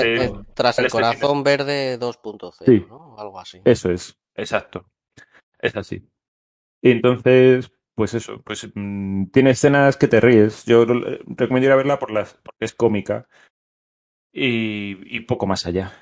[0.55, 2.87] tras el este corazón verde 2.0, Sí.
[2.89, 3.17] ¿no?
[3.19, 3.61] Algo así.
[3.65, 4.91] Eso es, exacto.
[5.59, 6.07] Es así.
[6.83, 10.65] Y entonces, pues eso, pues mm, tiene escenas que te ríes.
[10.65, 13.27] Yo eh, recomiendo ir a verla por las, porque es cómica
[14.33, 15.93] y, y poco más allá.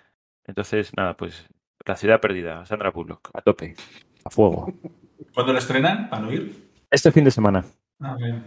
[0.45, 1.47] Entonces, nada, pues
[1.85, 3.75] La ciudad perdida, Sandra Bullock, a tope,
[4.29, 4.73] a fuego.
[5.35, 6.09] ¿Cuándo la estrenan?
[6.09, 6.69] ¿Para no ir?
[6.91, 7.65] Este fin de semana.
[8.01, 8.45] Ah, bien.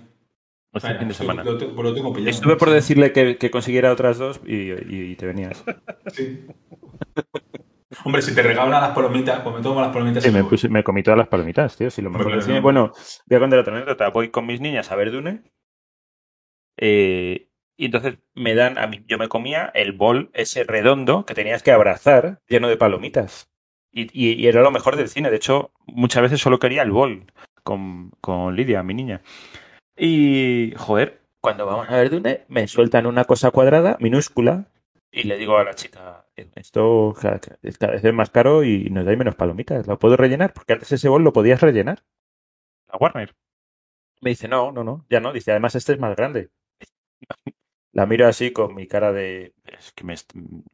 [0.73, 1.43] Este Vaya, fin de semana.
[1.43, 2.29] Lo, lo tengo pillado.
[2.31, 5.63] Estuve por decirle que, que consiguiera otras dos y, y- y te venías.
[6.13, 6.45] Sí.
[8.05, 10.23] Hombre, si te regalan las palomitas, pues me tomo las palomitas.
[10.23, 11.89] Sí, me, puse- me comí todas las palomitas, tío.
[11.91, 12.61] Si lo mejor no.
[12.61, 12.93] Bueno,
[13.27, 14.09] voy a contar otra anécdota.
[14.09, 15.43] Voy con mis niñas a ver Dune.
[16.77, 21.33] eh, y entonces me dan, a mí, yo me comía el bol ese redondo que
[21.33, 23.50] tenías que abrazar, lleno de palomitas.
[23.91, 25.29] Y, y- y era lo mejor del cine.
[25.29, 27.25] De hecho, muchas veces solo quería el bol
[27.63, 29.21] con, con Lidia, mi niña.
[29.97, 34.65] Y, joder, cuando vamos a ver Dune, me sueltan una cosa cuadrada, minúscula,
[35.11, 39.05] y le digo a la chica, esto cada, cada vez es más caro y nos
[39.05, 39.87] da menos palomitas.
[39.87, 40.53] ¿Lo puedo rellenar?
[40.53, 42.03] Porque antes ese bol lo podías rellenar.
[42.91, 43.35] La Warner.
[44.21, 45.33] Me dice, no, no, no, ya no.
[45.33, 46.49] Dice, además este es más grande.
[47.93, 50.15] La miro así con mi cara de, es que me,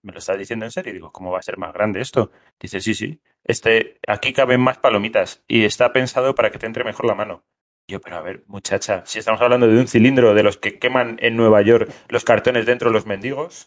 [0.03, 0.91] me lo estás diciendo en serio.
[0.91, 2.31] Y digo, ¿cómo va a ser más grande esto?
[2.59, 6.83] Dice, sí, sí, este, aquí caben más palomitas y está pensado para que te entre
[6.83, 7.43] mejor la mano.
[7.89, 11.17] Yo, pero a ver, muchacha, si estamos hablando de un cilindro de los que queman
[11.21, 13.65] en Nueva York los cartones dentro de los mendigos,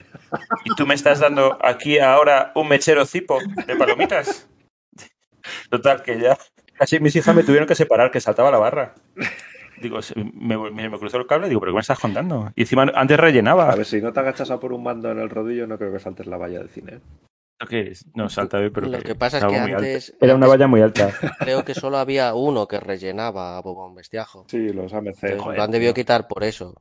[0.67, 4.47] y tú me estás dando aquí ahora un mechero cipo de palomitas.
[5.71, 6.37] Total, que ya
[6.75, 8.95] casi mis hijas me tuvieron que separar, que saltaba la barra.
[9.81, 9.99] Digo,
[10.35, 12.53] me, me, me cruzó el cable, digo, ¿pero qué me estás contando?
[12.55, 13.71] Y encima antes rellenaba.
[13.71, 15.93] A ver, si no te agachas a por un mando en el rodillo, no creo
[15.93, 17.01] que saltes la valla del cine.
[17.69, 21.11] que no salta pero lo que, pasa es que antes era una valla muy alta.
[21.39, 24.45] creo que solo había uno que rellenaba a Bobón Bestiajo.
[24.49, 26.75] Sí los AMC Entonces, lo han debido quitar por eso.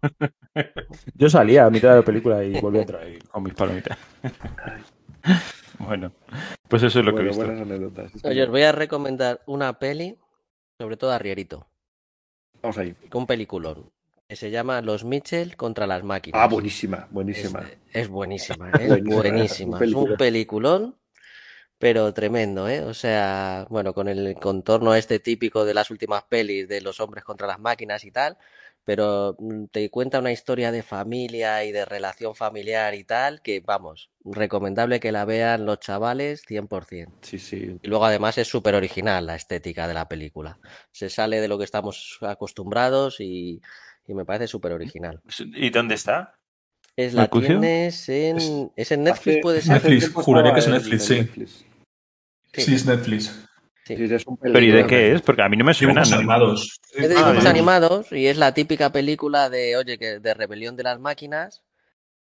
[1.16, 3.98] Yo salía a mitad de la película y volví a entrar con mis palomitas.
[5.80, 6.12] Bueno
[6.68, 7.46] pues eso es lo bueno, que he visto.
[7.46, 8.12] buenas anécdotas.
[8.26, 10.18] Oye, os voy a recomendar una peli
[10.80, 11.68] sobre todo a Rierito
[12.62, 13.92] vamos ahí un peliculón
[14.28, 16.40] que se llama Los Mitchell contra las máquinas.
[16.40, 17.62] Ah, buenísima, buenísima.
[17.92, 19.16] Es, es buenísima, es buenísima.
[19.22, 19.78] buenísima.
[19.78, 20.96] Un es un peliculón,
[21.80, 22.82] pero tremendo, ¿eh?
[22.82, 27.24] O sea, bueno, con el contorno este típico de las últimas pelis de los hombres
[27.24, 28.38] contra las máquinas y tal,
[28.90, 33.60] pero mm, te cuenta una historia de familia y de relación familiar y tal, que
[33.60, 37.12] vamos, recomendable que la vean los chavales 100%.
[37.22, 37.78] Sí, sí.
[37.84, 40.58] Y luego además es súper original la estética de la película.
[40.92, 43.62] Se sale de lo que estamos acostumbrados y
[44.10, 45.22] y me parece súper original.
[45.54, 46.36] ¿Y dónde está?
[46.96, 48.38] Es la tienes en.
[48.38, 49.74] Es, ¿Es en Netflix, hace, puede ser.
[49.74, 51.16] Netflix, juraría que es Netflix, sí.
[51.16, 51.66] Netflix.
[52.54, 52.62] Sí.
[52.64, 52.74] sí.
[52.74, 53.49] es Netflix.
[53.90, 54.08] Sí.
[54.08, 55.22] Sí, es un ¿Pero y de qué es?
[55.24, 56.04] Porque a mí no me suena.
[56.04, 56.80] Dibujos animados.
[56.94, 60.76] Es de dibujos ah, animados y es la típica película de, oye, que de rebelión
[60.76, 61.64] de las máquinas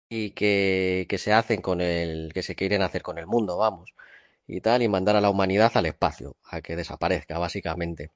[0.09, 2.32] y que, que se hacen con el.
[2.32, 3.93] que se quieren hacer con el mundo, vamos.
[4.47, 8.11] Y tal, y mandar a la humanidad al espacio, a que desaparezca, básicamente.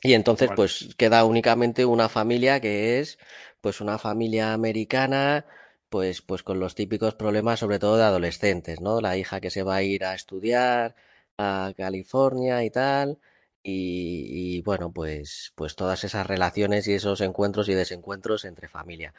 [0.00, 3.18] Y entonces, pues queda únicamente una familia que es,
[3.60, 5.44] pues, una familia americana,
[5.88, 9.00] pues, pues con los típicos problemas, sobre todo de adolescentes, ¿no?
[9.00, 10.94] La hija que se va a ir a estudiar
[11.38, 13.18] a California y tal.
[13.62, 19.14] Y, y bueno, pues, pues todas esas relaciones y esos encuentros y desencuentros entre familia.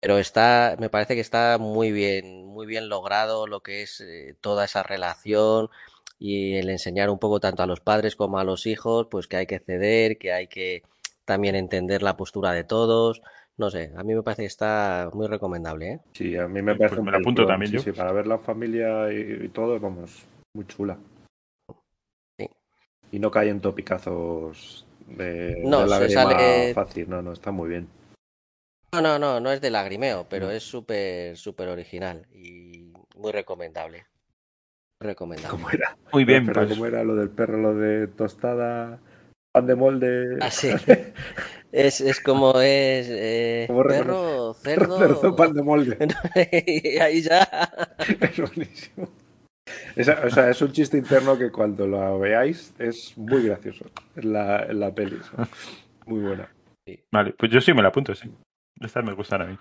[0.00, 4.36] Pero está, me parece que está muy bien, muy bien logrado lo que es eh,
[4.40, 5.68] toda esa relación
[6.18, 9.36] y el enseñar un poco tanto a los padres como a los hijos, pues que
[9.36, 10.82] hay que ceder, que hay que
[11.24, 13.22] también entender la postura de todos.
[13.56, 15.92] No sé, a mí me parece que está muy recomendable.
[15.92, 16.00] ¿eh?
[16.12, 16.96] Sí, a mí me parece.
[16.96, 17.82] Pues me lo apunto también sí, yo.
[17.82, 20.24] Sí, para ver la familia y, y, todo, vamos,
[20.54, 20.98] muy chula.
[23.16, 26.74] Y no cae en topicazos de, no, de lágrima sale...
[26.74, 27.88] fácil, no, no, está muy bien.
[28.92, 30.52] No, no, no, no es de lagrimeo, pero no.
[30.52, 34.04] es súper, súper original y muy recomendable.
[35.00, 35.56] Recomendable.
[35.56, 35.96] ¿Cómo era?
[36.12, 36.74] Muy bien, Pero pues.
[36.74, 39.00] ¿Cómo era lo del perro, lo de tostada,
[39.50, 40.36] pan de molde?
[40.42, 40.68] Ah, sí.
[41.72, 44.98] es, es como es eh, ¿Cómo perro, cerdo.
[44.98, 45.96] Cerdo, pan de molde.
[46.66, 47.48] y ahí ya.
[47.98, 49.08] es buenísimo.
[49.96, 54.32] Esa, o sea, es un chiste interno que cuando lo veáis es muy gracioso en
[54.32, 55.18] la, en la peli.
[56.04, 56.52] Muy buena.
[56.86, 57.02] Sí.
[57.10, 58.30] Vale, pues yo sí me la apunto, sí.
[58.78, 59.58] Estas me gustan a mí.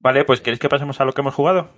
[0.00, 1.70] Vale, pues ¿queréis que pasemos a lo que hemos jugado?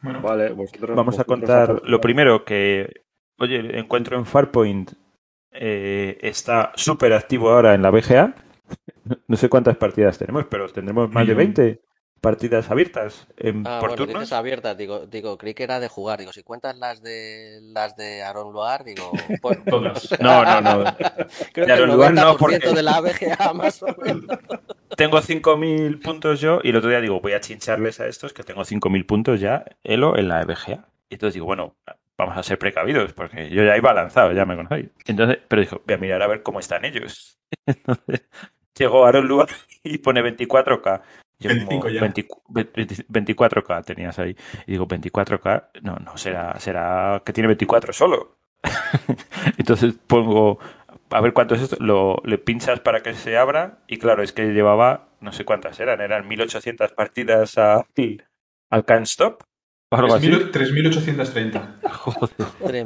[0.00, 3.04] Bueno, Vale, vosotros, Vamos a contar lo primero que,
[3.38, 4.92] oye, encuentro en Farpoint
[5.52, 8.34] eh, está súper activo ahora en la BGA.
[9.26, 11.54] No sé cuántas partidas tenemos, pero tendremos más de Millón.
[11.54, 11.89] 20
[12.20, 14.22] partidas abiertas en, Ah, por bueno, turnos.
[14.22, 16.18] dices abiertas, digo, digo, creí que era de jugar.
[16.20, 19.10] Digo, si cuentas las de las de Aaron Loar, digo,
[19.42, 20.20] bueno, todas.
[20.20, 20.84] No, no, no.
[21.52, 24.24] creo De Aaron Loar 90% no, porque- de la ABGA más o menos.
[24.96, 28.42] Tengo 5.000 puntos yo y el otro día digo, voy a chincharles a estos que
[28.42, 30.88] tengo 5.000 puntos ya, Elo, en la EBGA.
[31.08, 31.76] Y entonces digo, bueno,
[32.18, 34.90] vamos a ser precavidos porque yo ya iba lanzado, ya me conocéis.
[35.06, 37.38] Entonces, pero dijo, voy a mirar a ver cómo están ellos.
[37.66, 38.22] Entonces,
[38.76, 39.48] llegó Aaron Luar
[39.84, 41.02] y pone 24K.
[41.40, 42.00] Yo 25 como ya.
[42.00, 44.36] 20 20 24K tenías ahí.
[44.66, 48.36] Y digo, 24K, no, no, será, será que tiene 24 solo.
[49.58, 50.58] Entonces pongo,
[51.10, 54.32] a ver cuánto es esto, lo, le pinchas para que se abra y claro, es
[54.32, 57.86] que llevaba, no sé cuántas eran, eran 1800 partidas a,
[58.70, 59.42] al Can't Stop
[59.90, 60.28] algo así.
[60.28, 61.80] 3.830.
[61.90, 62.30] Joder.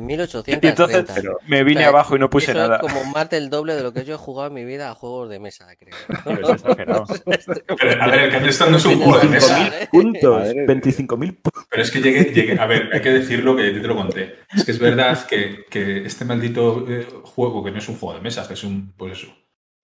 [0.00, 0.58] 3.830.
[0.62, 1.04] Y entonces
[1.46, 2.76] me vine abajo y no puse Eso nada.
[2.76, 4.94] es como más del doble de lo que yo he jugado en mi vida a
[4.94, 5.94] juegos de mesa, creo.
[6.24, 7.44] Pero es.
[7.78, 9.70] Pero, a ver, el que está no es un juego de mesa.
[9.90, 10.66] 25.000 puntos, Madre mía.
[10.66, 11.64] 25.000 puntos.
[11.70, 14.36] Pero es que llegué, llegué- a ver, hay que decirlo que te lo conté.
[14.54, 18.14] Es que es verdad que, que este maldito eh, juego, que no es un juego
[18.16, 19.32] de mesas, que es un, pues eso,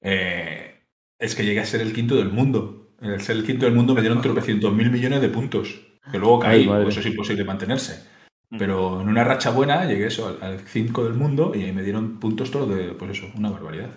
[0.03, 0.85] eh,
[1.19, 2.95] es que llegué a ser el quinto del mundo.
[3.03, 5.87] El ser el quinto del mundo me dieron tropecientos mil millones de puntos.
[6.11, 8.09] Que luego caí, Ay, pues eso es imposible mantenerse.
[8.59, 11.83] Pero en una racha buena llegué eso, al, al 5 del mundo y ahí me
[11.83, 13.91] dieron puntos todos de, pues eso, una barbaridad.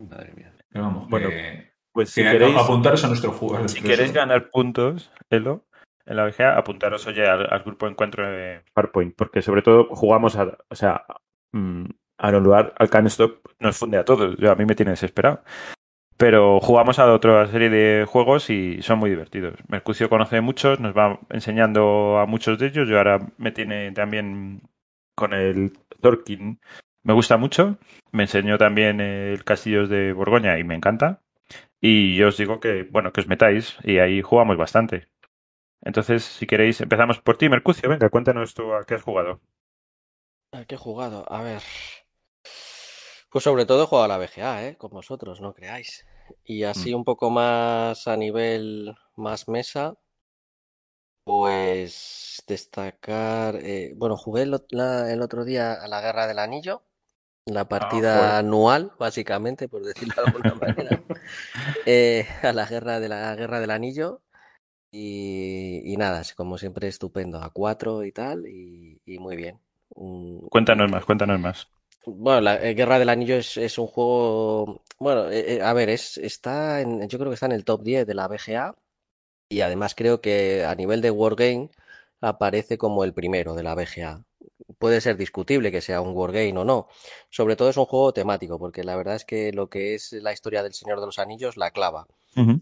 [0.00, 0.52] Madre mía.
[0.70, 3.68] Pero vamos, Bueno, que, Pues si que queréis, apuntaros a nuestro juego.
[3.68, 5.66] si queréis ganar puntos, Elo,
[6.04, 9.86] en la VGA, apuntaros oye al, al grupo de encuentro de Farpoint, porque sobre todo
[9.90, 11.04] jugamos a, o sea,
[11.52, 11.84] mm,
[12.18, 14.92] a un lugar, al Can Stop nos funde a todos, yo, a mí me tiene
[14.92, 15.42] desesperado.
[16.16, 19.54] Pero jugamos a otra serie de juegos y son muy divertidos.
[19.68, 22.88] Mercucio conoce muchos, nos va enseñando a muchos de ellos.
[22.88, 24.62] Yo ahora me tiene también
[25.16, 26.60] con el Torkin.
[27.02, 27.78] Me gusta mucho.
[28.12, 31.22] Me enseñó también el Castillos de Borgoña y me encanta.
[31.80, 35.08] Y yo os digo que, bueno, que os metáis y ahí jugamos bastante.
[35.80, 37.88] Entonces, si queréis, empezamos por ti, Mercucio.
[37.88, 39.40] Venga, cuéntanos tú a qué has jugado.
[40.52, 41.24] ¿A qué he jugado?
[41.32, 41.62] A ver.
[43.32, 44.76] Pues sobre todo he jugado a la VGA, ¿eh?
[44.76, 46.06] Con vosotros, no creáis.
[46.44, 46.94] Y así Mm.
[46.94, 49.96] un poco más a nivel más mesa,
[51.24, 53.56] pues destacar.
[53.56, 56.82] eh, bueno, jugué el, ot- la- el otro día a la Guerra del Anillo,
[57.46, 58.38] la partida joder.
[58.38, 61.02] anual, básicamente, por decirlo de alguna manera.
[61.86, 64.22] eh, a la Guerra de la Guerra del Anillo.
[64.92, 69.60] Y, y nada, como siempre estupendo, a cuatro y tal, y, y muy bien.
[69.90, 71.68] Un- Cuéntanos más, cuéntanos más.
[72.04, 74.82] Bueno, la eh, Guerra del Anillo es, es un juego.
[74.98, 77.82] Bueno, eh, eh, a ver, es, está en, yo creo que está en el top
[77.82, 78.74] 10 de la BGA
[79.48, 81.70] y además creo que a nivel de Wargame
[82.20, 84.24] aparece como el primero de la BGA.
[84.78, 86.88] Puede ser discutible que sea un Wargame o no.
[87.30, 90.32] Sobre todo es un juego temático, porque la verdad es que lo que es la
[90.32, 92.06] historia del Señor de los Anillos la clava.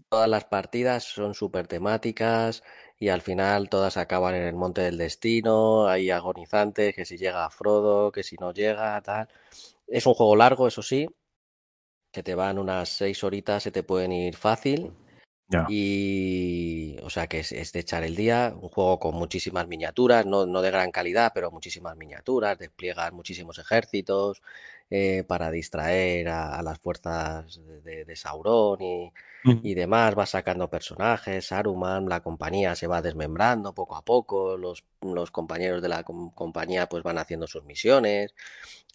[0.09, 2.63] Todas las partidas son súper temáticas
[3.01, 7.49] y al final todas acaban en el Monte del Destino, hay agonizantes, que si llega
[7.49, 9.27] Frodo, que si no llega, tal.
[9.87, 11.07] Es un juego largo, eso sí,
[12.11, 14.93] que te van unas seis horitas, se te pueden ir fácil.
[15.67, 20.27] Y, o sea, que es, es de echar el día, un juego con muchísimas miniaturas,
[20.27, 24.43] no, no de gran calidad, pero muchísimas miniaturas, despliegas muchísimos ejércitos
[24.91, 29.11] eh, para distraer a, a las fuerzas de, Sauron y,
[29.75, 35.31] demás, vas sacando personajes, Saruman, la compañía se va desmembrando poco a poco, los, los
[35.31, 38.33] compañeros de la com- compañía pues van haciendo sus misiones.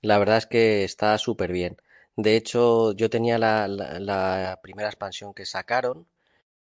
[0.03, 1.77] La verdad es que está súper bien.
[2.17, 6.07] De hecho, yo tenía la, la- la primera expansión que sacaron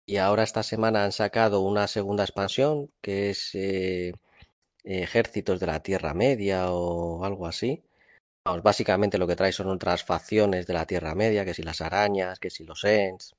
[0.05, 4.13] y ahora esta semana han sacado una segunda expansión que es eh,
[4.83, 7.83] Ejércitos de la Tierra Media o algo así.
[8.45, 11.81] Vamos, básicamente lo que trae son otras facciones de la Tierra Media, que si las
[11.81, 13.35] arañas, que si los Ents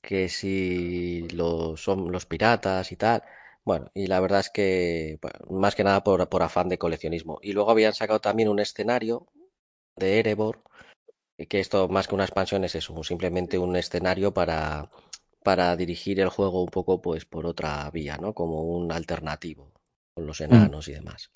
[0.00, 3.22] que si los, son los piratas y tal.
[3.64, 7.38] Bueno, y la verdad es que bueno, más que nada por, por afán de coleccionismo.
[7.42, 9.26] Y luego habían sacado también un escenario
[9.96, 10.62] de Erebor,
[11.48, 14.90] que esto más que una expansión es eso, simplemente un escenario para,
[15.44, 18.34] para dirigir el juego un poco pues por otra vía, ¿no?
[18.34, 19.72] Como un alternativo
[20.14, 21.30] con los enanos y demás.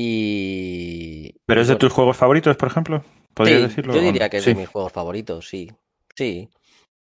[0.00, 3.02] Y, ¿Pero es de tus juegos favoritos, por ejemplo?
[3.34, 3.94] ¿Podrías sí, decirlo?
[3.94, 4.50] yo diría que es Sí.
[4.50, 5.72] de mis juegos favoritos, sí,
[6.14, 6.48] sí.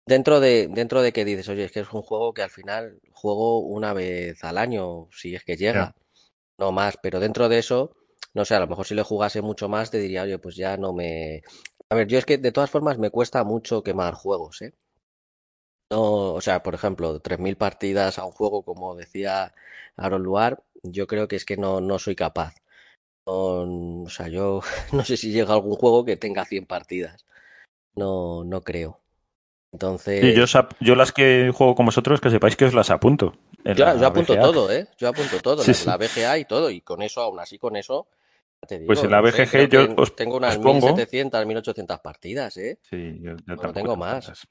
[0.06, 2.98] Dentro de, dentro de que dices, oye, es que es un juego que al final
[3.12, 5.94] juego una vez al año, si es que llega,
[6.58, 7.94] no más, pero dentro de eso,
[8.32, 10.76] no sé, a lo mejor si le jugase mucho más te diría, oye, pues ya
[10.78, 11.42] no me...
[11.90, 14.72] A ver, yo es que de todas formas me cuesta mucho quemar juegos, ¿eh?
[15.90, 19.54] No, o sea, por ejemplo, 3.000 partidas a un juego, como decía
[19.96, 22.54] Aaron Luar, yo creo que es que no, no soy capaz.
[23.26, 24.60] No, o sea, yo
[24.92, 27.24] no sé si llega algún juego que tenga 100 partidas.
[27.96, 29.00] No, no creo.
[29.72, 32.90] Sí, yo, Entonces, ap- yo las que juego con vosotros, que sepáis que os las
[32.90, 33.34] apunto.
[33.64, 34.88] Yo, la yo apunto todo, ¿eh?
[34.96, 35.86] Yo apunto todo, Sí, de sí.
[35.86, 38.06] la BGA y todo, y con eso, aún así con eso,
[38.62, 40.80] ya te Pues digo, en la no sé, BGG yo os, tengo unas os pongo.
[40.80, 42.78] 1.700, 1.800 partidas, ¿eh?
[42.82, 44.24] Sí, yo, yo tampoco tengo más.
[44.24, 44.46] tantas.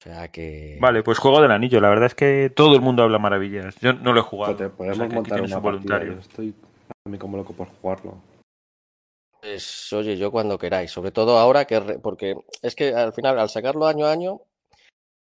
[0.00, 0.78] O sea que...
[0.80, 1.80] Vale, pues juego del anillo.
[1.80, 3.74] La verdad es que todo el mundo habla maravillas.
[3.80, 4.54] Yo no lo he jugado.
[4.54, 5.62] O podemos sea, montar una un partida.
[5.62, 6.12] voluntario.
[6.14, 6.54] Yo estoy
[7.08, 8.22] mí como loco por jugarlo.
[9.40, 13.38] Pues oye, yo cuando queráis, sobre todo ahora que, re- porque es que al final,
[13.38, 14.40] al sacarlo año a año,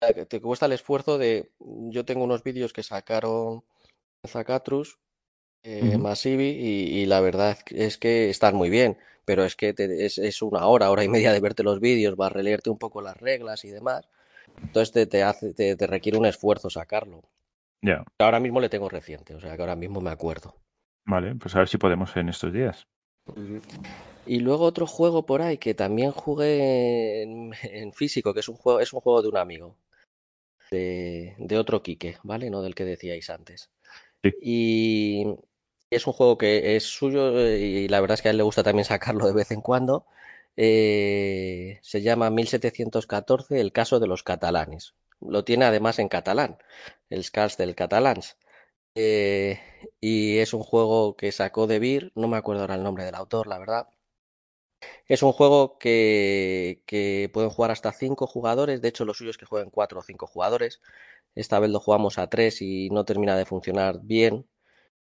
[0.02, 3.64] eh, te cuesta el esfuerzo de, yo tengo unos vídeos que sacaron
[4.28, 5.00] Zacatrus,
[5.64, 6.00] eh, Ujú.
[6.00, 10.18] Masivi, y, y la verdad es que están muy bien, pero es que te- es,
[10.20, 13.02] es una hora, hora y media de verte los vídeos, va a releerte un poco
[13.02, 14.08] las reglas y demás,
[14.62, 17.24] entonces te, te hace, te, te requiere un esfuerzo sacarlo.
[17.82, 20.56] Ya, Ahora mismo le tengo reciente, o sea que ahora mismo me acuerdo.
[21.08, 22.88] Vale, pues a ver si podemos en estos días.
[24.26, 28.56] Y luego otro juego por ahí que también jugué en, en físico, que es un
[28.56, 29.76] juego, es un juego de un amigo,
[30.72, 32.50] de, de otro Quique, ¿vale?
[32.50, 33.70] No del que decíais antes.
[34.24, 34.34] Sí.
[34.42, 35.26] Y
[35.90, 38.44] es un juego que es suyo eh, y la verdad es que a él le
[38.44, 40.06] gusta también sacarlo de vez en cuando.
[40.58, 44.96] Eh, se llama 1714, el caso de los catalanes.
[45.22, 46.58] Lo tiene además en catalán,
[47.10, 48.38] el cas del catalans.
[49.00, 49.60] Eh,
[50.02, 53.16] y es un juego que sacó de Beer, no me acuerdo ahora el nombre del
[53.16, 53.88] autor, la verdad.
[55.08, 59.38] Es un juego que, que pueden jugar hasta cinco jugadores, de hecho lo suyo es
[59.38, 60.82] que jueguen cuatro o cinco jugadores.
[61.36, 64.48] esta vez lo jugamos a tres y no termina de funcionar bien.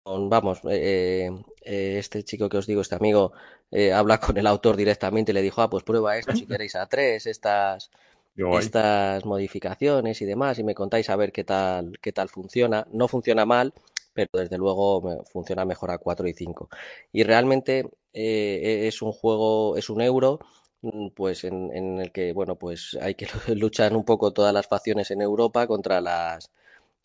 [0.05, 1.29] vamos, eh,
[1.63, 3.33] eh, este chico que os digo, este amigo,
[3.71, 6.75] eh, habla con el autor directamente y le dijo, ah, pues prueba esto si queréis
[6.75, 7.91] a tres, estas,
[8.35, 12.87] estas modificaciones y demás, y me contáis a ver qué tal, qué tal funciona.
[12.91, 13.73] No funciona mal,
[14.13, 16.69] pero desde luego funciona mejor a 4 y 5.
[17.11, 20.39] Y realmente eh, es un juego, es un euro,
[20.81, 24.67] mm, pues en, en, el que, bueno, pues hay que luchar un poco todas las
[24.67, 26.51] facciones en Europa contra las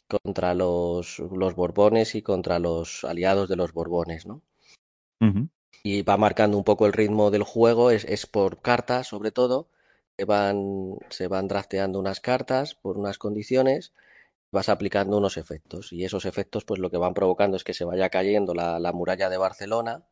[0.08, 4.40] contra los, los Borbones y contra los aliados de los Borbones, ¿no?
[5.82, 9.68] Y va marcando un poco el ritmo del juego, es, es por cartas sobre todo,
[10.24, 13.92] van, se van drafteando unas cartas por unas condiciones
[14.50, 15.92] vas aplicando unos efectos.
[15.92, 18.92] Y esos efectos pues lo que van provocando es que se vaya cayendo la, la
[18.92, 20.04] muralla de Barcelona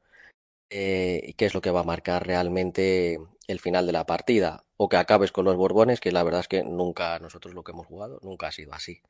[0.70, 4.64] eh, que es lo que va a marcar realmente el final de la partida.
[4.76, 7.72] O que acabes con los Borbones que la verdad es que nunca nosotros lo que
[7.72, 9.02] hemos jugado nunca ha sido así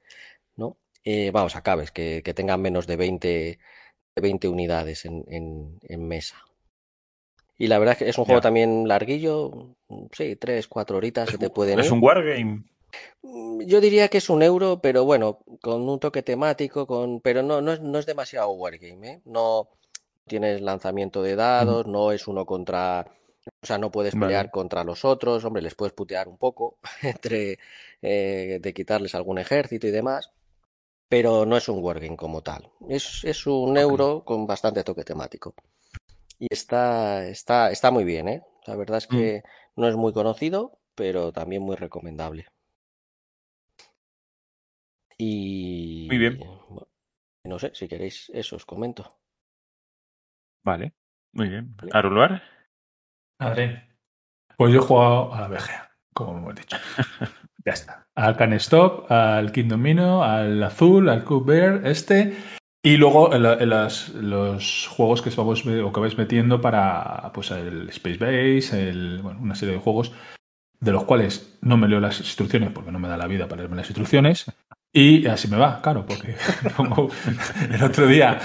[0.57, 0.79] ¿no?
[1.05, 3.59] Eh, vamos, acabes que, tengan menos de 20,
[4.17, 6.37] 20 unidades en, en, mesa
[7.59, 9.77] y la verdad es que es un juego también larguillo
[10.13, 12.65] sí, 3, 4 horitas se te pueden es un wargame
[13.23, 17.43] Mm, yo diría que es un euro, pero bueno, con un toque temático, con, pero
[17.43, 19.21] no, no, es, no es demasiado wargame, ¿eh?
[19.25, 19.69] No
[20.27, 23.07] tienes lanzamiento de dados, no es uno contra,
[23.63, 24.51] o sea, no puedes pelear vale.
[24.51, 27.59] contra los otros, hombre, les puedes putear un poco entre
[28.03, 30.33] eh, de quitarles algún ejército y demás,
[31.09, 32.71] pero no es un wargame como tal.
[32.89, 33.83] Es, es un okay.
[33.83, 35.55] euro con bastante toque temático.
[36.39, 38.43] Y está, está, está muy bien, ¿eh?
[38.67, 39.81] La verdad es que mm.
[39.81, 42.47] no es muy conocido, pero también muy recomendable.
[45.19, 46.07] Y.
[46.09, 46.41] Muy bien.
[47.45, 49.19] No sé, si queréis, eso os comento.
[50.65, 50.95] Vale,
[51.33, 51.77] muy bien.
[51.93, 52.43] ¿Aruluar?
[53.39, 53.97] A ver.
[54.57, 56.77] Pues yo he jugado a la BGA, como hemos dicho.
[57.65, 58.07] ya está.
[58.15, 62.37] Al Can Stop, al Kingdom Mino, al Azul, al Cook Bear, este.
[62.83, 67.51] Y luego en, la, en las, los juegos que vamos que vais metiendo para pues
[67.51, 70.13] el Space Base, el, bueno, una serie de juegos
[70.81, 73.63] de los cuales no me leo las instrucciones porque no me da la vida para
[73.63, 74.47] leerme las instrucciones.
[74.93, 76.37] Y así me va, claro, porque
[77.71, 78.39] el otro día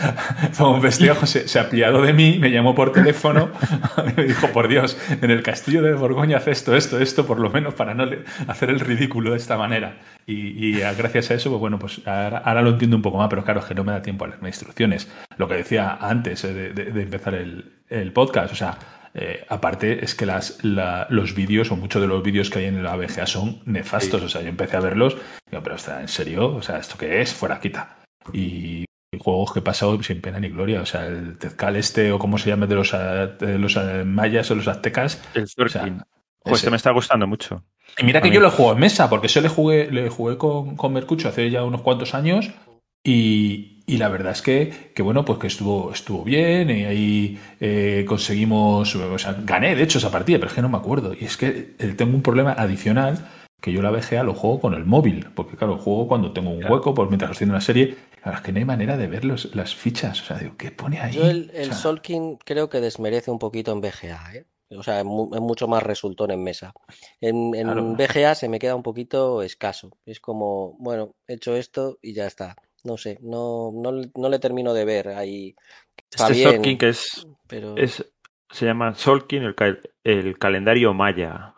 [0.58, 3.52] como un vestido se, se apiadó de mí, me llamó por teléfono
[3.98, 7.40] y me dijo, por Dios, en el castillo de Borgoña hace esto, esto, esto, por
[7.40, 8.06] lo menos para no
[8.48, 10.00] hacer el ridículo de esta manera.
[10.28, 13.62] Y, gracias a eso, pues bueno, pues ahora, lo entiendo un poco más, pero claro,
[13.62, 15.10] es que no me da tiempo a leerme instrucciones.
[15.38, 18.78] Lo que decía antes de, de, empezar el podcast, o sea,
[19.14, 22.66] eh, aparte, es que las, la, los vídeos o muchos de los vídeos que hay
[22.66, 24.22] en la VGA son nefastos.
[24.22, 24.26] Sí.
[24.26, 25.18] O sea, yo empecé a verlos
[25.48, 27.34] y digo, pero está en serio, o sea, ¿esto qué es?
[27.34, 27.98] Fuera quita.
[28.32, 28.86] Y
[29.20, 30.82] juegos que he pasado sin pena ni gloria.
[30.82, 34.56] O sea, el Tezcal este o como se llame de los, de los mayas o
[34.56, 35.22] los aztecas.
[35.34, 36.06] El o sea,
[36.44, 37.64] pues que me está gustando mucho.
[37.98, 40.78] Y mira que yo lo juego en mesa, porque yo le jugué, le jugué con,
[40.78, 42.52] con Mercucho hace ya unos cuantos años
[43.04, 47.40] y, y, la verdad es que, que, bueno, pues que estuvo, estuvo bien y ahí
[47.60, 51.14] eh, conseguimos, o sea, gané de hecho esa partida, pero es que no me acuerdo.
[51.20, 53.28] Y es que eh, tengo un problema adicional
[53.62, 56.64] que yo la VGA lo juego con el móvil, porque claro, juego cuando tengo un
[56.64, 59.24] hueco, pues mientras estoy en una serie, claro, es que no hay manera de ver
[59.24, 61.14] los, las fichas, o sea, digo, ¿qué pone ahí?
[61.14, 64.46] Yo el, el o sea, Solkin creo que desmerece un poquito en VGA, ¿eh?
[64.76, 66.74] O sea, es mucho más resultón en mesa.
[67.20, 67.94] En, en claro.
[67.94, 69.98] VGA se me queda un poquito escaso.
[70.06, 74.40] Es como, bueno, he hecho esto y ya está no sé, no, no, no le
[74.40, 75.56] termino de ver ahí.
[76.10, 77.78] Está este bien, Solking que es, pero...
[77.78, 78.14] es,
[78.50, 79.56] se llama Solking, el,
[80.04, 81.54] el calendario maya.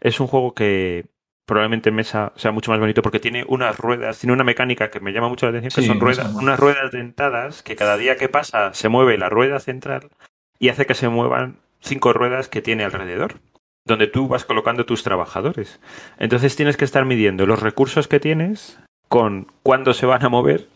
[0.00, 1.06] Es un juego que
[1.46, 5.00] probablemente en mesa sea mucho más bonito porque tiene unas ruedas, tiene una mecánica que
[5.00, 8.16] me llama mucho la atención, que sí, son ruedas, unas ruedas dentadas que cada día
[8.16, 10.10] que pasa se mueve la rueda central
[10.58, 13.40] y hace que se muevan cinco ruedas que tiene alrededor
[13.86, 15.80] donde tú vas colocando tus trabajadores.
[16.18, 18.78] Entonces tienes que estar midiendo los recursos que tienes
[19.08, 20.68] con cuándo se van a mover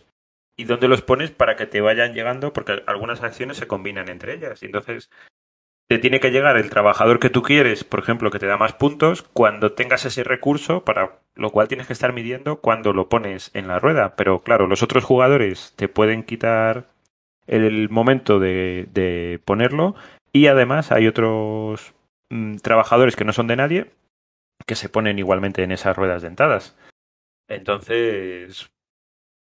[0.57, 4.35] y dónde los pones para que te vayan llegando, porque algunas acciones se combinan entre
[4.35, 4.63] ellas.
[4.63, 5.11] Y entonces
[5.89, 8.75] te tiene que llegar el trabajador que tú quieres, por ejemplo, que te da más
[8.75, 13.51] puntos, cuando tengas ese recurso, para lo cual tienes que estar midiendo cuando lo pones
[13.55, 14.15] en la rueda.
[14.17, 16.87] Pero claro, los otros jugadores te pueden quitar
[17.47, 19.97] el momento de, ponerlo
[20.33, 21.95] y además hay otros
[22.29, 23.91] mmm, trabajadores que no son de nadie
[24.67, 26.77] que se ponen igualmente en esas ruedas dentadas.
[27.51, 28.71] Entonces,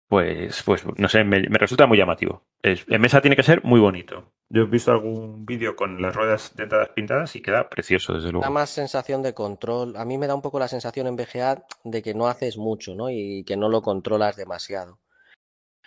[0.10, 2.44] pues, pues no sé, me, me resulta muy llamativo.
[2.62, 4.34] Es, en mesa tiene que ser muy bonito.
[4.50, 8.44] Yo he visto algún vídeo con las ruedas dentadas pintadas y queda precioso, desde luego.
[8.44, 9.96] Da más sensación de control.
[9.96, 12.94] A mí me da un poco la sensación en VGA de que no haces mucho,
[12.94, 13.10] ¿no?
[13.10, 15.00] Y que no lo controlas demasiado.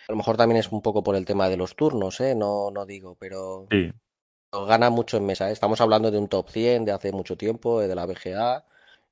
[0.09, 2.35] A lo mejor también es un poco por el tema de los turnos, ¿eh?
[2.35, 3.67] No, no digo, pero...
[3.71, 3.93] Sí.
[4.53, 5.51] Gana mucho en mesa.
[5.51, 5.53] ¿eh?
[5.53, 8.65] Estamos hablando de un top 100 de hace mucho tiempo, de la VGA.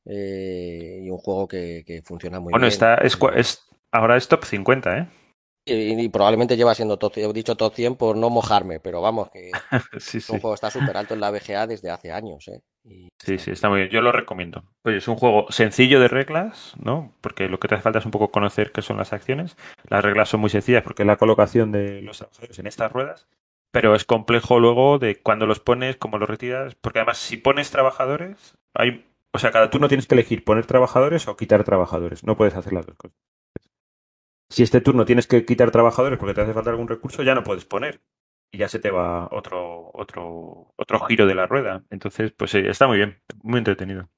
[0.05, 2.73] Eh, y un juego que, que funciona muy bueno, bien.
[2.73, 5.09] Está, es, es, ahora es top 50, ¿eh?
[5.65, 9.31] Y, y probablemente lleva siendo top, he dicho top 100 por no mojarme, pero vamos,
[9.31, 9.53] que
[9.99, 12.61] sí, es un juego está súper alto en la VGA desde hace años, ¿eh?
[12.85, 13.91] Y Sí, sí, está muy bien.
[13.91, 14.65] Yo lo recomiendo.
[14.85, 17.15] Oye, es un juego sencillo de reglas, ¿no?
[17.21, 19.57] Porque lo que te hace falta es un poco conocer qué son las acciones.
[19.89, 23.29] Las reglas son muy sencillas porque es la colocación de los trabajadores en estas ruedas.
[23.71, 26.75] Pero es complejo luego de cuando los pones, cómo los retiras.
[26.75, 29.07] Porque además, si pones trabajadores, hay.
[29.35, 32.25] O sea, cada turno tienes que elegir poner trabajadores o quitar trabajadores.
[32.25, 33.17] No puedes hacer las dos cosas.
[34.51, 37.43] Si este turno tienes que quitar trabajadores porque te hace falta algún recurso, ya no
[37.43, 38.03] puedes poner
[38.53, 41.85] y ya se te va otro otro otro giro de la rueda.
[41.91, 44.11] Entonces, pues sí, está muy bien, muy entretenido.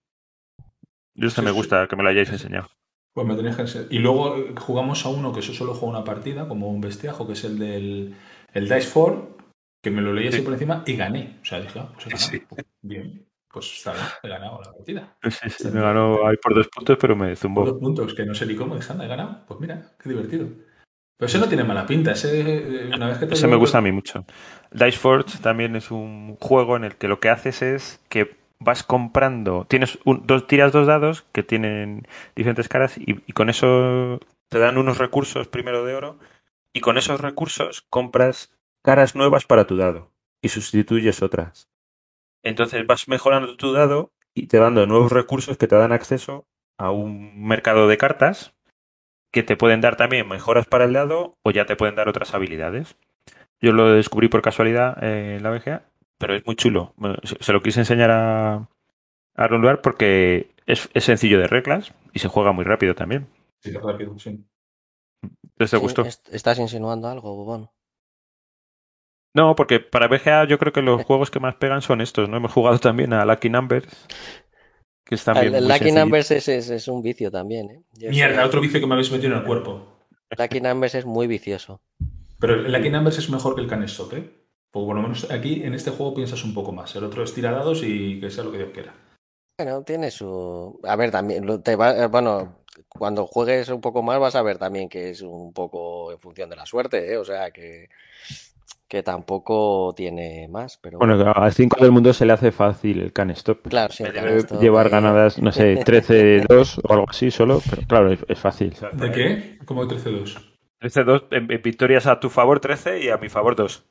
[1.14, 1.56] Yo este Sí, me sí.
[1.56, 2.68] gusta que me lo hayáis enseñado.
[3.12, 3.86] Pues me tenéis que enseñar.
[3.92, 7.26] Y luego eh, jugamos a uno que eso solo juega una partida, como un bestiajo,
[7.28, 8.16] que es el del
[8.52, 9.36] el Dice 4,
[9.80, 10.42] que me lo leí así Sí.
[10.42, 11.38] por encima y gané.
[11.40, 12.56] O sea, dije, ah, pues he Sí, ganado.
[12.82, 15.16] Bien, pues está bien, he ganado la partida.
[15.22, 17.64] Sí, sí, me ganó ahí por dos puntos, pero me Por zumbó.
[17.64, 19.46] dos puntos, que no sé ni cómo, dije, anda, he ganado.
[19.48, 20.48] Pues mira, qué divertido.
[21.16, 23.78] Pero ese no tiene mala pinta, ese eh, una vez que te Ese me gusta
[23.78, 24.26] a mí mucho.
[24.72, 28.82] Dice Forge también es un juego en el que lo que haces es que vas
[28.82, 34.20] comprando, tienes un- dos, tiras dos dados que tienen diferentes caras y, y con eso
[34.48, 36.18] te dan unos recursos primero de oro
[36.72, 38.50] y con esos recursos compras
[38.82, 40.10] caras nuevas para tu dado
[40.42, 41.68] y sustituyes otras.
[42.44, 46.46] Entonces vas mejorando tu dado y te dando nuevos recursos que te dan acceso
[46.78, 48.54] a un mercado de cartas
[49.32, 52.34] que te pueden dar también mejoras para el dado o ya te pueden dar otras
[52.34, 52.96] habilidades.
[53.60, 55.82] Yo lo descubrí por casualidad eh, en la VGA,
[56.18, 56.94] pero es muy chulo.
[56.96, 58.68] Bueno, se, lo quise enseñar a,
[59.36, 63.28] a Ronduar porque es, es sencillo de reglas y se juega muy rápido también.
[63.58, 64.44] Sí, rápido, sí.
[65.52, 66.10] Entonces te Sí, gustó.
[66.10, 67.62] est- ¿Estás insinuando algo, Bobón?
[69.34, 72.36] No, porque para VGA yo creo que los juegos que más pegan son estos, ¿no?
[72.36, 73.86] Hemos jugado también a Lucky Numbers,
[75.04, 75.90] que es también el Lucky.
[75.90, 77.82] Numbers es, es- es un vicio también, ¿eh?
[77.94, 79.98] Yo Mierda, otro vicio que me habéis metido en el cuerpo.
[80.38, 81.80] Lucky Numbers es muy vicioso.
[82.38, 84.30] Pero el Lucky Numbers es mejor que el Canestop, ¿eh?
[84.70, 86.94] Porque por lo menos aquí en este juego piensas un poco más.
[86.96, 88.94] El otro es tira dados y que sea lo que Dios quiera.
[89.58, 90.80] Bueno, tiene su...
[90.82, 91.96] A ver, también, lo- te va...
[91.96, 92.58] eh, bueno,
[92.88, 96.50] cuando juegues un poco más vas a ver también que es un poco en función
[96.50, 97.16] de la suerte, ¿eh?
[97.18, 97.88] O sea, que,
[98.88, 103.12] que tampoco tiene más, pero Bueno, al 5 del mundo se le hace fácil el
[103.12, 103.66] can stop.
[103.68, 107.82] claro, sí, el Canestop, llevar eh, ganadas, no sé, 13-2 o algo así solo, pero
[107.86, 108.74] claro, es, es fácil.
[108.92, 109.58] ¿De qué?
[109.64, 110.36] Como de 13-2.
[110.80, 113.84] 13-2, en, en victorias a tu favor 13 y a mi favor 2.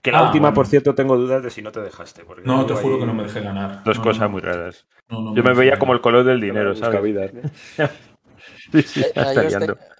[0.00, 0.54] Que la Ah, última, bueno.
[0.54, 2.24] por cierto, tengo dudas de si no te dejaste.
[2.24, 3.82] Porque No, te juro que no me dejé ganar.
[3.84, 4.86] Dos No, cosas no, muy raras.
[5.10, 5.78] no, no Yo me dejé veía ganar.
[5.80, 7.00] como el color del dinero, ¿sabes?
[8.72, 9.32] Sí, sí, está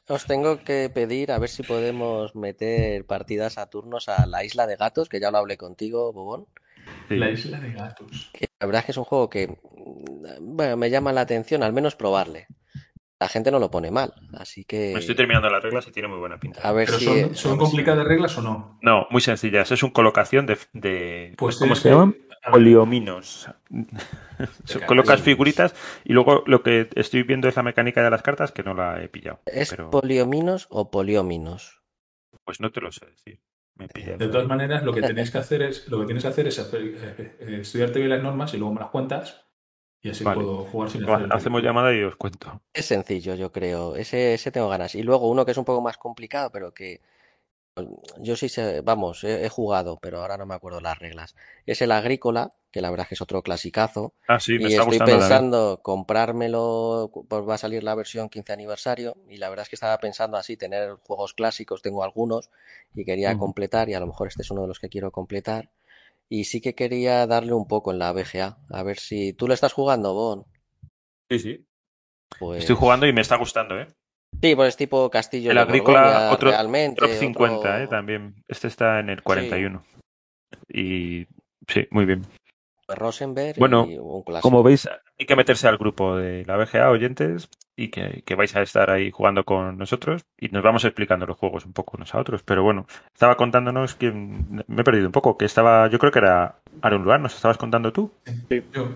[0.09, 4.67] os, tengo que pedir a ver si podemos meter partidas a turnos a la Isla
[4.67, 6.47] de Gatos, que ya lo hablé contigo, Bobón.
[7.09, 7.17] Sí.
[7.17, 8.31] La isla de gatos.
[8.33, 11.63] Que la verdad es que es un juego que mm, bueno, me llama la atención,
[11.63, 12.47] al menos probarle.
[13.21, 16.07] La gente no lo pone mal, así que Me estoy terminando las reglas y tiene
[16.09, 16.61] muy buena pinta.
[16.63, 17.05] a ver ¿Pero si...
[17.05, 18.79] son, a ver si- complicadas reglas o no?
[18.81, 19.71] No, muy sencillas.
[19.73, 20.57] Es un colocación de.
[20.73, 22.15] de- Pues ¿Cómo se llaman?
[22.43, 23.51] Ver, Poliominos.
[24.87, 25.75] Colocas figuritas
[26.05, 29.03] y luego lo que estoy viendo es la mecánica de las cartas que no la
[29.03, 29.41] he pillado.
[29.47, 31.79] ¿Es Pero poliominos o polióminos?
[32.45, 33.41] pues no te lo sé decir.
[33.75, 34.17] Me pilla.
[34.17, 36.59] De todas maneras, lo que tenéis que hacer es, lo que tienes que hacer es
[36.59, 36.97] eh,
[37.41, 39.45] eh, estudiarte bien las normas y luego me las cuentas
[40.01, 40.41] y así Vale.
[40.41, 42.63] puedo jugar sin hacer Hacemos llamada y os cuento.
[42.73, 43.97] Es sencillo, yo creo.
[43.97, 44.95] Ese, ese tengo ganas.
[44.95, 47.01] Y luego uno que es un poco más complicado, pero que
[48.19, 51.35] yo sí sé, vamos, he, he jugado, pero ahora no me acuerdo las reglas.
[51.67, 54.15] Es el agrícola, que la verdad es que es otro clasicazo.
[54.27, 58.53] Ah, sí, me y está estoy pensando comprármelo, pues va a salir la versión 15
[58.53, 59.17] aniversario.
[59.29, 62.51] Y la verdad es que estaba pensando así, tener juegos clásicos, tengo algunos,
[62.95, 65.71] y quería completar, y a lo mejor este es uno de los que quiero completar.
[66.29, 69.55] Y sí que quería darle un poco en la BGA, a ver si tú lo
[69.55, 70.45] estás jugando, Bon.
[71.31, 71.67] Sí, sí.
[72.39, 72.61] Pues...
[72.61, 73.89] Estoy jugando y me está gustando, ¿eh?
[74.41, 77.01] Sí, pues es tipo Castillo El de agrícola, Borgoña, otro realmente.
[77.01, 77.87] Top 50, otro- ¿eh?
[77.89, 78.35] También.
[78.47, 79.83] Este está en el 41.
[80.69, 81.27] Y
[81.67, 82.23] sí, muy bien.
[82.89, 84.49] Rosenberg Bueno, y un clásico.
[84.49, 84.89] Como veis,
[85.19, 88.91] hay que meterse al grupo de la BGA, oyentes, y que, que vais a estar
[88.91, 92.43] ahí jugando con nosotros y nos vamos explicando los juegos un poco unos a otros.
[92.45, 96.21] Pero bueno, estaba contándonos que me he perdido un poco, que estaba, yo creo que
[96.21, 98.11] era Aaron Luar, ¿nos estabas contando tú?
[98.73, 98.89] Yo.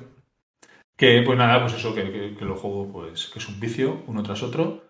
[0.97, 4.03] Que pues nada, pues eso, que, que, que lo juego, pues, que es un vicio,
[4.07, 4.83] uno tras otro.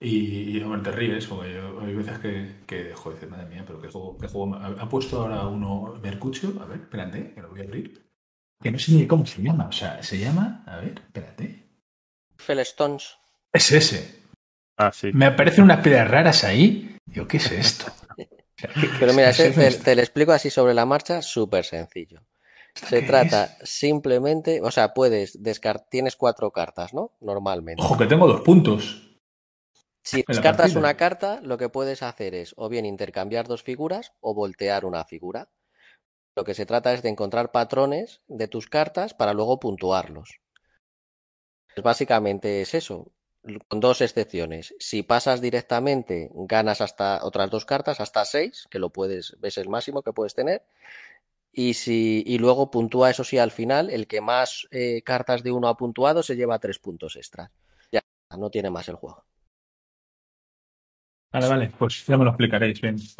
[0.00, 3.64] Y, y hombre, te ríes, porque yo- hay veces que, que joder, dices, madre mía,
[3.66, 4.54] pero qué juego, qué juego.
[4.54, 8.06] Ha, puesto ahora uno Mercutio, a ver, espérate, que lo voy a abrir.
[8.62, 11.68] Que no sé ni cómo se llama, o sea, se llama, a ver, espérate.
[12.64, 13.16] Stones.
[13.52, 14.22] Es ese.
[14.76, 15.10] Ah, sí.
[15.12, 16.96] Me aparecen unas piedras raras ahí.
[17.06, 17.86] Digo, ¿qué es esto?
[18.58, 22.20] O sea, ¿qué- Pero mira, es te, lo explico así sobre la marcha, súper sencillo.
[22.74, 23.70] Se ¿Qué trata es?
[23.70, 27.12] simplemente, o sea, puedes descartar, tienes cuatro cartas, ¿no?
[27.20, 27.82] Normalmente.
[27.82, 29.17] Ojo, que tengo dos puntos.
[30.08, 34.32] Si descartas una carta, lo que puedes hacer es o bien intercambiar dos figuras o
[34.32, 35.50] voltear una figura.
[36.34, 40.40] Lo que se trata es de encontrar patrones de tus cartas para luego puntuarlos.
[41.74, 43.12] Pues básicamente es eso,
[43.68, 44.74] con dos excepciones.
[44.78, 49.68] Si pasas directamente, ganas hasta otras dos cartas, hasta seis, que lo puedes, ves el
[49.68, 50.64] máximo que puedes tener.
[51.52, 55.52] Y, si, y luego puntúa, eso sí, al final, el que más eh, cartas de
[55.52, 57.50] uno ha puntuado se lleva tres puntos extras.
[57.92, 58.00] Ya,
[58.38, 59.27] no tiene más el juego.
[61.30, 62.96] Vale, vale, pues ya me lo explicaréis bien.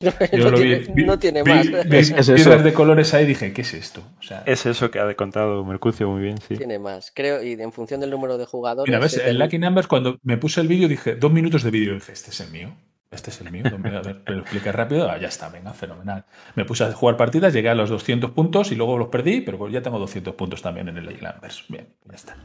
[0.00, 1.66] Yo no, lo vi, tiene, no, tiene, más.
[1.90, 2.58] es, eso.
[2.58, 4.00] de colores ahí dije, ¿qué es esto?
[4.20, 6.56] O sea, es eso que ha contado Mercucio muy bien, sí.
[6.56, 8.88] Tiene más, creo, y en función del número de jugadores.
[8.88, 11.94] Mira, ves, en Lucky Numbers, cuando me puse el vídeo, dije, dos minutos de vídeo,
[11.94, 12.76] dije, este es el mío.
[13.10, 13.64] Este es el mío.
[13.66, 15.10] A ver, lo expliqué rápido.
[15.10, 16.26] Ah, ya está, venga, fenomenal.
[16.54, 19.56] Me puse a jugar partidas, llegué a los 200 puntos y luego los perdí, pero
[19.56, 21.64] pues ya tengo 200 puntos también en el Lucky Numbers.
[21.68, 22.36] Bien, ya está.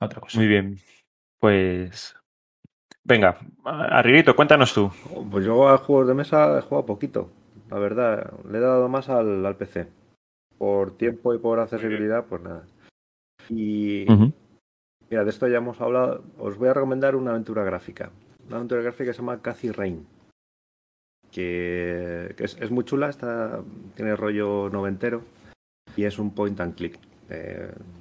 [0.00, 0.38] Otra cosa.
[0.38, 0.78] Muy bien.
[1.38, 2.14] Pues
[3.04, 4.90] Venga, arribito, cuéntanos tú.
[5.30, 7.30] Pues yo a juegos de mesa he jugado poquito,
[7.70, 8.32] la verdad.
[8.48, 9.88] Le he dado más al, al PC.
[10.56, 12.64] Por tiempo y por accesibilidad, pues nada.
[13.48, 14.06] Y
[15.10, 16.22] mira, de esto ya hemos hablado.
[16.38, 18.10] Os voy a recomendar una aventura gráfica.
[18.46, 20.06] Una aventura gráfica que se llama Cathy Rain.
[21.32, 23.62] Que, es, es, muy chula, está,
[23.96, 25.22] tiene rollo noventero
[25.96, 26.98] y es un point and click.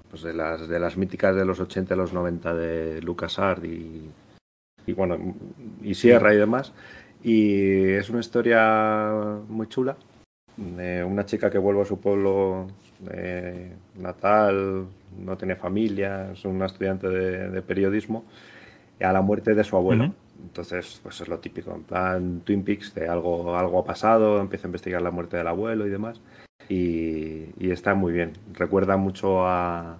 [0.09, 4.11] pues de las, de las míticas de los 80 y los 90 de LucasArts y
[4.85, 5.17] y bueno,
[5.81, 6.73] y Sierra y demás.
[7.23, 9.13] Y es una historia
[9.47, 9.95] muy chula
[10.57, 12.67] de una chica que vuelve a su pueblo
[13.95, 14.85] natal,
[15.17, 18.25] no tiene familia, es una estudiante de, periodismo,
[18.99, 20.13] y a la muerte de su abuelo.
[20.41, 24.67] Entonces, pues es lo típico, en plan Twin Peaks, de algo, algo ha pasado, empieza
[24.67, 26.21] a investigar la muerte del abuelo y demás.
[26.69, 28.33] Y, está muy bien.
[28.53, 29.99] Recuerda mucho a,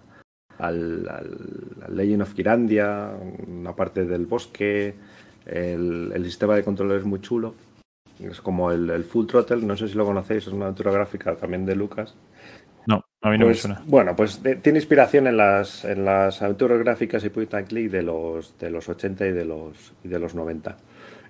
[0.62, 3.12] al, al, Legend of Kirandia,
[3.48, 4.94] una parte del bosque,
[5.46, 7.56] el, el, sistema de control es muy chulo.
[8.20, 11.36] Es como el, el, Full Throttle, no sé si lo conocéis, es una aventura gráfica
[11.36, 12.16] también de Lucas.
[12.86, 13.84] No, a mí no pues, me suena.
[13.88, 17.90] Bueno, pues de, tiene inspiración en las, en las aventuras gráficas y point and click
[17.90, 20.78] de los, de los 80 y de los, y de los 90.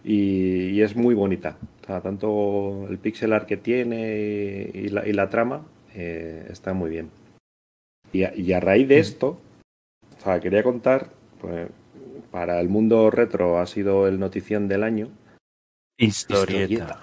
[0.03, 1.57] Y, y, es muy bonita.
[1.83, 5.61] O sea, tanto el pixel art que tiene y, y, la, y la, trama
[5.93, 7.09] eh, está muy bien.
[8.11, 9.39] Y a, y a raíz de esto,
[10.19, 11.09] o sea, quería contar,
[11.39, 11.69] pues,
[12.31, 15.09] para el mundo retro ha sido el notición del año.
[15.97, 16.99] Historieta.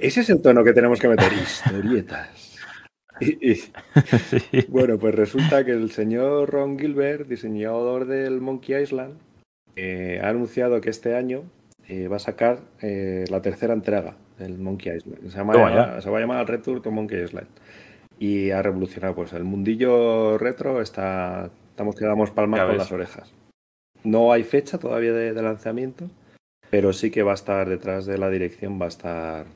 [0.00, 2.44] Ese es el tono que tenemos que meter, historietas.
[3.20, 3.72] Y, y, sí.
[4.68, 9.18] Bueno, pues resulta que el señor Ron Gilbert, diseñador del Monkey Island,
[9.74, 11.42] eh, ha anunciado que este año
[11.88, 15.32] eh, va a sacar eh, la tercera entrega del Monkey Island.
[15.32, 17.48] Se, llama, se va a llamar Return to Monkey Island
[18.18, 23.32] y ha revolucionado pues el mundillo retro está estamos quedamos palmas con las orejas.
[24.04, 26.08] No hay fecha todavía de, de, lanzamiento
[26.70, 29.46] pero sí que va a estar detrás de la dirección va a estar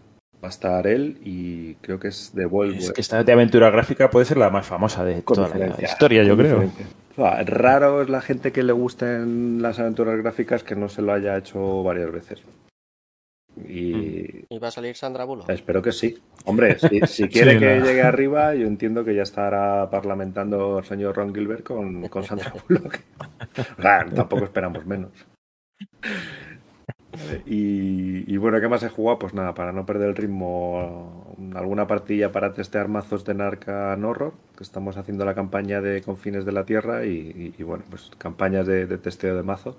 [0.42, 3.70] va a estar él y creo que es de Volvo es que esta de aventura
[3.70, 6.70] gráfica puede ser la más famosa de toda la historia yo creo.
[7.16, 11.36] Raro es la gente que le gusten las aventuras gráficas que no se lo haya
[11.36, 12.42] hecho varias veces.
[13.68, 14.46] Y...
[14.48, 15.48] ¿Y va a salir Sandra Bullock?
[15.50, 16.18] Espero que sí.
[16.44, 17.84] Hombre, si, si quiere sí, que no.
[17.84, 22.52] llegue arriba, yo entiendo que ya estará parlamentando el señor Ron Gilbert con, con Sandra
[22.68, 22.98] Bullock.
[23.78, 25.12] O sea, tampoco esperamos menos.
[27.44, 29.18] Y, y, bueno, ¿qué más he jugado?
[29.18, 34.32] Pues nada, para no perder el ritmo, alguna partilla para testear mazos de Narca Horror,
[34.56, 38.10] que estamos haciendo la campaña de Confines de la Tierra y, y, y bueno, pues
[38.18, 39.76] campañas de, de, testeo de mazo.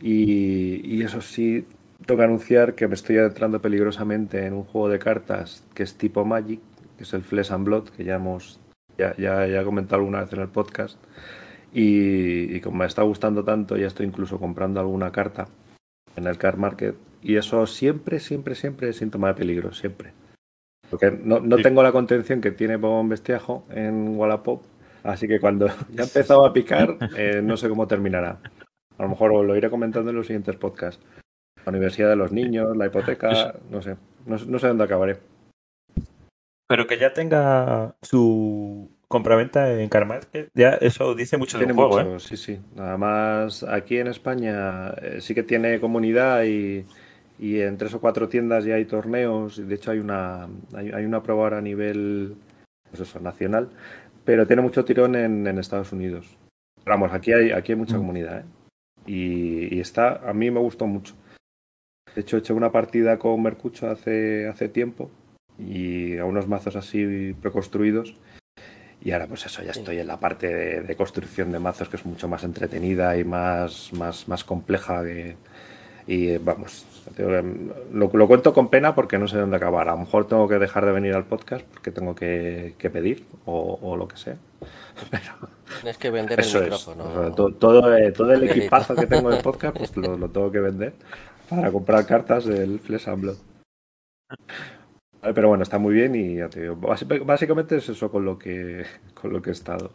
[0.00, 1.66] Y, eso sí,
[2.06, 5.96] tengo que anunciar que me estoy adentrando peligrosamente en un juego de cartas que es
[5.96, 6.60] tipo Magic,
[6.96, 8.60] que es el Flesh and Blood, que ya hemos
[8.98, 10.98] ya, ya, ya he comentado alguna vez en el podcast.
[11.72, 15.48] Y, y, como me está gustando tanto, ya estoy incluso comprando alguna carta
[16.16, 16.96] en el car market.
[17.22, 20.12] Y eso siempre, siempre, siempre es síntoma de peligro, siempre.
[20.90, 21.62] Porque no, no sí.
[21.62, 24.62] tengo la contención que tiene Bob Bestiajo en Wallapop.
[25.02, 28.38] Así que cuando ya he empezado a picar, eh, no sé cómo terminará.
[28.98, 31.02] A lo mejor lo iré comentando en los siguientes podcasts.
[31.64, 33.96] La Universidad de los Niños, la hipoteca, no sé.
[34.26, 35.18] No, no sé dónde acabaré.
[36.68, 41.98] Pero que ya tenga su compraventa en Carmarket, ya eso dice mucho tiene del juego,
[41.98, 42.20] mucho, ¿eh?
[42.20, 42.60] Sí, sí.
[42.78, 46.86] Además, aquí en España eh, sí que tiene comunidad y,
[47.38, 49.68] y, en tres o cuatro tiendas ya hay torneos.
[49.68, 52.36] De hecho, hay una, hay, hay una prueba ahora a nivel
[52.88, 53.68] pues eso, nacional,
[54.24, 56.38] pero tiene mucho tirón en, en Estados Unidos.
[56.86, 57.98] Vamos, aquí hay, aquí hay mucha mm.
[57.98, 58.44] comunidad, ¿eh?
[59.04, 61.12] Y, y, está, a mí me gustó mucho.
[62.14, 65.10] De hecho, he hecho una partida con Mercucho hace, hace tiempo
[65.58, 68.14] y a unos mazos así preconstruidos.
[69.04, 71.96] Y ahora, pues eso, ya estoy en la parte de, de, construcción de mazos que
[71.96, 75.02] es mucho más entretenida y más, más, más compleja
[76.06, 76.86] Y eh, vamos,
[77.92, 79.88] lo, lo, cuento con pena porque no sé dónde acabar.
[79.88, 83.24] A lo mejor tengo que dejar de venir al podcast porque tengo que, que pedir
[83.44, 84.36] o, o, lo que sea.
[85.10, 85.50] Pero
[85.80, 87.04] Tienes que vender el micrófono.
[87.04, 90.30] O sea, todo, todo, eh, todo, el equipazo que tengo de podcast pues lo, lo,
[90.30, 90.94] tengo que vender
[91.56, 93.36] para comprar cartas del Flesh and Blood.
[95.34, 98.84] Pero bueno, está muy bien y ya te digo, básicamente es eso con lo que,
[99.14, 99.92] con lo que he estado.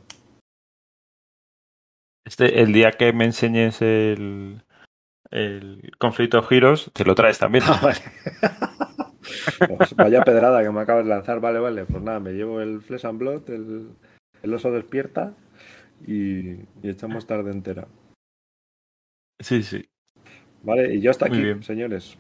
[2.26, 4.62] Este, el día que me enseñes el,
[5.32, 7.64] el conflicto Heroes, te lo traes también.
[7.68, 8.00] Ah, vale.
[9.78, 11.40] pues vaya pedrada que me acabas de lanzar.
[11.40, 11.86] Vale, vale.
[11.86, 13.90] Pues nada, me llevo el Flesh and Blood, el,
[14.44, 15.34] el oso despierta
[16.06, 17.88] y, y, echamos tarde entera.
[19.40, 19.88] Sí, sí.
[20.68, 22.20] Vale, y yo hasta aquí, señores.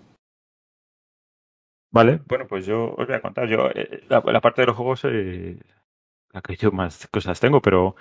[1.91, 3.49] Vale, bueno, pues yo os voy a contar.
[3.49, 5.59] Yo, eh, la, la, parte de los juegos, eh,
[6.31, 7.97] la que yo más cosas tengo, pero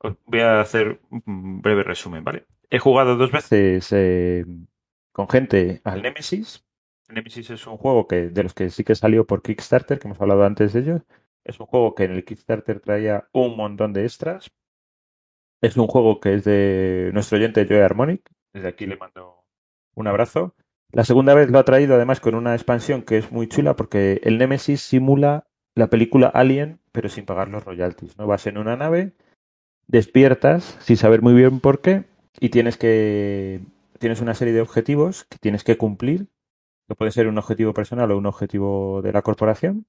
[0.00, 2.44] os voy a hacer un breve resumen, ¿vale?
[2.68, 4.44] He jugado dos veces eh,
[5.12, 6.62] con gente al Nemesis.
[7.08, 10.20] Nemesis es un juego que de los que sí que salió por Kickstarter, que hemos
[10.20, 11.02] hablado antes de ellos.
[11.42, 14.50] Es un juego que en el Kickstarter traía un montón de extras.
[15.62, 18.30] Es un juego que es de nuestro oyente Joe Harmonic.
[18.52, 19.39] Desde aquí le mando
[19.94, 20.54] un abrazo.
[20.92, 24.20] La segunda vez lo ha traído además con una expansión que es muy chula porque
[24.24, 28.18] el Nemesis simula la película Alien, pero sin pagar los royalties.
[28.18, 28.26] ¿no?
[28.26, 29.12] Vas en una nave,
[29.86, 32.04] despiertas sin saber muy bien por qué
[32.40, 33.60] y tienes que
[33.98, 36.28] tienes una serie de objetivos que tienes que cumplir,
[36.88, 39.86] que puede ser un objetivo personal o un objetivo de la corporación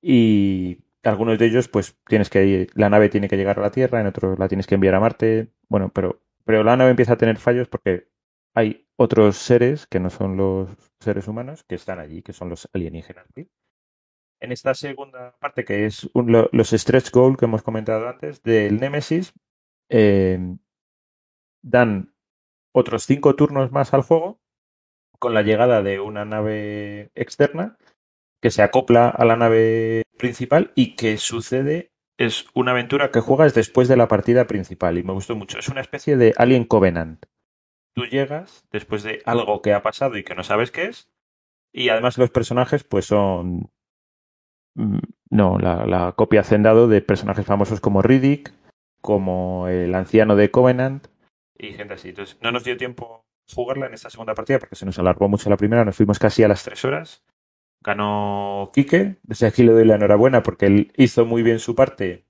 [0.00, 4.00] y algunos de ellos pues tienes que la nave tiene que llegar a la Tierra,
[4.00, 7.18] en otros la tienes que enviar a Marte, bueno, pero pero la nave empieza a
[7.18, 8.08] tener fallos porque
[8.54, 12.68] hay otros seres que no son los seres humanos que están allí, que son los
[12.72, 13.26] alienígenas.
[14.40, 19.32] En esta segunda parte, que es los stretch goals que hemos comentado antes, del Nemesis,
[19.88, 20.38] eh,
[21.62, 22.14] dan
[22.72, 24.40] otros cinco turnos más al juego
[25.18, 27.78] con la llegada de una nave externa
[28.42, 33.54] que se acopla a la nave principal y que sucede es una aventura que juegas
[33.54, 35.58] después de la partida principal y me gustó mucho.
[35.58, 37.24] Es una especie de Alien Covenant
[37.94, 41.10] tú llegas después de algo que ha pasado y que no sabes qué es.
[41.72, 43.70] Y además los personajes pues son...
[45.30, 48.52] No, la, la copia hacendado de personajes famosos como Riddick,
[49.00, 51.06] como el anciano de Covenant
[51.56, 52.10] y gente así.
[52.10, 55.50] Entonces no nos dio tiempo jugarla en esta segunda partida porque se nos alargó mucho
[55.50, 57.24] la primera, nos fuimos casi a las tres horas.
[57.82, 62.24] Ganó Quique, desde aquí le doy la enhorabuena porque él hizo muy bien su parte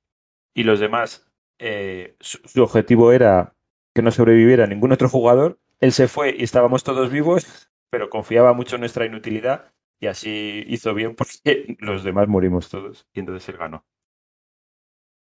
[0.54, 3.54] y los demás, eh, su objetivo era
[3.94, 5.58] que no sobreviviera ningún otro jugador.
[5.80, 10.64] Él se fue y estábamos todos vivos, pero confiaba mucho en nuestra inutilidad y así
[10.66, 13.86] hizo bien porque los demás morimos todos y entonces él ganó.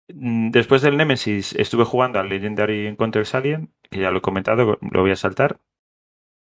[0.10, 5.02] Después del Nemesis estuve jugando al Legendary Encounters Alien, que ya lo he comentado, lo
[5.02, 5.60] voy a saltar.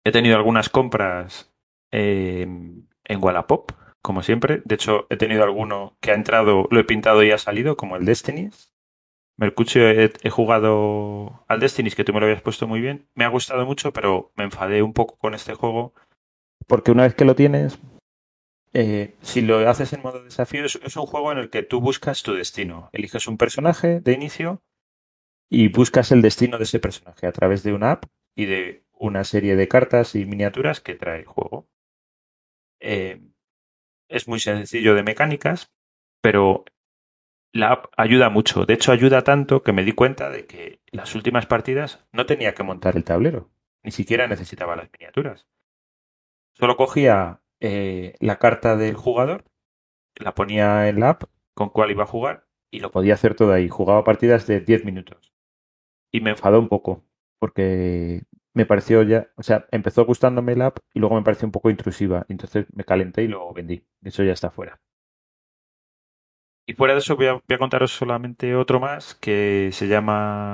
[0.04, 1.52] He tenido algunas compras
[1.92, 3.72] eh, en Wallapop,
[4.02, 4.62] como siempre.
[4.66, 7.96] De hecho, he tenido alguno que ha entrado, lo he pintado y ha salido, como
[7.96, 8.72] el Destinies.
[9.40, 13.08] Mercutio he, jugado al Destiny, que tú me lo habías puesto muy bien.
[13.16, 15.94] Me ha gustado mucho, pero me enfadé un poco con este juego.
[16.68, 17.80] Porque una vez que lo tienes,
[18.74, 21.80] eh, si lo haces en modo desafío, es, es, un juego en el que tú
[21.80, 22.90] buscas tu destino.
[22.92, 24.62] Eliges un personaje de inicio
[25.50, 28.04] y buscas el destino de ese personaje a través de una app
[28.36, 31.66] y de una serie de cartas y miniaturas que trae el juego.
[32.82, 33.22] Eh,
[34.10, 35.72] es muy sencillo de mecánicas,
[36.22, 36.66] pero
[37.52, 38.66] la app ayuda mucho.
[38.66, 42.54] De hecho, ayuda tanto que me di cuenta de que las últimas partidas no tenía
[42.54, 43.50] que montar el tablero.
[43.84, 45.48] Ni siquiera necesitaba las miniaturas.
[46.54, 49.46] Solo cogía eh, la carta del jugador,
[50.16, 51.24] la ponía en la app
[51.54, 53.70] con cuál iba a jugar y lo podía hacer todo ahí.
[53.70, 55.34] Jugaba partidas de 10 minutos.
[56.12, 57.06] Y me enfadó un poco
[57.40, 58.24] porque
[58.54, 61.70] me pareció ya, o sea, empezó gustándome la app y luego me pareció un poco
[61.70, 62.26] intrusiva.
[62.30, 63.86] Entonces me calenté y lo vendí.
[64.04, 64.82] Eso ya está fuera.
[66.70, 70.54] Y fuera de eso voy a, contaros solamente otro más que se llama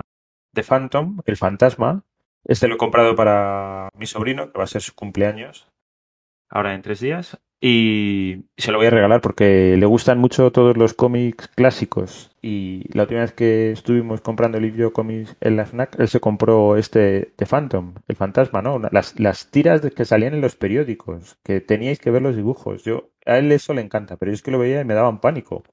[0.54, 2.06] The Phantom, el fantasma.
[2.46, 5.68] Este lo he comprado para mi sobrino, que va a ser su cumpleaños,
[6.50, 7.38] ahora en tres días.
[7.60, 12.32] Y se lo voy a regalar porque le gustan mucho todos los cómics clásicos.
[12.42, 16.22] Y la última vez que estuvimos comprando el libro cómics en la FNAC, él se
[16.22, 18.80] compró este The Phantom, el fantasma, ¿no?
[18.90, 22.86] Las, las tiras que salían en los periódicos, que teníais que ver los dibujos.
[22.86, 25.66] Yo, a él eso le encanta, pero es que lo veía y me daban pánico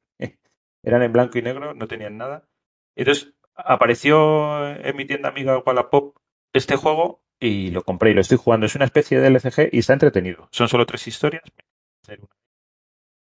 [0.83, 2.49] eran en blanco y negro, no tenían nada.
[2.97, 6.17] Entonces apareció en mi tienda amiga Wallapop
[6.53, 8.67] este juego y lo compré y lo estoy jugando.
[8.67, 10.49] Es una especie de LCG y está entretenido.
[10.53, 11.43] Son solo tres historias.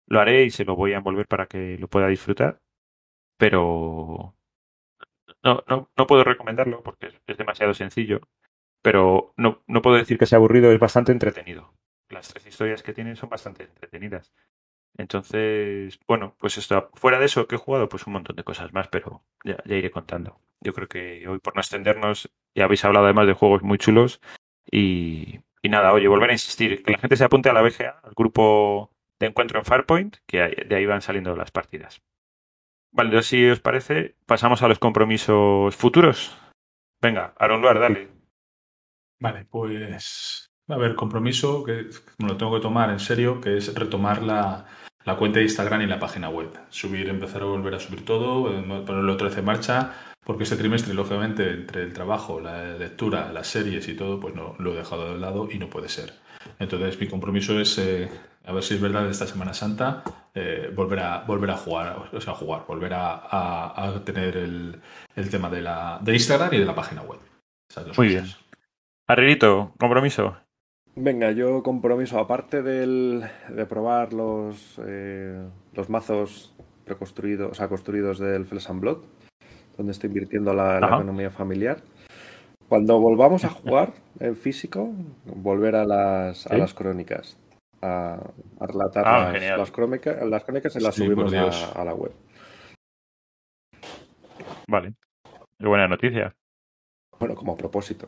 [0.06, 2.60] Lo haré y se lo voy a envolver para que lo pueda disfrutar.
[3.38, 4.34] Pero
[5.42, 8.20] no, no, no puedo recomendarlo porque es demasiado sencillo.
[8.82, 11.74] pero no, no puedo decir que sea aburrido, es bastante entretenido.
[12.10, 14.32] Las tres historias que tiene son bastante entretenidas.
[14.96, 18.72] Entonces, bueno, pues esto, fuera de eso que he jugado, pues un montón de cosas
[18.72, 20.38] más, pero ya, iré contando.
[20.60, 24.20] Yo creo que hoy, por no extendernos, ya habéis hablado además de juegos muy chulos
[24.70, 28.00] y, y nada, oye, volver a insistir, que la gente se apunte a la BGA,
[28.02, 32.00] al grupo de encuentro en Farpoint, que de ahí van saliendo las partidas.
[32.92, 36.38] Vale, entonces si os parece, pasamos a los compromisos futuros.
[37.02, 38.08] Venga, Aaron Luar, dale.
[39.18, 43.74] Vale, pues a ver, compromiso que me lo tengo que tomar en serio, que es
[43.74, 44.66] retomar la,
[45.04, 46.50] la cuenta de Instagram y la página web.
[46.70, 49.92] Subir, empezar a volver a subir todo, eh, ponerlo otra vez en marcha,
[50.24, 54.54] porque este trimestre, lógicamente, entre el trabajo, la lectura, las series y todo, pues no
[54.58, 56.14] lo he dejado de lado y no puede ser.
[56.58, 58.08] Entonces, mi compromiso es, eh,
[58.44, 60.02] a ver si es verdad, esta Semana Santa,
[60.34, 64.80] eh, volver, a, volver a jugar, o sea, jugar, volver a, a, a tener el,
[65.14, 67.20] el, tema de, la, de Instagram y de la página web.
[67.96, 68.26] Muy bien.
[69.06, 70.36] Arririto, compromiso.
[70.96, 76.54] Venga, yo compromiso, aparte del, de probar los, eh, los mazos
[76.84, 78.98] preconstruidos, o sea, construidos del Flesh and Blood,
[79.76, 81.82] donde estoy invirtiendo la, la economía familiar.
[82.68, 84.92] Cuando volvamos a jugar en físico,
[85.24, 86.54] volver a las, ¿Sí?
[86.54, 87.36] a las crónicas,
[87.82, 88.14] a,
[88.60, 91.94] a relatar Ah, las, las, crónicas, las crónicas y las Sí, subimos a, a la
[91.94, 92.12] web.
[94.68, 94.94] Vale.
[95.58, 96.34] Qué buena noticia.
[97.18, 98.06] Bueno, como propósito.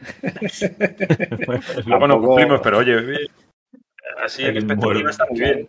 [1.86, 3.28] Luego no cumplimos, pero oye,
[4.22, 5.68] así en El expectativa está muy bien.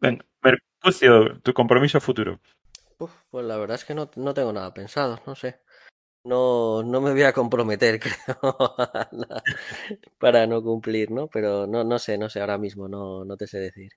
[0.00, 2.40] Venga, Mercucio, tu compromiso futuro.
[2.98, 5.60] Uf, pues la verdad es que no, no tengo nada pensado, no sé.
[6.24, 8.76] No, no me voy a comprometer, creo,
[10.18, 11.28] para no cumplir, ¿no?
[11.28, 13.90] Pero no, no sé, no sé, ahora mismo no, no te sé decir.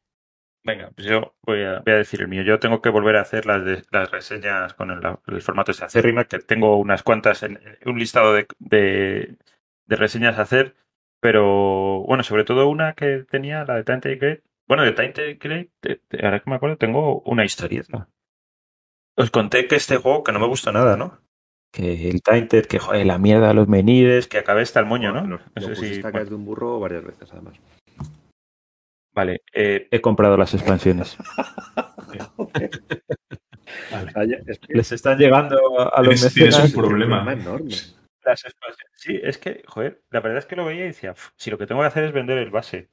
[0.64, 2.44] Venga, pues yo voy a, voy a decir el mío.
[2.44, 5.84] Yo tengo que volver a hacer las, de- las reseñas con el, el formato de
[5.84, 9.36] acérrima, que tengo unas cuantas, en, un listado de, de,
[9.92, 10.74] de reseñas a hacer,
[11.20, 14.42] pero bueno, sobre todo una que tenía, la de Tainted Grade.
[14.68, 15.70] Bueno, de de-
[16.10, 18.08] de- ahora que me acuerdo, tengo una historieta.
[19.18, 21.20] Os conté que este juego que no me gustó nada, ¿no?
[21.74, 25.12] Que el Tainted, que joder, la mierda de los menires, que acabé hasta el moño,
[25.12, 25.28] ¿no?
[25.28, 27.56] No lo sé si- pusiste a caer de un burro varias veces, además.
[29.14, 31.18] Vale, eh, he comprado las expansiones.
[33.92, 34.44] Vale.
[34.70, 37.24] Les están llegando a, a los Tienes- un problema.
[37.26, 37.76] problema enorme.
[38.24, 38.91] las expansiones.
[39.02, 41.58] Sí, es que, joder, la verdad es que lo veía y decía, "Uf, si lo
[41.58, 42.92] que tengo que hacer es vender el base.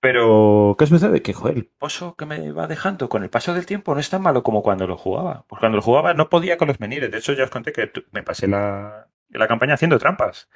[0.00, 1.22] Pero, ¿qué sucede?
[1.22, 4.10] Que, joder, el pozo que me va dejando con el paso del tiempo no es
[4.10, 5.46] tan malo como cuando lo jugaba.
[5.48, 7.10] Pues cuando lo jugaba no podía con los menires.
[7.10, 10.48] De hecho, ya os conté que me pasé la, la campaña haciendo trampas.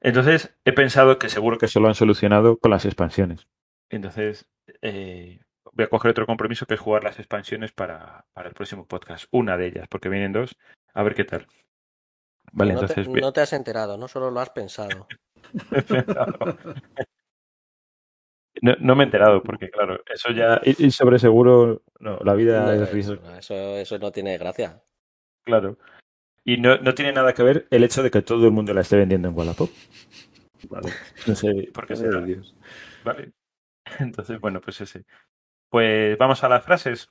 [0.00, 3.48] Entonces, he pensado que seguro que eso lo han solucionado con las expansiones.
[3.88, 4.48] Entonces,
[4.82, 5.40] eh,
[5.72, 9.26] voy a coger otro compromiso que es jugar las expansiones para, para el próximo podcast.
[9.30, 10.56] Una de ellas, porque vienen dos.
[10.94, 11.46] A ver qué tal.
[12.52, 13.12] Vale, no, entonces.
[13.12, 14.08] te, no te has enterado, ¿no?
[14.08, 15.06] Solo lo has pensado.
[18.62, 20.60] No, no me he enterado, porque claro, eso ya.
[20.64, 23.14] Y, y sobre seguro, no, la vida No, es riesgo.
[23.38, 24.82] eso, eso, no tiene gracia.
[25.44, 25.78] Claro.
[26.44, 28.82] Y no, no tiene nada que ver el hecho de que todo el mundo la
[28.82, 29.70] esté vendiendo en Wallapop.
[30.68, 30.90] Vale.
[31.26, 32.20] No sé por qué será.
[32.20, 32.54] Dios.
[33.04, 33.32] Vale.
[33.98, 35.04] Entonces, bueno, pues ese.
[35.70, 37.10] Pues vamos a las frases.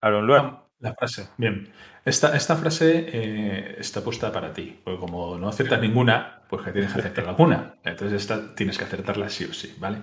[0.00, 0.66] Aaron Luar.
[0.82, 1.72] La frase, bien.
[2.04, 6.72] Esta, esta frase eh, está puesta para ti, porque como no aciertas ninguna, pues que
[6.72, 7.76] tienes que acertar alguna.
[7.84, 9.98] Entonces esta tienes que acertarla sí o sí, ¿vale?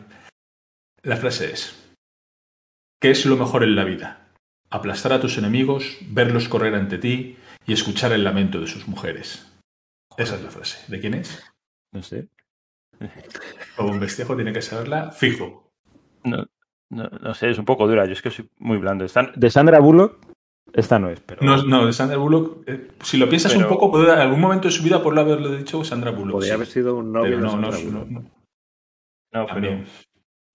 [1.04, 1.94] La frase es,
[3.02, 4.30] ¿qué es lo mejor en la vida?
[4.70, 7.38] Aplastar a tus enemigos, verlos correr ante ti
[7.68, 9.52] y escuchar el lamento de sus mujeres.
[10.16, 10.90] Esa es la frase.
[10.90, 11.44] ¿De quién es?
[11.92, 12.30] No sé.
[13.76, 15.74] Como un bestiajo tiene que saberla fijo.
[16.24, 16.46] No,
[16.90, 18.06] no, no sé, es un poco dura.
[18.06, 19.06] Yo es que soy muy blando.
[19.36, 20.30] De Sandra Bullock,
[20.74, 21.42] esta no es, pero.
[21.42, 24.40] No, no, de Sandra Bullock, eh, si lo piensas Pero- un poco, puede en algún
[24.40, 26.34] momento de su vida por no haberlo dicho Sandra Bullock.
[26.34, 26.56] Podría sí.
[26.56, 28.10] haber sido un novio Pero de no, no, Sandra no, Bullock.
[28.10, 28.40] no.
[29.32, 29.84] No, pero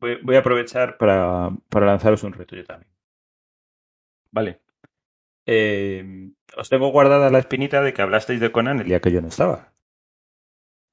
[0.01, 2.91] voy, voy a aprovechar para, para lanzaros un reto yo también.
[4.33, 4.61] Vale.
[5.47, 9.21] Eh, os tengo guardada la espinita de que hablasteis de Conan el día que yo
[9.21, 9.73] no estaba.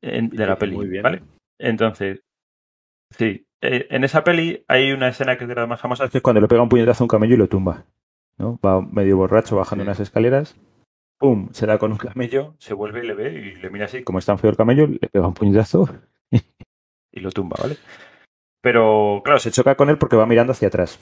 [0.02, 0.76] En- de la peli.
[0.76, 1.04] Muy bien.
[1.04, 1.24] ¿Vale?
[1.60, 2.22] Entonces,
[3.12, 3.46] sí.
[3.62, 6.24] eh, en esa peli hay una escena que es de las más famosas que es
[6.24, 7.86] cuando le pega un puñetazo a un camello y lo tumba.
[8.42, 8.60] ¿No?
[8.66, 9.88] Va medio borracho bajando Sí.
[9.88, 10.56] unas escaleras.
[11.20, 11.50] ¡Pum!
[11.52, 14.04] Se da con un camello, se vuelve y le ve y le mira así.
[14.04, 15.88] Como es tan feo el camello, le pega un puñetazo
[17.12, 17.78] y lo tumba, ¿vale?
[18.62, 21.00] Pero, claro, se choca con él porque va mirando hacia atrás.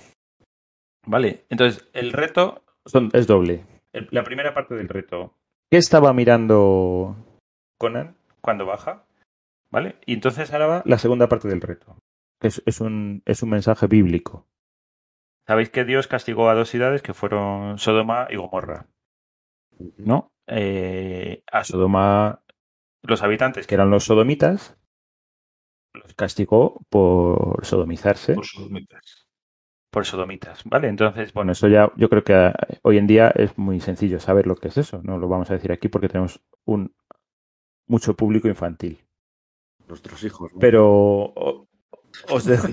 [1.06, 3.64] Vale, entonces el reto son- es doble.
[3.94, 5.34] El- la primera parte del reto.
[5.72, 7.16] ¿Qué estaba mirando
[7.78, 9.06] Conan cuando baja?
[9.72, 9.96] ¿Vale?
[10.06, 11.96] Y entonces ahora va la segunda parte del reto.
[12.42, 14.46] Es, es, un, es un mensaje bíblico.
[15.50, 18.86] Sabéis que Dios castigó a dos ciudades que fueron Sodoma y Gomorra.
[19.98, 20.32] ¿No?
[20.46, 22.44] Eh, a Sodoma
[23.02, 24.78] los habitantes, que eran los sodomitas,
[25.92, 28.36] los castigó por sodomizarse.
[28.36, 29.28] Por sodomitas.
[29.90, 30.88] Por sodomitas, ¿vale?
[30.88, 32.54] Entonces, bueno, eso ya yo creo que eh,
[32.84, 35.02] hoy en día es muy sencillo saber lo que es eso.
[35.02, 36.94] No lo vamos a decir aquí porque tenemos un
[37.88, 39.04] mucho público infantil.
[39.88, 40.54] Nuestros hijos.
[40.54, 40.60] ¿no?
[40.60, 41.68] Pero
[42.30, 42.68] os dejo.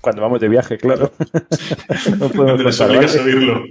[0.00, 1.10] Cuando vamos de viaje, claro.
[2.18, 3.64] no podemos les contar, oírlo.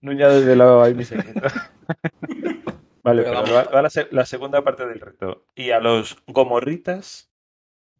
[0.00, 1.40] Nuña desde lado ahí mi secreto.
[3.02, 3.68] Vale, Pero pero vamos.
[3.68, 5.44] va, va la, se- la segunda parte del reto.
[5.54, 7.30] Y a los gomorritas,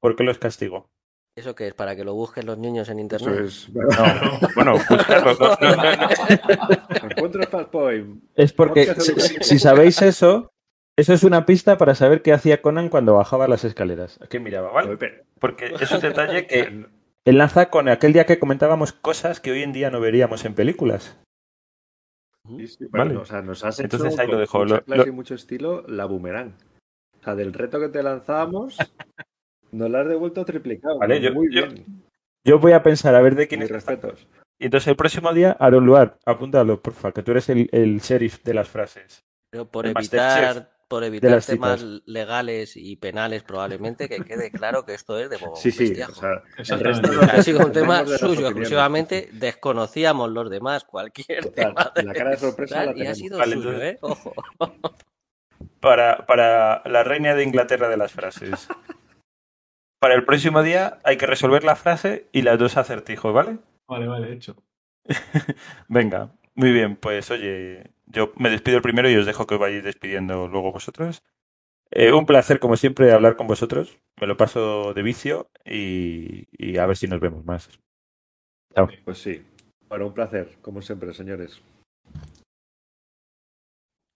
[0.00, 0.88] ¿por qué los castigó?
[1.36, 1.74] ¿Eso qué es?
[1.74, 3.40] Para que lo busquen los niños en Eso internet.
[3.44, 3.68] es.
[3.74, 3.82] No,
[4.54, 5.38] bueno, buscarlos.
[5.38, 7.10] no, no, no, no.
[7.10, 7.74] Encuentro Fast.
[8.34, 8.94] Es porque
[9.42, 10.53] si sabéis eso,
[10.96, 14.20] eso es una pista para saber qué hacía Conan cuando bajaba las escaleras.
[14.22, 14.96] ¿A qué miraba, vale?
[15.40, 16.86] Porque es un detalle que
[17.24, 21.18] enlaza con aquel día que comentábamos cosas que hoy en día no veríamos en películas.
[22.46, 23.16] Sí, sí, bueno, Vale.
[23.16, 24.58] o sea, nos has hecho Entonces ahí lo dejo.
[24.58, 26.54] mucha Lo- clase lo- y mucho estilo la boomerang.
[27.18, 28.76] O sea, del reto que te lanzábamos,
[29.72, 30.98] nos lo has devuelto triplicado.
[30.98, 32.02] Vale, yo- Muy yo- bien.
[32.46, 33.74] Yo voy a pensar a ver de quién Mis es.
[33.74, 34.28] respetos.
[34.58, 38.42] Y entonces el próximo día, Aaron Luar, apúntalo, porfa, que tú eres el, el sheriff
[38.44, 39.24] de las frases.
[39.50, 42.02] Pero por el evitar, por evitar temas citas.
[42.06, 45.92] legales y penales, probablemente que quede claro que esto es de Bobo Sí, sí.
[46.02, 46.42] O sea,
[46.76, 52.02] el resto ha sido un tema suyo exclusivamente, desconocíamos los demás cualquier Total, tema de-
[52.04, 53.98] la cara de sorpresa la y ha sido Vale, suyo, entonces- ¿eh?
[54.02, 54.34] Ojo.
[55.80, 58.68] Para, para la reina de Inglaterra de las frases.
[60.00, 63.58] Para el próximo día hay que resolver la frase y las dos acertijos, ¿vale?
[63.88, 64.56] Vale, vale, hecho.
[65.88, 69.60] Venga, muy bien, pues oye, yo me despido el primero y os dejo que os
[69.60, 71.22] vayáis despidiendo luego vosotros.
[71.90, 73.98] Eh, un placer, como siempre, hablar con vosotros.
[74.20, 77.68] Me lo paso de vicio y, y a ver si nos vemos más.
[78.74, 78.88] Chao.
[79.04, 79.44] Pues sí.
[79.88, 81.62] Bueno, un placer, como siempre, señores.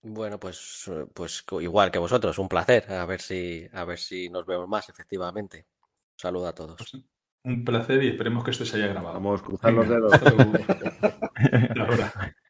[0.02, 2.90] Bueno, pues, pues igual que vosotros, un placer.
[2.90, 5.66] A ver si, a ver si nos vemos más, efectivamente.
[5.82, 7.05] Un saludo a todos.
[7.44, 9.15] Un placer y esperemos que esto se haya grabado.
[9.15, 10.12] Vamos, a cruzar los dedos.